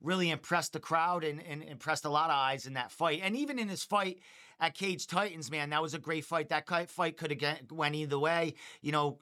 really 0.01 0.29
impressed 0.29 0.73
the 0.73 0.79
crowd 0.79 1.23
and, 1.23 1.41
and 1.45 1.63
impressed 1.63 2.05
a 2.05 2.09
lot 2.09 2.29
of 2.29 2.35
eyes 2.35 2.65
in 2.65 2.73
that 2.73 2.91
fight. 2.91 3.21
And 3.23 3.35
even 3.35 3.59
in 3.59 3.67
his 3.67 3.83
fight 3.83 4.19
at 4.59 4.73
Cage 4.73 5.07
Titans, 5.07 5.51
man, 5.51 5.69
that 5.71 5.81
was 5.81 5.93
a 5.93 5.99
great 5.99 6.25
fight. 6.25 6.49
That 6.49 6.89
fight 6.89 7.17
could 7.17 7.41
have 7.41 7.59
went 7.71 7.95
either 7.95 8.17
way. 8.17 8.55
You 8.81 8.91
know, 8.91 9.19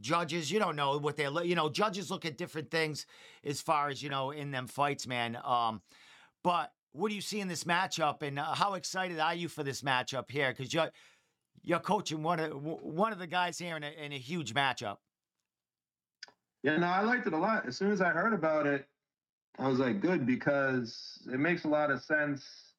judges, 0.00 0.50
you 0.50 0.60
don't 0.60 0.76
know 0.76 0.98
what 0.98 1.16
they 1.16 1.28
look 1.28 1.46
you 1.46 1.56
know, 1.56 1.68
judges 1.68 2.10
look 2.10 2.24
at 2.24 2.38
different 2.38 2.70
things 2.70 3.06
as 3.44 3.60
far 3.60 3.88
as, 3.88 4.02
you 4.02 4.08
know, 4.08 4.30
in 4.30 4.52
them 4.52 4.68
fights, 4.68 5.06
man. 5.06 5.36
Um, 5.44 5.82
but 6.44 6.72
what 6.92 7.08
do 7.08 7.14
you 7.14 7.20
see 7.20 7.40
in 7.40 7.48
this 7.48 7.64
matchup, 7.64 8.22
and 8.22 8.38
uh, 8.38 8.54
how 8.54 8.74
excited 8.74 9.18
are 9.18 9.34
you 9.34 9.48
for 9.48 9.62
this 9.62 9.82
matchup 9.82 10.30
here? 10.30 10.54
Because 10.56 10.72
you're 11.62 11.80
coaching 11.80 12.22
one 12.22 12.40
of 12.40 12.62
one 12.62 13.12
of 13.12 13.18
the 13.18 13.26
guys 13.26 13.58
here 13.58 13.76
in 13.76 13.84
a, 13.84 13.90
in 13.90 14.12
a 14.12 14.18
huge 14.18 14.54
matchup. 14.54 14.98
Yeah, 16.62 16.76
no, 16.76 16.86
I 16.86 17.02
liked 17.02 17.26
it 17.26 17.32
a 17.32 17.38
lot. 17.38 17.66
As 17.66 17.76
soon 17.76 17.90
as 17.90 18.00
I 18.00 18.10
heard 18.10 18.34
about 18.34 18.66
it, 18.66 18.86
I 19.58 19.68
was 19.68 19.78
like, 19.78 20.00
good, 20.00 20.26
because 20.26 21.26
it 21.32 21.40
makes 21.40 21.64
a 21.64 21.68
lot 21.68 21.90
of 21.90 22.02
sense. 22.02 22.72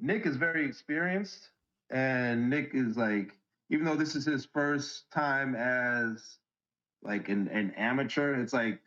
Nick 0.00 0.26
is 0.26 0.36
very 0.36 0.64
experienced, 0.64 1.50
and 1.90 2.50
Nick 2.50 2.70
is 2.74 2.96
like, 2.96 3.36
even 3.70 3.84
though 3.84 3.94
this 3.94 4.16
is 4.16 4.24
his 4.24 4.44
first 4.44 5.10
time 5.12 5.54
as 5.54 6.38
like 7.02 7.28
an, 7.28 7.48
an 7.48 7.72
amateur, 7.76 8.34
it's 8.40 8.52
like, 8.52 8.80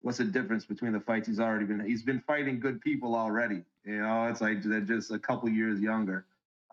what's 0.00 0.18
the 0.18 0.24
difference 0.24 0.64
between 0.64 0.92
the 0.92 1.00
fights 1.00 1.28
he's 1.28 1.40
already 1.40 1.64
been? 1.64 1.80
He's 1.80 2.02
been 2.02 2.20
fighting 2.26 2.60
good 2.60 2.80
people 2.80 3.14
already. 3.14 3.62
You 3.84 3.98
know, 3.98 4.26
it's 4.28 4.40
like 4.40 4.62
they're 4.62 4.80
just 4.80 5.10
a 5.10 5.18
couple 5.18 5.48
years 5.48 5.80
younger. 5.80 6.26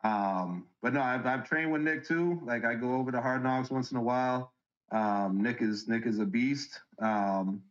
Um, 0.04 0.66
but 0.82 0.94
no, 0.94 1.02
I've, 1.02 1.26
I've 1.26 1.48
trained 1.48 1.72
with 1.72 1.82
Nick 1.82 2.06
too. 2.06 2.42
Like 2.46 2.66
I 2.66 2.76
go 2.76 2.94
over 2.96 3.12
to 3.12 3.22
Hard 3.22 3.44
Knocks 3.44 3.70
once 3.70 3.92
in 3.92 3.98
a 3.98 4.02
while. 4.02 4.52
Um, 4.92 5.42
Nick 5.42 5.62
is 5.62 5.88
Nick 5.88 6.06
is 6.06 6.20
a 6.20 6.26
beast. 6.26 6.80
Um, 7.00 7.64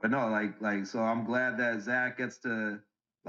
but 0.00 0.10
no, 0.10 0.28
like 0.28 0.60
like 0.60 0.86
so 0.86 1.00
I'm 1.00 1.24
glad 1.24 1.58
that 1.58 1.82
Zach 1.82 2.18
gets 2.18 2.38
to 2.38 2.80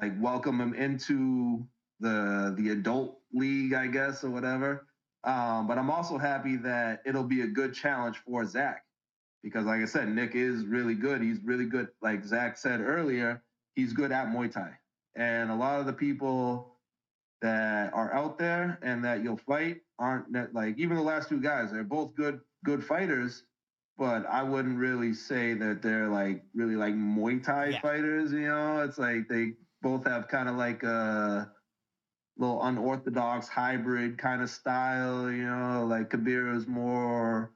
like 0.02 0.14
welcome 0.20 0.60
him 0.62 0.74
into 0.74 1.66
the 2.00 2.56
the 2.58 2.70
adult 2.70 3.20
league, 3.34 3.74
I 3.74 3.88
guess, 3.88 4.24
or 4.24 4.30
whatever. 4.30 4.86
Um, 5.24 5.68
but 5.68 5.78
I'm 5.78 5.92
also 5.92 6.18
happy 6.18 6.56
that 6.58 7.02
it'll 7.06 7.24
be 7.24 7.42
a 7.42 7.48
good 7.48 7.74
challenge 7.74 8.18
for 8.26 8.46
Zach 8.46 8.86
because, 9.44 9.66
like 9.66 9.82
I 9.82 9.86
said, 9.86 10.08
Nick 10.08 10.34
is 10.34 10.66
really 10.66 10.96
good. 10.96 11.22
He's 11.22 11.40
really 11.44 11.66
good. 11.66 11.90
Like 12.02 12.24
Zach 12.24 12.58
said 12.58 12.80
earlier, 12.82 13.42
he's 13.76 13.92
good 13.94 14.12
at 14.12 14.28
Muay 14.28 14.52
Thai. 14.52 14.72
And 15.16 15.52
a 15.52 15.56
lot 15.56 15.80
of 15.80 15.86
the 15.86 15.94
people 15.94 16.79
that 17.42 17.94
are 17.94 18.14
out 18.14 18.38
there 18.38 18.80
and 18.82 19.04
that 19.06 19.24
you'll 19.24 19.38
fight 19.38 19.82
aren't 19.98 20.32
that, 20.34 20.54
like 20.54 20.78
even 20.78 20.98
the 20.98 21.04
last 21.04 21.30
two 21.30 21.40
guys. 21.40 21.72
They're 21.72 21.84
both 21.84 22.16
good 22.16 22.42
good 22.66 22.84
fighters, 22.84 23.44
but 23.98 24.26
I 24.26 24.44
wouldn't 24.44 24.78
really 24.78 25.14
say 25.14 25.54
that 25.54 25.82
they're 25.82 26.10
like 26.10 26.44
really 26.54 26.76
like 26.76 26.94
Muay 26.94 27.44
Thai 27.44 27.70
yeah. 27.70 27.82
fighters. 27.82 28.32
You 28.32 28.48
know, 28.48 28.82
it's 28.82 28.98
like 28.98 29.28
they 29.30 29.54
both 29.82 30.06
have 30.06 30.28
kind 30.28 30.50
of 30.50 30.56
like 30.56 30.84
a 30.84 31.52
little 32.38 32.64
unorthodox 32.64 33.48
hybrid 33.48 34.18
kind 34.18 34.42
of 34.42 34.50
style. 34.50 35.32
You 35.32 35.46
know, 35.46 35.86
like 35.86 36.10
Kabir 36.10 36.54
is 36.54 36.68
more 36.68 37.52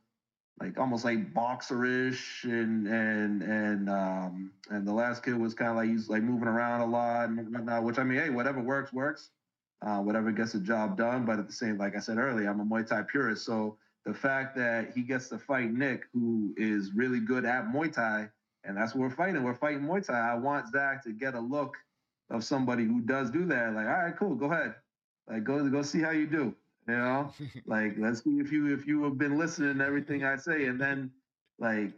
like 0.59 0.77
almost 0.79 1.03
like 1.03 1.33
boxerish 1.33 2.43
and 2.43 2.87
and 2.87 3.41
and 3.41 3.89
um 3.89 4.51
and 4.69 4.87
the 4.87 4.93
last 4.93 5.23
kid 5.23 5.37
was 5.37 5.53
kind 5.53 5.71
of 5.71 5.77
like 5.77 5.89
he's 5.89 6.09
like 6.09 6.21
moving 6.21 6.47
around 6.47 6.81
a 6.81 6.85
lot 6.85 7.29
and 7.29 7.51
whatnot, 7.51 7.83
which 7.83 7.97
I 7.97 8.03
mean, 8.03 8.19
hey, 8.19 8.29
whatever 8.29 8.61
works 8.61 8.93
works, 8.93 9.29
uh, 9.85 9.99
whatever 9.99 10.31
gets 10.31 10.53
the 10.53 10.59
job 10.59 10.97
done. 10.97 11.25
But 11.25 11.39
at 11.39 11.47
the 11.47 11.53
same, 11.53 11.77
like 11.77 11.95
I 11.95 11.99
said 11.99 12.17
earlier, 12.17 12.49
I'm 12.49 12.59
a 12.59 12.65
Muay 12.65 12.87
Thai 12.87 13.03
purist, 13.03 13.45
so 13.45 13.77
the 14.05 14.13
fact 14.13 14.55
that 14.57 14.91
he 14.93 15.01
gets 15.01 15.29
to 15.29 15.37
fight 15.37 15.71
Nick, 15.71 16.03
who 16.13 16.53
is 16.57 16.91
really 16.93 17.19
good 17.19 17.45
at 17.45 17.67
Muay 17.67 17.91
Thai, 17.91 18.29
and 18.63 18.77
that's 18.77 18.93
what 18.93 19.01
we're 19.01 19.15
fighting. 19.15 19.43
We're 19.43 19.55
fighting 19.55 19.81
Muay 19.81 20.05
Thai. 20.05 20.19
I 20.19 20.35
want 20.35 20.67
Zach 20.69 21.03
to 21.03 21.11
get 21.11 21.35
a 21.35 21.39
look 21.39 21.75
of 22.29 22.43
somebody 22.43 22.85
who 22.85 23.01
does 23.01 23.29
do 23.29 23.45
that. 23.45 23.73
Like, 23.73 23.87
all 23.87 23.93
right, 23.93 24.17
cool, 24.17 24.35
go 24.35 24.51
ahead. 24.51 24.75
Like, 25.29 25.43
go 25.43 25.67
go 25.69 25.81
see 25.81 26.01
how 26.01 26.11
you 26.11 26.27
do. 26.27 26.55
You 26.87 26.97
know, 26.97 27.31
like 27.65 27.95
let's 27.97 28.23
see 28.23 28.39
if 28.39 28.51
you 28.51 28.73
if 28.73 28.85
you 28.85 29.03
have 29.03 29.17
been 29.17 29.37
listening 29.37 29.77
to 29.77 29.85
everything 29.85 30.23
I 30.23 30.35
say, 30.35 30.65
and 30.65 30.79
then 30.79 31.11
like 31.59 31.93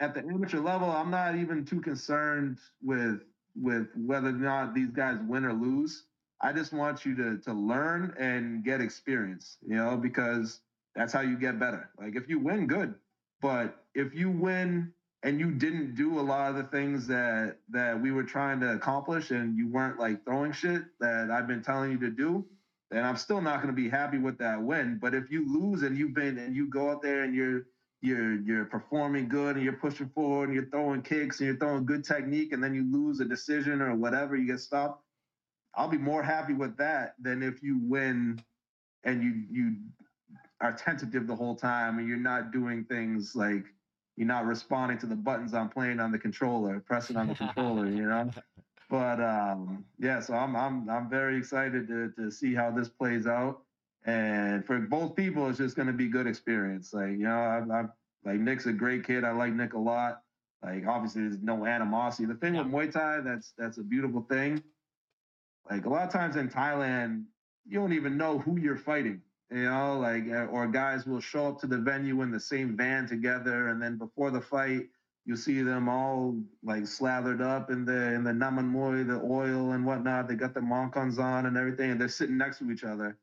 at 0.00 0.14
the 0.14 0.20
amateur 0.20 0.60
level, 0.60 0.90
I'm 0.90 1.10
not 1.10 1.36
even 1.36 1.64
too 1.64 1.80
concerned 1.80 2.58
with 2.82 3.20
with 3.60 3.88
whether 3.96 4.28
or 4.28 4.32
not 4.32 4.74
these 4.74 4.90
guys 4.90 5.18
win 5.26 5.44
or 5.44 5.52
lose. 5.52 6.04
I 6.40 6.52
just 6.52 6.72
want 6.72 7.04
you 7.04 7.14
to 7.16 7.38
to 7.38 7.52
learn 7.52 8.14
and 8.18 8.64
get 8.64 8.80
experience, 8.80 9.58
you 9.66 9.76
know, 9.76 9.96
because 9.96 10.60
that's 10.94 11.12
how 11.12 11.20
you 11.20 11.36
get 11.36 11.58
better. 11.58 11.90
Like 11.98 12.16
if 12.16 12.28
you 12.28 12.38
win, 12.38 12.66
good. 12.66 12.94
But 13.42 13.84
if 13.94 14.14
you 14.14 14.30
win 14.30 14.92
and 15.22 15.38
you 15.38 15.50
didn't 15.50 15.94
do 15.94 16.18
a 16.18 16.22
lot 16.22 16.50
of 16.50 16.56
the 16.56 16.64
things 16.64 17.06
that 17.08 17.56
that 17.70 18.00
we 18.00 18.10
were 18.10 18.22
trying 18.22 18.60
to 18.60 18.72
accomplish 18.72 19.30
and 19.30 19.56
you 19.56 19.68
weren't 19.68 19.98
like 19.98 20.24
throwing 20.24 20.52
shit 20.52 20.82
that 21.00 21.30
I've 21.30 21.46
been 21.46 21.62
telling 21.62 21.92
you 21.92 21.98
to 22.00 22.10
do, 22.10 22.44
then 22.90 23.04
I'm 23.04 23.16
still 23.16 23.40
not 23.40 23.62
going 23.62 23.74
to 23.74 23.80
be 23.82 23.88
happy 23.88 24.18
with 24.18 24.38
that 24.38 24.62
win. 24.62 24.98
But 25.00 25.14
if 25.14 25.30
you 25.30 25.46
lose 25.46 25.82
and 25.82 25.96
you've 25.96 26.14
been 26.14 26.38
and 26.38 26.56
you 26.56 26.68
go 26.68 26.90
out 26.90 27.02
there 27.02 27.22
and 27.22 27.34
you're 27.34 27.66
you're 28.00 28.40
you're 28.40 28.64
performing 28.64 29.28
good 29.28 29.56
and 29.56 29.64
you're 29.64 29.74
pushing 29.74 30.08
forward 30.08 30.44
and 30.44 30.54
you're 30.54 30.70
throwing 30.70 31.02
kicks 31.02 31.40
and 31.40 31.48
you're 31.48 31.58
throwing 31.58 31.84
good 31.84 32.02
technique 32.04 32.52
and 32.52 32.64
then 32.64 32.74
you 32.74 32.90
lose 32.90 33.20
a 33.20 33.26
decision 33.26 33.82
or 33.82 33.94
whatever, 33.94 34.36
you 34.36 34.46
get 34.46 34.60
stopped. 34.60 35.04
I'll 35.74 35.88
be 35.88 35.98
more 35.98 36.22
happy 36.22 36.54
with 36.54 36.76
that 36.78 37.14
than 37.20 37.42
if 37.42 37.62
you 37.62 37.78
win 37.82 38.42
and 39.04 39.22
you 39.22 39.44
you 39.50 39.76
are 40.60 40.72
tentative 40.72 41.26
the 41.26 41.34
whole 41.34 41.54
time 41.54 41.98
and 41.98 42.08
you're 42.08 42.18
not 42.18 42.52
doing 42.52 42.84
things 42.84 43.34
like 43.34 43.64
you're 44.16 44.26
not 44.26 44.44
responding 44.44 44.98
to 44.98 45.06
the 45.06 45.14
buttons 45.14 45.54
I'm 45.54 45.70
playing 45.70 46.00
on 46.00 46.12
the 46.12 46.18
controller, 46.18 46.80
pressing 46.80 47.16
on 47.16 47.28
the 47.28 47.34
controller, 47.34 47.86
you 47.86 48.06
know. 48.06 48.30
But 48.90 49.20
um, 49.20 49.84
yeah, 50.00 50.18
so 50.18 50.34
I'm 50.34 50.56
I'm 50.56 50.90
I'm 50.90 51.08
very 51.08 51.36
excited 51.38 51.86
to 51.86 52.10
to 52.18 52.28
see 52.28 52.56
how 52.56 52.72
this 52.72 52.88
plays 52.88 53.24
out, 53.24 53.62
and 54.04 54.66
for 54.66 54.80
both 54.80 55.14
people, 55.14 55.48
it's 55.48 55.58
just 55.58 55.76
going 55.76 55.86
to 55.86 55.94
be 55.94 56.08
good 56.08 56.26
experience. 56.26 56.92
Like 56.92 57.10
you 57.10 57.18
know, 57.18 57.30
I'm, 57.30 57.70
I'm 57.70 57.92
like 58.24 58.40
Nick's 58.40 58.66
a 58.66 58.72
great 58.72 59.06
kid. 59.06 59.22
I 59.22 59.30
like 59.30 59.52
Nick 59.52 59.74
a 59.74 59.78
lot. 59.78 60.22
Like 60.60 60.88
obviously, 60.88 61.22
there's 61.22 61.40
no 61.40 61.66
animosity. 61.66 62.26
The 62.26 62.34
thing 62.34 62.56
yeah. 62.56 62.62
with 62.62 62.72
Muay 62.72 62.90
Thai, 62.90 63.20
that's 63.20 63.52
that's 63.56 63.78
a 63.78 63.84
beautiful 63.84 64.22
thing. 64.28 64.60
Like 65.68 65.84
a 65.84 65.88
lot 65.88 66.06
of 66.06 66.12
times 66.12 66.36
in 66.36 66.48
Thailand, 66.48 67.24
you 67.66 67.78
don't 67.78 67.92
even 67.92 68.16
know 68.16 68.38
who 68.38 68.58
you're 68.58 68.76
fighting 68.76 69.22
you 69.50 69.64
know, 69.64 69.98
like 69.98 70.28
uh, 70.30 70.46
or 70.46 70.68
guys 70.68 71.06
will 71.06 71.20
show 71.20 71.48
up 71.48 71.60
to 71.60 71.66
the 71.66 71.78
venue 71.78 72.22
in 72.22 72.30
the 72.30 72.38
same 72.38 72.76
van 72.76 73.06
together, 73.08 73.68
and 73.68 73.82
then 73.82 73.98
before 73.98 74.30
the 74.30 74.40
fight, 74.40 74.86
you 75.26 75.36
see 75.36 75.62
them 75.62 75.88
all 75.88 76.36
like 76.62 76.86
slathered 76.86 77.42
up 77.42 77.70
in 77.70 77.84
the 77.84 78.14
in 78.14 78.22
the 78.22 78.30
namman 78.30 79.06
the 79.08 79.20
oil 79.20 79.72
and 79.72 79.84
whatnot. 79.84 80.28
They 80.28 80.36
got 80.36 80.54
the 80.54 80.60
Mongkols 80.60 81.18
on 81.18 81.46
and 81.46 81.56
everything, 81.56 81.90
and 81.90 82.00
they're 82.00 82.08
sitting 82.08 82.38
next 82.38 82.58
to 82.58 82.70
each 82.70 82.84
other 82.84 83.18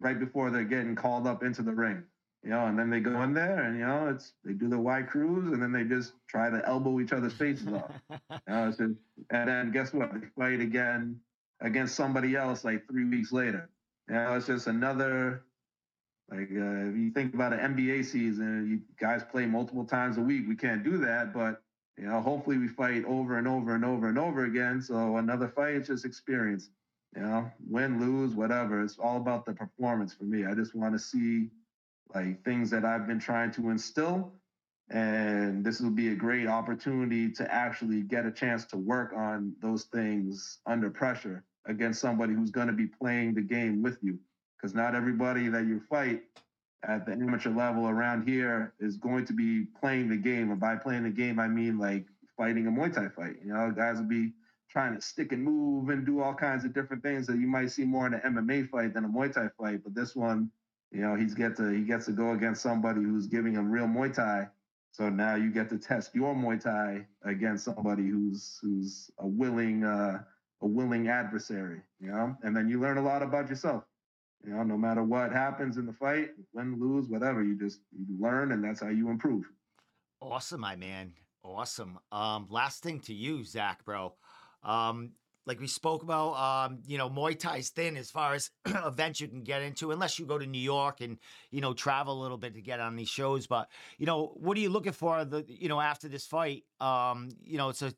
right 0.00 0.18
before 0.18 0.50
they're 0.50 0.64
getting 0.64 0.94
called 0.94 1.26
up 1.26 1.42
into 1.42 1.62
the 1.62 1.72
ring. 1.72 2.02
You 2.42 2.50
know, 2.50 2.66
and 2.66 2.78
then 2.78 2.88
they 2.88 3.00
go 3.00 3.22
in 3.22 3.34
there 3.34 3.64
and 3.64 3.78
you 3.78 3.84
know 3.84 4.08
it's 4.08 4.32
they 4.44 4.52
do 4.52 4.68
the 4.68 4.78
wai 4.78 5.02
krus 5.02 5.52
and 5.52 5.60
then 5.60 5.72
they 5.72 5.84
just 5.84 6.12
try 6.26 6.48
to 6.48 6.66
elbow 6.66 7.00
each 7.00 7.12
other's 7.12 7.34
faces 7.34 7.68
off. 7.68 7.92
You 8.30 8.54
know, 8.54 8.68
just, 8.68 8.80
and 8.80 9.48
then 9.48 9.72
guess 9.72 9.92
what? 9.92 10.12
They 10.14 10.26
fight 10.38 10.60
again 10.60 11.20
against 11.60 11.94
somebody 11.94 12.36
else 12.36 12.64
like 12.64 12.86
three 12.86 13.04
weeks 13.04 13.32
later. 13.32 13.70
You 14.08 14.14
know, 14.14 14.34
it's 14.34 14.46
just 14.46 14.66
another 14.66 15.42
like 16.30 16.50
uh, 16.50 16.88
if 16.90 16.96
you 16.96 17.10
think 17.12 17.34
about 17.34 17.52
an 17.52 17.76
NBA 17.76 18.04
season, 18.04 18.68
you 18.68 18.80
guys 18.98 19.22
play 19.30 19.46
multiple 19.46 19.84
times 19.84 20.16
a 20.16 20.20
week. 20.20 20.44
We 20.48 20.56
can't 20.56 20.82
do 20.82 20.98
that, 20.98 21.32
but 21.32 21.62
you 21.96 22.06
know, 22.06 22.20
hopefully 22.20 22.58
we 22.58 22.68
fight 22.68 23.04
over 23.04 23.38
and 23.38 23.46
over 23.46 23.74
and 23.74 23.84
over 23.84 24.08
and 24.08 24.18
over 24.18 24.44
again. 24.44 24.82
So 24.82 25.16
another 25.16 25.48
fight 25.48 25.74
is 25.74 25.86
just 25.86 26.04
experience. 26.04 26.70
You 27.14 27.22
know, 27.22 27.50
win, 27.66 28.00
lose, 28.00 28.34
whatever. 28.34 28.82
It's 28.82 28.98
all 28.98 29.16
about 29.16 29.46
the 29.46 29.52
performance 29.52 30.12
for 30.12 30.24
me. 30.24 30.44
I 30.44 30.54
just 30.54 30.74
want 30.74 30.94
to 30.94 30.98
see 30.98 31.48
like 32.14 32.44
things 32.44 32.70
that 32.70 32.84
I've 32.84 33.06
been 33.06 33.20
trying 33.20 33.52
to 33.52 33.70
instill. 33.70 34.32
And 34.88 35.64
this 35.64 35.80
will 35.80 35.90
be 35.90 36.12
a 36.12 36.14
great 36.14 36.46
opportunity 36.46 37.30
to 37.32 37.52
actually 37.52 38.02
get 38.02 38.24
a 38.24 38.30
chance 38.30 38.64
to 38.66 38.76
work 38.76 39.12
on 39.16 39.54
those 39.60 39.84
things 39.84 40.58
under 40.66 40.90
pressure 40.90 41.44
against 41.66 42.00
somebody 42.00 42.34
who's 42.34 42.50
going 42.50 42.68
to 42.68 42.72
be 42.72 42.86
playing 42.86 43.34
the 43.34 43.40
game 43.40 43.82
with 43.82 43.98
you 44.02 44.18
because 44.56 44.74
not 44.74 44.94
everybody 44.94 45.48
that 45.48 45.66
you 45.66 45.80
fight 45.90 46.22
at 46.88 47.04
the 47.06 47.12
amateur 47.12 47.50
level 47.50 47.88
around 47.88 48.26
here 48.28 48.74
is 48.80 48.96
going 48.96 49.26
to 49.26 49.32
be 49.32 49.66
playing 49.80 50.08
the 50.08 50.16
game. 50.16 50.50
And 50.50 50.60
by 50.60 50.76
playing 50.76 51.02
the 51.02 51.10
game, 51.10 51.38
I 51.40 51.48
mean 51.48 51.78
like 51.78 52.06
fighting 52.36 52.66
a 52.66 52.70
Muay 52.70 52.92
Thai 52.92 53.08
fight. 53.08 53.36
You 53.44 53.52
know, 53.52 53.72
guys 53.74 53.98
will 53.98 54.04
be 54.04 54.32
trying 54.70 54.94
to 54.94 55.00
stick 55.00 55.32
and 55.32 55.42
move 55.42 55.88
and 55.88 56.04
do 56.06 56.20
all 56.20 56.34
kinds 56.34 56.64
of 56.64 56.72
different 56.74 57.02
things 57.02 57.26
that 57.26 57.38
you 57.38 57.46
might 57.46 57.70
see 57.70 57.84
more 57.84 58.06
in 58.06 58.14
an 58.14 58.20
MMA 58.34 58.68
fight 58.68 58.94
than 58.94 59.04
a 59.04 59.08
Muay 59.08 59.32
Thai 59.32 59.48
fight. 59.58 59.82
But 59.82 59.94
this 59.94 60.14
one, 60.14 60.50
you 60.92 61.00
know, 61.00 61.16
he's 61.16 61.34
get 61.34 61.56
to 61.56 61.68
he 61.70 61.82
gets 61.82 62.06
to 62.06 62.12
go 62.12 62.32
against 62.32 62.62
somebody 62.62 63.02
who's 63.02 63.26
giving 63.26 63.54
him 63.54 63.70
real 63.70 63.86
Muay 63.86 64.14
Thai. 64.14 64.48
So 64.96 65.10
now 65.10 65.34
you 65.34 65.50
get 65.50 65.68
to 65.68 65.78
test 65.78 66.14
your 66.14 66.34
Muay 66.34 66.58
Thai 66.58 67.06
against 67.22 67.66
somebody 67.66 68.08
who's 68.08 68.58
who's 68.62 69.10
a 69.18 69.26
willing 69.26 69.84
uh, 69.84 70.22
a 70.62 70.66
willing 70.66 71.08
adversary, 71.08 71.82
you 72.00 72.10
know, 72.10 72.34
and 72.42 72.56
then 72.56 72.66
you 72.66 72.80
learn 72.80 72.96
a 72.96 73.02
lot 73.02 73.22
about 73.22 73.50
yourself. 73.50 73.84
You 74.42 74.54
know, 74.54 74.62
no 74.62 74.78
matter 74.78 75.02
what 75.04 75.32
happens 75.32 75.76
in 75.76 75.84
the 75.84 75.92
fight, 75.92 76.30
win, 76.54 76.80
lose, 76.80 77.10
whatever, 77.10 77.42
you 77.42 77.58
just 77.58 77.80
you 77.92 78.16
learn, 78.18 78.52
and 78.52 78.64
that's 78.64 78.80
how 78.80 78.88
you 78.88 79.10
improve. 79.10 79.44
Awesome, 80.22 80.62
my 80.62 80.76
man. 80.76 81.12
Awesome. 81.44 81.98
Um, 82.10 82.46
last 82.48 82.82
thing 82.82 83.00
to 83.00 83.12
you, 83.12 83.44
Zach, 83.44 83.84
bro. 83.84 84.14
Um, 84.62 85.10
like 85.46 85.60
we 85.60 85.68
spoke 85.68 86.02
about, 86.02 86.34
um, 86.34 86.78
you 86.86 86.98
know, 86.98 87.08
Muay 87.08 87.38
Thai's 87.38 87.70
thin 87.70 87.96
as 87.96 88.10
far 88.10 88.34
as 88.34 88.50
events 88.66 89.20
you 89.20 89.28
can 89.28 89.42
get 89.42 89.62
into, 89.62 89.92
unless 89.92 90.18
you 90.18 90.26
go 90.26 90.38
to 90.38 90.46
New 90.46 90.60
York 90.60 91.00
and 91.00 91.18
you 91.50 91.60
know 91.60 91.72
travel 91.72 92.20
a 92.20 92.22
little 92.22 92.36
bit 92.36 92.54
to 92.54 92.60
get 92.60 92.80
on 92.80 92.96
these 92.96 93.08
shows. 93.08 93.46
But 93.46 93.68
you 93.96 94.06
know, 94.06 94.32
what 94.34 94.56
are 94.56 94.60
you 94.60 94.70
looking 94.70 94.92
for? 94.92 95.24
The 95.24 95.44
you 95.48 95.68
know 95.68 95.80
after 95.80 96.08
this 96.08 96.26
fight, 96.26 96.64
um, 96.80 97.30
you 97.44 97.58
know, 97.58 97.68
it's 97.68 97.82
a 97.82 97.94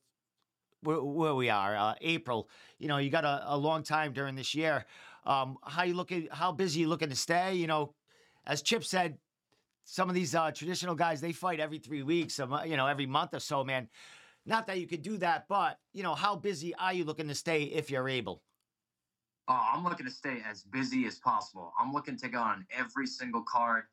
where, 0.83 1.03
where 1.03 1.35
we 1.35 1.49
are, 1.49 1.77
uh, 1.77 1.95
April. 2.01 2.49
You 2.79 2.89
know, 2.89 2.99
you 2.99 3.11
got 3.11 3.25
a, 3.25 3.43
a 3.47 3.57
long 3.57 3.83
time 3.83 4.13
during 4.13 4.35
this 4.35 4.55
year. 4.55 4.85
Um, 5.25 5.57
how 5.65 5.85
you 5.85 5.95
looking? 5.95 6.29
How 6.31 6.53
busy 6.53 6.81
you 6.81 6.89
looking 6.89 7.09
to 7.09 7.17
stay? 7.17 7.55
You 7.55 7.67
know, 7.67 7.95
as 8.47 8.63
Chip 8.63 8.85
said, 8.85 9.19
some 9.85 10.11
of 10.11 10.15
these 10.15 10.35
uh, 10.35 10.51
traditional 10.51 10.95
guys 10.95 11.21
they 11.23 11.33
fight 11.33 11.61
every 11.61 11.79
three 11.79 12.03
weeks, 12.03 12.39
you 12.39 12.77
know, 12.77 12.87
every 12.87 13.07
month 13.07 13.33
or 13.33 13.41
so. 13.41 13.65
Man, 13.65 13.89
not 14.49 14.67
that 14.67 14.81
you 14.81 14.87
could 14.87 15.03
do 15.03 15.19
that, 15.19 15.47
but 15.49 15.79
you 15.93 16.03
know, 16.03 16.15
how 16.15 16.35
busy 16.35 16.75
are 16.75 16.93
you 16.93 17.05
looking 17.05 17.29
to 17.29 17.35
stay 17.35 17.65
if 17.65 17.91
you're 17.91 18.09
able? 18.09 18.43
Oh, 19.47 19.69
I'm 19.75 19.85
looking 19.85 20.07
to 20.07 20.13
stay 20.13 20.43
as 20.49 20.63
busy 20.63 21.07
as 21.07 21.19
possible. 21.19 21.73
I'm 21.79 21.93
looking 21.93 22.17
to 22.19 22.29
go 22.29 22.41
on 22.41 22.67
every 22.77 23.07
single 23.07 23.43
card, 23.43 23.85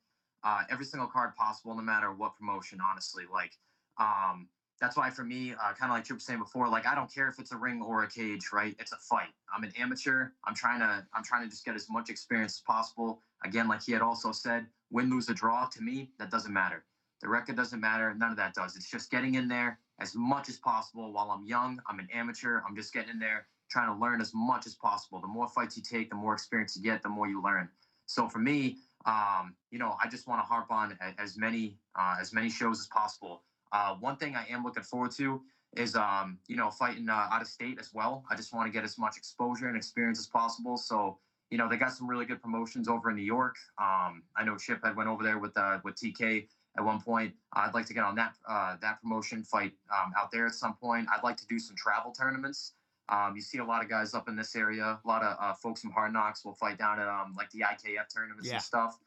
uh, 0.43 0.63
every 0.69 0.85
single 0.85 1.07
card 1.07 1.35
possible, 1.35 1.75
no 1.75 1.81
matter 1.81 2.11
what 2.11 2.35
promotion. 2.35 2.79
Honestly, 2.81 3.23
like, 3.31 3.51
um, 3.99 4.47
that's 4.81 4.97
why 4.97 5.09
for 5.09 5.23
me, 5.23 5.53
uh, 5.53 5.73
kind 5.73 5.91
of 5.91 5.97
like 5.97 6.09
you 6.09 6.15
were 6.15 6.19
saying 6.19 6.39
before, 6.39 6.67
like 6.67 6.85
I 6.85 6.95
don't 6.95 7.13
care 7.13 7.27
if 7.29 7.39
it's 7.39 7.51
a 7.51 7.57
ring 7.57 7.81
or 7.81 8.03
a 8.03 8.09
cage, 8.09 8.49
right? 8.51 8.75
It's 8.79 8.91
a 8.91 8.97
fight. 8.97 9.29
I'm 9.55 9.63
an 9.63 9.71
amateur. 9.79 10.29
I'm 10.45 10.55
trying 10.55 10.79
to 10.79 11.05
I'm 11.13 11.23
trying 11.23 11.43
to 11.43 11.49
just 11.49 11.65
get 11.65 11.75
as 11.75 11.87
much 11.89 12.09
experience 12.09 12.57
as 12.57 12.61
possible. 12.61 13.21
Again, 13.45 13.67
like 13.67 13.83
he 13.83 13.91
had 13.91 14.01
also 14.01 14.31
said, 14.31 14.67
win, 14.91 15.09
lose, 15.09 15.29
or 15.29 15.33
draw. 15.33 15.67
To 15.67 15.81
me, 15.81 16.11
that 16.19 16.31
doesn't 16.31 16.51
matter. 16.51 16.83
The 17.21 17.29
record 17.29 17.55
doesn't 17.55 17.79
matter. 17.79 18.13
None 18.13 18.31
of 18.31 18.37
that 18.37 18.53
does. 18.53 18.75
It's 18.75 18.89
just 18.89 19.09
getting 19.09 19.35
in 19.35 19.47
there 19.47 19.79
as 19.99 20.15
much 20.15 20.49
as 20.49 20.57
possible. 20.57 21.11
While 21.11 21.31
I'm 21.31 21.45
young, 21.45 21.81
I'm 21.87 21.99
an 21.99 22.07
amateur. 22.13 22.61
I'm 22.67 22.75
just 22.75 22.93
getting 22.93 23.11
in 23.11 23.19
there, 23.19 23.47
trying 23.69 23.93
to 23.93 23.99
learn 23.99 24.21
as 24.21 24.31
much 24.33 24.65
as 24.65 24.75
possible. 24.75 25.19
The 25.21 25.27
more 25.27 25.47
fights 25.47 25.77
you 25.77 25.83
take, 25.83 26.09
the 26.09 26.15
more 26.15 26.33
experience 26.33 26.75
you 26.75 26.83
get, 26.83 27.01
the 27.01 27.09
more 27.09 27.27
you 27.27 27.41
learn. 27.41 27.69
So 28.05 28.27
for 28.27 28.39
me, 28.39 28.77
um, 29.05 29.55
you 29.71 29.79
know, 29.79 29.95
I 30.03 30.07
just 30.07 30.27
want 30.27 30.41
to 30.41 30.45
harp 30.45 30.71
on 30.71 30.97
as 31.17 31.37
many 31.37 31.77
uh, 31.97 32.15
as 32.19 32.33
many 32.33 32.49
shows 32.49 32.79
as 32.79 32.87
possible. 32.87 33.43
Uh, 33.71 33.95
one 33.95 34.17
thing 34.17 34.35
I 34.35 34.45
am 34.49 34.63
looking 34.63 34.83
forward 34.83 35.11
to 35.11 35.41
is, 35.75 35.95
um, 35.95 36.39
you 36.47 36.55
know, 36.55 36.69
fighting 36.69 37.09
uh, 37.09 37.27
out 37.31 37.41
of 37.41 37.47
state 37.47 37.77
as 37.79 37.93
well. 37.93 38.23
I 38.29 38.35
just 38.35 38.53
want 38.53 38.67
to 38.67 38.71
get 38.71 38.83
as 38.83 38.97
much 38.97 39.17
exposure 39.17 39.67
and 39.67 39.75
experience 39.75 40.19
as 40.19 40.27
possible. 40.27 40.77
So, 40.77 41.17
you 41.49 41.57
know, 41.57 41.67
they 41.67 41.77
got 41.77 41.91
some 41.91 42.07
really 42.07 42.25
good 42.25 42.41
promotions 42.41 42.87
over 42.87 43.09
in 43.09 43.15
New 43.15 43.23
York. 43.23 43.55
Um, 43.79 44.23
I 44.35 44.43
know 44.45 44.55
Chip 44.57 44.79
had 44.83 44.95
went 44.95 45.09
over 45.09 45.23
there 45.23 45.37
with 45.37 45.57
uh, 45.57 45.79
with 45.83 45.95
TK 45.95 46.47
at 46.77 46.83
one 46.83 47.01
point. 47.01 47.33
I'd 47.53 47.73
like 47.73 47.85
to 47.87 47.93
get 47.93 48.03
on 48.03 48.15
that 48.15 48.35
uh, 48.47 48.75
that 48.81 49.01
promotion, 49.01 49.43
fight 49.43 49.73
um, 49.91 50.13
out 50.17 50.31
there 50.31 50.45
at 50.45 50.53
some 50.53 50.75
point. 50.75 51.07
I'd 51.13 51.23
like 51.23 51.37
to 51.37 51.47
do 51.47 51.59
some 51.59 51.75
travel 51.75 52.11
tournaments. 52.11 52.73
Um, 53.09 53.33
you 53.35 53.41
see 53.41 53.59
a 53.59 53.63
lot 53.63 53.83
of 53.83 53.89
guys 53.89 54.13
up 54.13 54.27
in 54.27 54.35
this 54.35 54.55
area. 54.55 54.99
A 55.03 55.07
lot 55.07 55.21
of 55.21 55.37
uh, 55.39 55.53
folks 55.53 55.81
from 55.81 55.91
Hard 55.91 56.11
Knocks 56.11 56.43
will 56.43 56.55
fight 56.55 56.77
down 56.77 56.99
at 56.99 57.07
um, 57.07 57.35
like 57.37 57.51
the 57.51 57.59
IKF 57.59 58.13
tournaments 58.13 58.47
yeah. 58.47 58.55
and 58.55 58.63
stuff. 58.63 58.97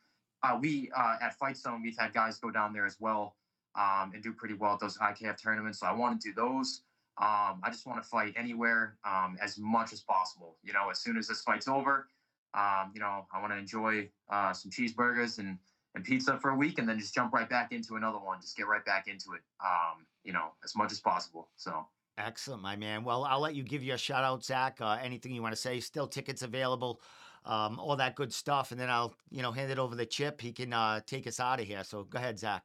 Uh, 0.42 0.57
we 0.61 0.90
uh, 0.96 1.16
at 1.20 1.37
Fight 1.37 1.57
Zone, 1.57 1.83
we've 1.83 1.98
had 1.98 2.12
guys 2.12 2.38
go 2.38 2.50
down 2.50 2.72
there 2.72 2.87
as 2.87 2.96
well 3.00 3.37
um, 3.74 4.12
and 4.14 4.22
do 4.22 4.33
pretty 4.33 4.54
well 4.54 4.74
at 4.74 4.81
those 4.81 4.96
IKF 4.98 5.42
tournaments. 5.42 5.81
So 5.81 5.87
I 5.87 5.92
want 5.92 6.20
to 6.20 6.28
do 6.28 6.35
those. 6.35 6.83
Um, 7.20 7.61
I 7.64 7.70
just 7.70 7.85
want 7.85 8.00
to 8.00 8.09
fight 8.09 8.35
anywhere 8.37 8.96
um, 9.04 9.37
as 9.42 9.59
much 9.59 9.92
as 9.92 10.00
possible. 10.00 10.57
You 10.62 10.72
know, 10.72 10.88
as 10.90 11.00
soon 11.00 11.16
as 11.16 11.26
this 11.26 11.42
fight's 11.42 11.66
over, 11.66 12.07
um, 12.54 12.93
you 12.95 13.01
know, 13.01 13.26
I 13.32 13.40
want 13.40 13.53
to 13.53 13.59
enjoy 13.59 14.09
uh, 14.30 14.53
some 14.53 14.70
cheeseburgers 14.70 15.38
and, 15.38 15.59
and 15.95 16.05
pizza 16.05 16.39
for 16.41 16.51
a 16.51 16.57
week 16.57 16.78
and 16.78 16.89
then 16.89 16.99
just 16.99 17.14
jump 17.14 17.32
right 17.32 17.49
back 17.49 17.72
into 17.72 17.97
another 17.97 18.18
one. 18.18 18.41
Just 18.41 18.57
get 18.57 18.66
right 18.66 18.84
back 18.84 19.09
into 19.09 19.32
it, 19.32 19.41
um, 19.64 20.07
you 20.24 20.32
know, 20.32 20.53
as 20.64 20.76
much 20.76 20.93
as 20.93 21.01
possible. 21.01 21.49
So. 21.57 21.86
Excellent, 22.18 22.62
my 22.62 22.74
man. 22.74 23.05
Well, 23.05 23.24
I'll 23.24 23.41
let 23.41 23.55
you 23.55 23.62
give 23.62 23.82
you 23.82 23.95
a 23.95 23.99
shout 23.99 24.24
out, 24.24 24.45
Zach. 24.45 24.80
Uh, 24.80 24.99
anything 25.01 25.32
you 25.32 25.43
want 25.43 25.55
to 25.55 25.61
say? 25.61 25.78
Still 25.78 26.09
tickets 26.09 26.43
available, 26.43 27.01
um, 27.45 27.78
all 27.78 27.95
that 27.95 28.16
good 28.16 28.32
stuff, 28.32 28.72
and 28.72 28.80
then 28.80 28.91
I'll, 28.91 29.14
you 29.30 29.41
know, 29.41 29.53
hand 29.53 29.70
it 29.70 29.78
over 29.78 29.95
to 29.97 30.05
Chip. 30.05 30.41
He 30.41 30.53
can 30.53 30.72
uh, 30.72 31.01
take 31.07 31.28
us 31.28 31.39
out 31.39 31.61
of 31.61 31.66
here. 31.66 31.84
So 31.84 32.03
go 32.03 32.18
ahead, 32.18 32.39
Zach. 32.39 32.64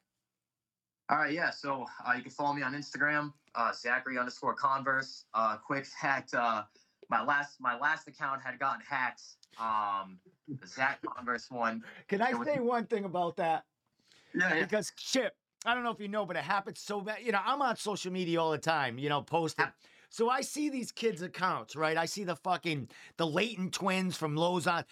All 1.10 1.18
right, 1.18 1.34
yeah. 1.34 1.52
So 1.52 1.86
uh, 2.08 2.14
you 2.14 2.24
can 2.24 2.32
follow 2.32 2.54
me 2.54 2.64
on 2.64 2.74
Instagram, 2.74 3.32
uh, 3.54 3.72
Zachary 3.74 4.18
underscore 4.18 4.56
Converse. 4.56 5.26
Uh, 5.36 5.58
quick 5.58 5.86
fact: 5.86 6.34
uh, 6.34 6.64
my 7.10 7.24
last 7.24 7.60
my 7.60 7.78
last 7.78 8.08
account 8.08 8.42
had 8.44 8.60
gotten 8.60 8.82
hacked. 8.88 9.22
Um, 9.60 10.20
the 10.48 10.68
Zach 10.68 11.00
Converse 11.16 11.50
one. 11.52 11.84
Can 12.08 12.22
I 12.22 12.34
was- 12.34 12.48
say 12.48 12.60
one 12.60 12.86
thing 12.88 13.06
about 13.06 13.38
that? 13.38 13.66
Yeah, 14.34 14.54
yeah. 14.56 14.64
Because 14.64 14.92
Chip, 14.98 15.36
I 15.66 15.74
don't 15.76 15.84
know 15.84 15.92
if 15.92 16.00
you 16.00 16.08
know, 16.08 16.26
but 16.26 16.36
it 16.36 16.44
happens 16.44 16.80
so 16.80 17.02
bad. 17.02 17.20
You 17.22 17.32
know, 17.34 17.40
I'm 17.46 17.62
on 17.62 17.76
social 17.78 18.12
media 18.12 18.42
all 18.42 18.52
the 18.52 18.58
time, 18.58 18.98
you 18.98 19.10
know, 19.10 19.22
posting. 19.22 19.68
So 20.10 20.30
I 20.30 20.42
see 20.42 20.70
these 20.70 20.92
kids' 20.92 21.22
accounts, 21.22 21.76
right? 21.76 21.98
I 21.98 22.06
see 22.06 22.24
the 22.24 22.36
fucking 22.36 22.90
the 23.18 23.26
Leighton 23.28 23.70
twins 23.72 24.16
from 24.18 24.36
Lozon. 24.36 24.86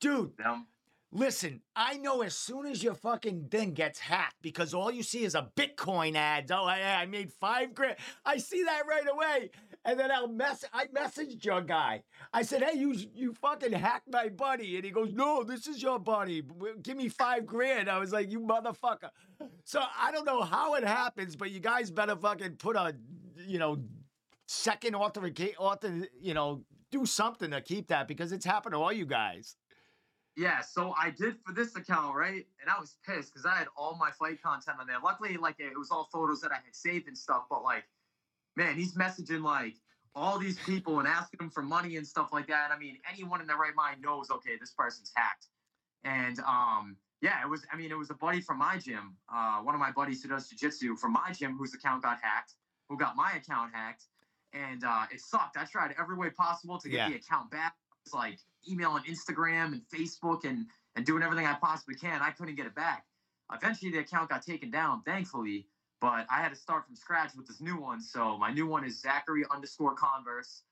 Dude, 0.00 0.32
Um, 0.44 0.66
listen, 1.12 1.62
I 1.74 1.96
know 1.98 2.22
as 2.22 2.36
soon 2.36 2.66
as 2.66 2.82
your 2.82 2.94
fucking 2.94 3.48
thing 3.50 3.72
gets 3.72 3.98
hacked, 3.98 4.36
because 4.42 4.74
all 4.74 4.90
you 4.90 5.02
see 5.02 5.24
is 5.24 5.34
a 5.34 5.48
Bitcoin 5.56 6.14
ad. 6.16 6.50
Oh, 6.52 6.64
I, 6.64 6.80
I 6.80 7.06
made 7.06 7.32
five 7.32 7.74
grand. 7.74 7.96
I 8.24 8.38
see 8.38 8.62
that 8.64 8.82
right 8.86 9.08
away. 9.10 9.50
And 9.84 9.98
then 9.98 10.10
I'll 10.10 10.28
mess 10.28 10.64
I 10.72 10.86
messaged 10.86 11.44
your 11.44 11.62
guy. 11.62 12.02
I 12.32 12.42
said, 12.42 12.62
hey, 12.62 12.78
you 12.78 12.94
you 13.14 13.32
fucking 13.34 13.72
hacked 13.72 14.10
my 14.10 14.28
buddy. 14.28 14.76
And 14.76 14.84
he 14.84 14.90
goes, 14.90 15.12
No, 15.12 15.42
this 15.42 15.66
is 15.66 15.82
your 15.82 15.98
buddy. 15.98 16.42
Give 16.82 16.96
me 16.96 17.08
five 17.08 17.46
grand. 17.46 17.88
I 17.88 17.98
was 17.98 18.12
like, 18.12 18.30
you 18.30 18.40
motherfucker. 18.40 19.10
So 19.64 19.82
I 19.98 20.10
don't 20.12 20.26
know 20.26 20.42
how 20.42 20.74
it 20.74 20.84
happens, 20.84 21.36
but 21.36 21.50
you 21.50 21.60
guys 21.60 21.90
better 21.90 22.16
fucking 22.16 22.56
put 22.56 22.76
a 22.76 22.94
you 23.46 23.58
know 23.58 23.78
second 24.46 24.94
authentication 24.94 25.56
author, 25.58 26.08
you 26.20 26.34
know, 26.34 26.64
do 26.90 27.06
something 27.06 27.50
to 27.50 27.60
keep 27.60 27.88
that 27.88 28.08
because 28.08 28.32
it's 28.32 28.44
happened 28.46 28.72
to 28.72 28.78
all 28.78 28.92
you 28.92 29.06
guys. 29.06 29.56
Yeah, 30.38 30.60
so 30.60 30.94
I 30.96 31.10
did 31.10 31.34
for 31.44 31.52
this 31.52 31.74
account, 31.74 32.14
right? 32.14 32.46
And 32.60 32.70
I 32.70 32.78
was 32.78 32.98
pissed 33.04 33.34
because 33.34 33.44
I 33.44 33.56
had 33.56 33.66
all 33.76 33.96
my 33.96 34.12
fight 34.12 34.40
content 34.40 34.76
on 34.80 34.86
there. 34.86 34.98
Luckily, 35.02 35.36
like 35.36 35.56
it 35.58 35.76
was 35.76 35.90
all 35.90 36.08
photos 36.12 36.40
that 36.42 36.52
I 36.52 36.60
had 36.64 36.76
saved 36.76 37.08
and 37.08 37.18
stuff. 37.18 37.46
But 37.50 37.64
like, 37.64 37.82
man, 38.54 38.76
he's 38.76 38.94
messaging 38.94 39.42
like 39.42 39.74
all 40.14 40.38
these 40.38 40.56
people 40.60 41.00
and 41.00 41.08
asking 41.08 41.38
them 41.38 41.50
for 41.50 41.62
money 41.62 41.96
and 41.96 42.06
stuff 42.06 42.28
like 42.32 42.46
that. 42.46 42.66
And 42.66 42.72
I 42.72 42.78
mean, 42.78 42.98
anyone 43.12 43.40
in 43.40 43.48
their 43.48 43.56
right 43.56 43.74
mind 43.74 44.00
knows, 44.00 44.30
okay, 44.30 44.52
this 44.60 44.70
person's 44.70 45.10
hacked. 45.16 45.46
And 46.04 46.38
um, 46.46 46.96
yeah, 47.20 47.42
it 47.42 47.48
was. 47.48 47.66
I 47.72 47.76
mean, 47.76 47.90
it 47.90 47.98
was 47.98 48.10
a 48.10 48.14
buddy 48.14 48.40
from 48.40 48.58
my 48.58 48.78
gym, 48.78 49.16
uh, 49.28 49.58
one 49.58 49.74
of 49.74 49.80
my 49.80 49.90
buddies 49.90 50.22
who 50.22 50.28
does 50.28 50.48
jujitsu 50.48 50.96
from 50.96 51.14
my 51.14 51.32
gym, 51.32 51.58
whose 51.58 51.74
account 51.74 52.04
got 52.04 52.20
hacked, 52.22 52.54
who 52.88 52.96
got 52.96 53.16
my 53.16 53.32
account 53.32 53.74
hacked, 53.74 54.04
and 54.52 54.84
uh, 54.84 55.06
it 55.10 55.20
sucked. 55.20 55.56
I 55.56 55.64
tried 55.64 55.96
every 55.98 56.16
way 56.16 56.30
possible 56.30 56.78
to 56.78 56.88
get 56.88 56.96
Yeah. 56.96 57.08
the 57.08 57.16
account 57.16 57.50
back. 57.50 57.74
It's 58.06 58.14
like 58.14 58.38
emailing 58.70 59.04
Instagram 59.04 59.72
and 59.72 59.82
Facebook 59.94 60.44
and 60.44 60.66
and 60.96 61.06
doing 61.06 61.22
everything 61.22 61.46
I 61.46 61.54
possibly 61.54 61.94
can. 61.94 62.20
I 62.22 62.30
couldn't 62.30 62.56
get 62.56 62.66
it 62.66 62.74
back. 62.74 63.04
Eventually, 63.52 63.90
the 63.90 63.98
account 63.98 64.30
got 64.30 64.44
taken 64.44 64.70
down, 64.70 65.02
thankfully. 65.02 65.66
But 66.00 66.26
I 66.30 66.40
had 66.40 66.50
to 66.50 66.56
start 66.56 66.86
from 66.86 66.96
scratch 66.96 67.34
with 67.36 67.46
this 67.46 67.60
new 67.60 67.76
one. 67.76 68.00
So 68.00 68.36
my 68.38 68.52
new 68.52 68.66
one 68.66 68.84
is 68.84 69.00
Zachary 69.00 69.44
underscore 69.50 69.94
Converse. 69.94 70.62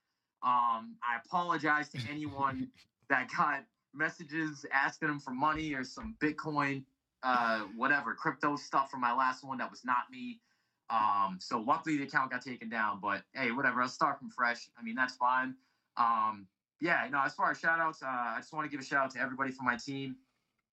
Um, 0.43 0.95
I 1.03 1.17
apologize 1.25 1.89
to 1.89 1.99
anyone 2.09 2.69
that 3.09 3.29
got 3.35 3.63
messages 3.93 4.65
asking 4.71 5.07
them 5.07 5.19
for 5.19 5.31
money 5.31 5.73
or 5.73 5.83
some 5.83 6.15
Bitcoin, 6.21 6.83
uh, 7.23 7.61
whatever 7.75 8.13
crypto 8.13 8.55
stuff 8.55 8.91
from 8.91 9.01
my 9.01 9.13
last 9.13 9.43
one 9.43 9.57
that 9.57 9.69
was 9.69 9.83
not 9.83 10.09
me. 10.11 10.39
Um, 10.89 11.37
so 11.41 11.59
luckily 11.59 11.97
the 11.97 12.03
account 12.03 12.31
got 12.31 12.41
taken 12.41 12.69
down. 12.69 12.99
But 13.01 13.23
hey, 13.33 13.51
whatever. 13.51 13.81
I'll 13.81 13.89
start 13.89 14.19
from 14.19 14.29
fresh. 14.29 14.69
I 14.79 14.83
mean 14.83 14.95
that's 14.95 15.15
fine. 15.15 15.55
Um, 15.97 16.47
yeah, 16.79 17.07
no, 17.11 17.21
as 17.25 17.33
far 17.33 17.51
as 17.51 17.59
shout 17.59 17.79
outs, 17.79 18.03
uh, 18.03 18.07
I 18.07 18.37
just 18.39 18.53
want 18.53 18.65
to 18.65 18.71
give 18.71 18.79
a 18.79 18.83
shout 18.83 19.05
out 19.05 19.11
to 19.11 19.19
everybody 19.19 19.51
from 19.51 19.65
my 19.65 19.77
team. 19.77 20.15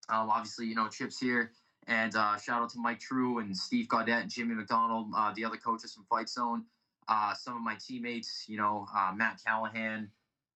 Um, 0.09 0.29
obviously, 0.29 0.67
you 0.67 0.75
know, 0.75 0.87
Chip's 0.87 1.19
here. 1.19 1.51
And 1.87 2.15
uh, 2.15 2.37
shout 2.37 2.61
out 2.63 2.69
to 2.71 2.79
Mike 2.79 2.99
True 2.99 3.39
and 3.39 3.55
Steve 3.55 3.87
Gaudette 3.87 4.21
and 4.21 4.29
Jimmy 4.29 4.55
McDonald, 4.55 5.07
uh, 5.15 5.31
the 5.35 5.45
other 5.45 5.57
coaches 5.57 5.93
from 5.93 6.05
Fight 6.05 6.29
Zone. 6.29 6.65
Uh, 7.07 7.33
some 7.35 7.55
of 7.55 7.61
my 7.61 7.75
teammates, 7.75 8.45
you 8.47 8.57
know, 8.57 8.87
uh, 8.95 9.11
Matt 9.15 9.39
Callahan, 9.45 10.09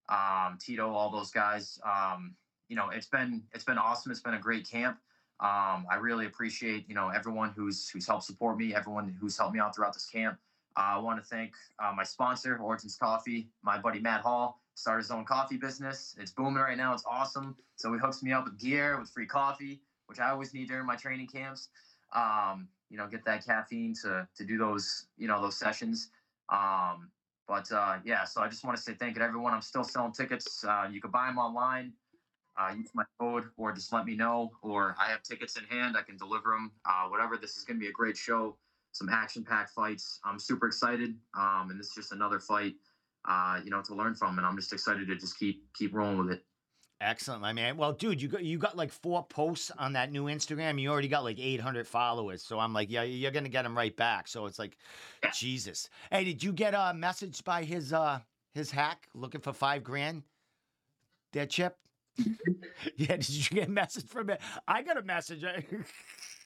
um, 0.09 0.57
Tito, 0.59 0.91
all 0.91 1.11
those 1.11 1.29
guys. 1.29 1.79
Um, 1.85 2.35
you 2.67 2.75
know, 2.75 2.89
it's 2.89 3.05
been 3.07 3.43
it's 3.53 3.63
been 3.63 3.77
awesome. 3.77 4.11
It's 4.11 4.21
been 4.21 4.33
a 4.33 4.39
great 4.39 4.67
camp. 4.67 4.97
Um, 5.39 5.85
I 5.89 5.97
really 6.01 6.25
appreciate 6.25 6.89
you 6.89 6.95
know 6.95 7.09
everyone 7.09 7.53
who's 7.55 7.87
who's 7.89 8.07
helped 8.07 8.23
support 8.23 8.57
me, 8.57 8.73
everyone 8.73 9.15
who's 9.19 9.37
helped 9.37 9.53
me 9.53 9.59
out 9.59 9.75
throughout 9.75 9.93
this 9.93 10.07
camp. 10.07 10.39
Uh, 10.75 10.95
I 10.95 10.97
want 10.97 11.23
to 11.23 11.27
thank 11.27 11.53
my 11.95 12.03
sponsor, 12.03 12.57
Origins 12.57 12.95
Coffee, 12.95 13.49
my 13.61 13.77
buddy 13.77 13.99
Matt 13.99 14.21
Hall, 14.21 14.59
started 14.79 15.03
his 15.03 15.11
own 15.11 15.25
coffee 15.25 15.57
business. 15.57 16.15
It's 16.19 16.31
booming 16.31 16.63
right 16.63 16.77
now. 16.77 16.93
It's 16.93 17.03
awesome. 17.05 17.55
So 17.75 17.91
he 17.93 17.99
hooks 17.99 18.23
me 18.23 18.31
up 18.31 18.45
with 18.45 18.57
gear, 18.59 18.99
with 18.99 19.09
free 19.09 19.25
coffee, 19.25 19.81
which 20.07 20.19
I 20.19 20.29
always 20.29 20.53
need 20.53 20.67
during 20.69 20.85
my 20.85 20.95
training 20.95 21.27
camps. 21.27 21.69
Um, 22.13 22.67
you 22.89 22.97
know, 22.97 23.07
get 23.07 23.23
that 23.25 23.45
caffeine 23.45 23.93
to 24.03 24.27
to 24.35 24.43
do 24.43 24.57
those 24.57 25.07
you 25.17 25.27
know 25.27 25.41
those 25.41 25.57
sessions. 25.57 26.09
Um, 26.49 27.11
but 27.47 27.71
uh, 27.71 27.97
yeah, 28.03 28.23
so 28.25 28.41
I 28.41 28.47
just 28.47 28.63
want 28.63 28.77
to 28.77 28.83
say 28.83 28.93
thank 28.93 29.15
you 29.15 29.19
to 29.19 29.25
everyone. 29.25 29.53
I'm 29.53 29.61
still 29.61 29.83
selling 29.83 30.11
tickets. 30.11 30.63
Uh, 30.63 30.87
you 30.91 31.01
can 31.01 31.11
buy 31.11 31.27
them 31.27 31.37
online. 31.37 31.93
Uh, 32.59 32.73
use 32.75 32.91
my 32.93 33.03
code, 33.19 33.45
or 33.57 33.71
just 33.71 33.93
let 33.93 34.05
me 34.05 34.15
know. 34.15 34.51
Or 34.61 34.95
I 34.99 35.09
have 35.09 35.23
tickets 35.23 35.57
in 35.57 35.63
hand. 35.65 35.95
I 35.97 36.01
can 36.01 36.17
deliver 36.17 36.51
them. 36.51 36.71
Uh, 36.85 37.07
whatever. 37.07 37.37
This 37.37 37.55
is 37.57 37.63
going 37.63 37.77
to 37.77 37.83
be 37.83 37.89
a 37.89 37.93
great 37.93 38.17
show. 38.17 38.57
Some 38.91 39.07
action-packed 39.09 39.71
fights. 39.71 40.19
I'm 40.25 40.39
super 40.39 40.67
excited. 40.67 41.15
Um, 41.37 41.69
and 41.69 41.79
this 41.79 41.87
is 41.87 41.95
just 41.95 42.11
another 42.11 42.39
fight, 42.39 42.73
uh, 43.25 43.59
you 43.63 43.69
know, 43.69 43.81
to 43.83 43.95
learn 43.95 44.15
from. 44.15 44.37
And 44.37 44.45
I'm 44.45 44.55
just 44.55 44.73
excited 44.73 45.07
to 45.07 45.15
just 45.15 45.37
keep 45.37 45.63
keep 45.73 45.93
rolling 45.93 46.17
with 46.17 46.31
it. 46.31 46.43
Excellent, 47.01 47.41
my 47.41 47.53
man. 47.53 47.77
Well, 47.77 47.93
dude, 47.93 48.21
you 48.21 48.27
got 48.27 48.43
you 48.43 48.57
got 48.57 48.75
like 48.75 48.91
four 48.91 49.25
posts 49.25 49.71
on 49.77 49.93
that 49.93 50.11
new 50.11 50.25
Instagram. 50.25 50.81
You 50.81 50.89
already 50.89 51.07
got 51.07 51.23
like 51.23 51.39
800 51.39 51.87
followers. 51.87 52.43
So 52.43 52.59
I'm 52.59 52.73
like, 52.73 52.91
yeah, 52.91 53.03
you're 53.03 53.31
gonna 53.31 53.47
get 53.47 53.63
them 53.63 53.75
right 53.75 53.95
back. 53.95 54.27
So 54.27 54.45
it's 54.45 54.59
like, 54.59 54.77
Yeah. 55.23 55.31
Jesus. 55.33 55.89
Hey, 56.11 56.25
did 56.25 56.43
you 56.43 56.51
get 56.51 56.73
a 56.73 56.93
message 56.93 57.43
by 57.45 57.63
his 57.63 57.93
uh 57.93 58.19
his 58.53 58.71
hack 58.71 59.07
looking 59.13 59.39
for 59.41 59.53
five 59.53 59.83
grand? 59.83 60.23
There, 61.31 61.45
Chip. 61.45 61.77
yeah, 62.17 63.15
did 63.15 63.29
you 63.29 63.55
get 63.55 63.69
a 63.69 63.71
message 63.71 64.07
from 64.07 64.29
it? 64.29 64.41
I 64.67 64.81
got 64.81 64.97
a 64.97 65.03
message. 65.03 65.45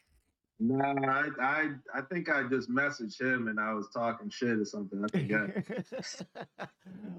No, 0.59 0.85
I, 0.85 1.29
I 1.41 1.69
I 1.93 2.01
think 2.01 2.29
I 2.29 2.43
just 2.47 2.69
messaged 2.69 3.19
him 3.19 3.47
and 3.47 3.59
I 3.59 3.73
was 3.73 3.89
talking 3.89 4.29
shit 4.29 4.59
or 4.59 4.65
something. 4.65 5.03
I. 5.33 5.63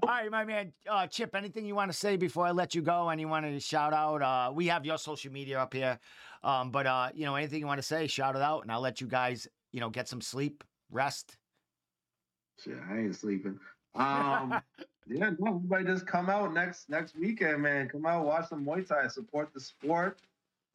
All 0.03 0.09
right, 0.09 0.31
my 0.31 0.45
man, 0.45 0.71
uh, 0.89 1.05
Chip. 1.07 1.35
Anything 1.35 1.65
you 1.65 1.75
want 1.75 1.91
to 1.91 1.97
say 1.97 2.15
before 2.15 2.45
I 2.45 2.51
let 2.51 2.73
you 2.73 2.81
go? 2.81 3.09
And 3.09 3.19
you 3.19 3.27
to 3.45 3.59
shout 3.59 3.93
out? 3.93 4.21
Uh, 4.21 4.51
we 4.53 4.67
have 4.67 4.85
your 4.85 4.97
social 4.97 5.31
media 5.31 5.59
up 5.59 5.73
here, 5.73 5.99
um, 6.43 6.71
but 6.71 6.87
uh, 6.87 7.09
you 7.13 7.25
know, 7.25 7.35
anything 7.35 7.59
you 7.59 7.67
want 7.67 7.79
to 7.79 7.85
say, 7.85 8.07
shout 8.07 8.35
it 8.35 8.41
out, 8.41 8.63
and 8.63 8.71
I'll 8.71 8.81
let 8.81 9.01
you 9.01 9.07
guys, 9.07 9.47
you 9.71 9.79
know, 9.79 9.89
get 9.89 10.07
some 10.07 10.21
sleep, 10.21 10.63
rest. 10.89 11.37
Shit, 12.63 12.77
I 12.89 12.99
ain't 12.99 13.15
sleeping. 13.15 13.59
Um, 13.95 14.61
yeah, 15.07 15.31
no, 15.39 15.55
everybody 15.55 15.83
just 15.83 16.07
come 16.07 16.29
out 16.29 16.53
next 16.53 16.89
next 16.89 17.17
weekend, 17.17 17.61
man. 17.61 17.89
Come 17.89 18.05
out, 18.05 18.25
watch 18.25 18.47
some 18.49 18.65
Muay 18.65 18.87
Thai, 18.87 19.07
support 19.07 19.53
the 19.53 19.59
sport. 19.59 20.19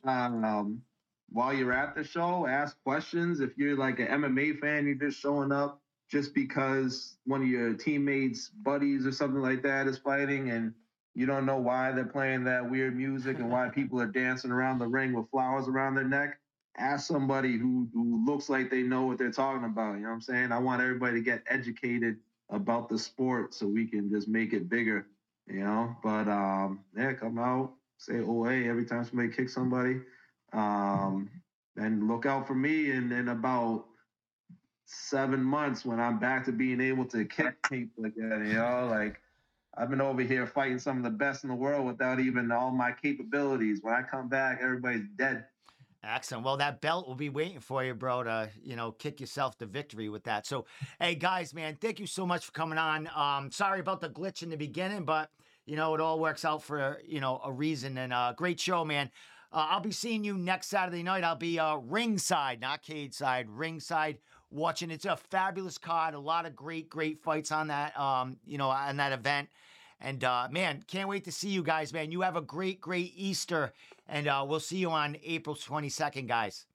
Um, 0.04 0.82
while 1.31 1.55
you're 1.55 1.72
at 1.72 1.95
the 1.95 2.05
show, 2.05 2.47
ask 2.47 2.76
questions. 2.83 3.41
If 3.41 3.57
you're 3.57 3.76
like 3.76 4.01
an 4.01 4.09
MMA 4.09 4.59
fan, 4.59 4.87
you're 4.87 4.97
just 4.97 5.20
showing 5.20 5.53
up 5.53 5.81
just 6.11 6.35
because 6.35 7.16
one 7.24 7.43
of 7.43 7.49
your 7.49 7.74
teammates, 7.74 8.49
buddies, 8.49 9.07
or 9.07 9.12
something 9.12 9.41
like 9.41 9.62
that 9.62 9.87
is 9.87 9.99
fighting, 9.99 10.51
and 10.51 10.74
you 11.14 11.26
don't 11.26 11.47
know 11.47 11.59
why 11.59 11.93
they're 11.93 12.05
playing 12.05 12.45
that 12.45 12.68
weird 12.68 12.97
music 12.97 13.39
and 13.39 13.51
why 13.51 13.68
people 13.68 14.01
are 14.01 14.07
dancing 14.07 14.51
around 14.51 14.78
the 14.78 14.87
ring 14.87 15.12
with 15.12 15.31
flowers 15.31 15.68
around 15.68 15.95
their 15.95 16.05
neck. 16.05 16.39
Ask 16.76 17.07
somebody 17.07 17.59
who, 17.59 17.89
who 17.93 18.24
looks 18.24 18.49
like 18.49 18.70
they 18.70 18.83
know 18.83 19.03
what 19.03 19.18
they're 19.18 19.31
talking 19.31 19.64
about. 19.64 19.95
You 19.95 20.03
know 20.03 20.09
what 20.09 20.14
I'm 20.14 20.20
saying? 20.20 20.53
I 20.53 20.59
want 20.59 20.83
everybody 20.83 21.14
to 21.14 21.20
get 21.20 21.43
educated 21.49 22.16
about 22.49 22.89
the 22.89 22.99
sport 22.99 23.55
so 23.55 23.66
we 23.66 23.87
can 23.87 24.11
just 24.11 24.28
make 24.28 24.53
it 24.53 24.68
bigger, 24.68 25.07
you 25.47 25.61
know. 25.61 25.97
But 26.03 26.28
um, 26.28 26.81
yeah, 26.97 27.12
come 27.12 27.39
out, 27.39 27.74
say 27.99 28.20
OA 28.20 28.64
every 28.64 28.85
time 28.85 29.05
somebody 29.05 29.31
kicks 29.31 29.55
somebody. 29.55 30.01
Um, 30.53 31.30
and 31.76 32.09
look 32.09 32.26
out 32.26 32.46
for 32.46 32.55
me 32.55 32.90
in, 32.90 33.12
in 33.12 33.28
about 33.28 33.86
seven 34.86 35.42
months 35.42 35.84
when 35.84 36.01
I'm 36.01 36.18
back 36.18 36.44
to 36.46 36.53
being 36.53 36.80
able 36.80 37.05
to 37.07 37.24
kick 37.24 37.57
people 37.70 38.05
again, 38.05 38.44
you 38.46 38.55
know, 38.55 38.88
like 38.90 39.20
I've 39.76 39.88
been 39.88 40.01
over 40.01 40.22
here 40.22 40.46
fighting 40.46 40.78
some 40.78 40.96
of 40.98 41.05
the 41.05 41.11
best 41.11 41.44
in 41.44 41.51
the 41.51 41.57
world 41.57 41.86
without 41.86 42.20
even 42.20 42.51
all 42.51 42.70
my 42.70 42.92
capabilities. 42.92 43.78
When 43.82 43.94
I 43.94 44.03
come 44.03 44.28
back, 44.28 44.59
everybody's 44.61 45.07
dead. 45.16 45.44
Excellent. 46.03 46.44
Well, 46.44 46.57
that 46.57 46.80
belt 46.80 47.07
will 47.07 47.14
be 47.14 47.28
waiting 47.28 47.61
for 47.61 47.84
you, 47.84 47.94
bro, 47.94 48.22
to, 48.22 48.48
you 48.62 48.74
know, 48.74 48.90
kick 48.90 49.20
yourself 49.20 49.59
to 49.59 49.66
victory 49.66 50.09
with 50.09 50.24
that. 50.24 50.46
So, 50.46 50.64
hey, 50.98 51.14
guys, 51.14 51.53
man, 51.53 51.76
thank 51.78 52.01
you 52.01 52.07
so 52.07 52.26
much 52.26 52.46
for 52.46 52.53
coming 52.53 52.78
on. 52.78 53.09
Um, 53.14 53.51
sorry 53.51 53.80
about 53.80 54.01
the 54.01 54.09
glitch 54.09 54.42
in 54.42 54.48
the 54.48 54.57
beginning, 54.57 55.05
but, 55.05 55.30
you 55.66 55.76
know, 55.76 55.94
it 55.94 56.01
all 56.01 56.18
works 56.18 56.44
out 56.44 56.62
for, 56.62 56.98
you 57.07 57.20
know, 57.20 57.40
a 57.44 57.53
reason. 57.53 57.98
And 57.98 58.14
uh, 58.14 58.32
great 58.34 58.59
show, 58.59 58.82
man. 58.82 59.11
Uh, 59.53 59.66
I'll 59.70 59.80
be 59.80 59.90
seeing 59.90 60.22
you 60.22 60.38
next 60.38 60.68
Saturday 60.68 61.03
night. 61.03 61.24
I'll 61.24 61.34
be 61.34 61.59
uh, 61.59 61.76
ringside, 61.76 62.61
not 62.61 62.82
cage 62.82 63.14
side, 63.14 63.48
ringside 63.48 64.18
watching. 64.51 64.90
It's 64.90 65.05
a 65.05 65.16
fabulous 65.16 65.76
card. 65.76 66.14
A 66.14 66.20
lot 66.20 66.46
of 66.46 66.55
great, 66.55 66.88
great 66.88 67.20
fights 67.20 67.51
on 67.51 67.68
that, 67.68 67.98
um, 67.98 68.38
you 68.44 68.59
know, 68.59 68.70
on 68.70 68.96
that 68.98 69.12
event. 69.12 69.48
And 70.01 70.22
uh, 70.24 70.48
man, 70.51 70.84
can't 70.86 71.09
wait 71.09 71.24
to 71.24 71.32
see 71.32 71.48
you 71.48 71.62
guys, 71.62 71.92
man. 71.92 72.12
You 72.12 72.20
have 72.22 72.36
a 72.36 72.40
great, 72.40 72.80
great 72.80 73.12
Easter, 73.16 73.72
and 74.09 74.28
uh, 74.28 74.44
we'll 74.48 74.61
see 74.61 74.78
you 74.78 74.90
on 74.90 75.16
April 75.22 75.55
22nd, 75.55 76.26
guys. 76.26 76.66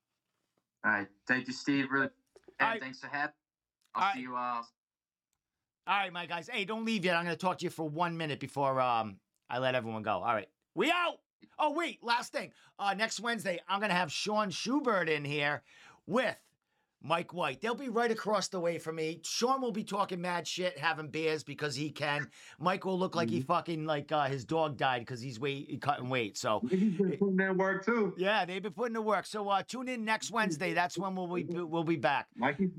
All 0.83 0.91
right, 0.91 1.07
thank 1.27 1.47
you, 1.47 1.53
Steve. 1.53 1.87
Really, 1.89 2.05
All 2.05 2.11
and 2.59 2.69
right. 2.69 2.81
thanks 2.81 2.99
for 2.99 3.07
having. 3.07 3.33
I'll 3.95 4.03
All 4.03 4.13
see 4.13 4.21
you. 4.21 4.35
Uh, 4.35 4.39
All 4.39 4.65
right, 5.87 6.13
my 6.13 6.27
guys. 6.27 6.47
Hey, 6.47 6.65
don't 6.65 6.85
leave 6.85 7.03
yet. 7.03 7.15
I'm 7.15 7.23
going 7.23 7.35
to 7.35 7.41
talk 7.41 7.57
to 7.59 7.63
you 7.63 7.71
for 7.71 7.87
one 7.87 8.15
minute 8.15 8.39
before 8.39 8.79
um 8.81 9.19
I 9.49 9.57
let 9.59 9.73
everyone 9.73 10.03
go. 10.03 10.11
All 10.11 10.33
right, 10.33 10.49
we 10.75 10.91
out. 10.91 11.19
Oh 11.59 11.71
wait, 11.73 12.03
last 12.03 12.31
thing. 12.31 12.51
Uh, 12.79 12.93
next 12.93 13.19
Wednesday, 13.19 13.59
I'm 13.67 13.79
going 13.79 13.89
to 13.89 13.95
have 13.95 14.11
Sean 14.11 14.49
Schubert 14.49 15.09
in 15.09 15.23
here 15.25 15.61
with 16.07 16.35
Mike 17.01 17.33
White. 17.35 17.61
They'll 17.61 17.75
be 17.75 17.89
right 17.89 18.09
across 18.09 18.47
the 18.47 18.59
way 18.59 18.79
from 18.79 18.95
me. 18.95 19.19
Sean 19.23 19.61
will 19.61 19.71
be 19.71 19.83
talking 19.83 20.19
mad 20.19 20.47
shit, 20.47 20.77
having 20.79 21.07
beers 21.09 21.43
because 21.43 21.75
he 21.75 21.91
can. 21.91 22.27
Mike 22.59 22.83
will 22.83 22.97
look 22.97 23.15
like 23.15 23.29
he 23.29 23.37
Mm-hmm. 23.41 23.45
fucking 23.45 23.85
like 23.85 24.11
uh, 24.11 24.25
his 24.25 24.43
dog 24.43 24.75
died 24.75 25.01
because 25.01 25.21
he's 25.21 25.39
weight 25.39 25.79
cutting 25.81 26.09
weight. 26.09 26.35
So 26.35 26.61
He's 26.67 26.79
been 26.97 27.15
putting 27.19 27.39
in 27.39 27.57
work 27.57 27.85
too. 27.85 28.13
yeah, 28.17 28.43
they've 28.45 28.63
been 28.63 28.71
putting 28.73 28.95
to 28.95 29.03
work. 29.03 29.27
So 29.27 29.47
uh, 29.49 29.61
tune 29.61 29.87
in 29.87 30.03
next 30.03 30.31
Wednesday. 30.31 30.73
That's 30.73 30.97
when 30.97 31.15
we'll 31.15 31.27
be 31.27 31.43
we'll 31.43 31.83
be 31.83 31.95
back. 31.95 32.27
Mikey's 32.35 32.71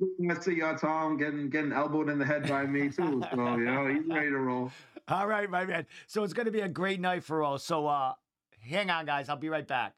to 0.43 0.53
y'all, 0.53 0.77
Tom, 0.77 1.17
getting 1.17 1.49
getting 1.49 1.73
elbowed 1.73 2.09
in 2.09 2.19
the 2.19 2.27
head 2.27 2.49
by 2.49 2.67
me 2.67 2.89
too. 2.89 3.23
So 3.33 3.57
you 3.57 3.65
know 3.65 3.87
he's 3.87 4.07
ready 4.09 4.31
to 4.31 4.39
roll. 4.39 4.73
All 5.09 5.29
right, 5.29 5.49
my 5.49 5.65
man. 5.65 5.87
So 6.09 6.25
it's 6.25 6.33
gonna 6.33 6.51
be 6.51 6.63
a 6.63 6.69
great 6.69 6.99
night 6.99 7.23
for 7.23 7.45
all. 7.45 7.59
So 7.59 7.87
uh, 7.87 8.15
hang 8.67 8.91
on, 8.91 9.07
guys. 9.07 9.29
I'll 9.29 9.37
be 9.37 9.49
right 9.49 9.67
back. 9.67 9.95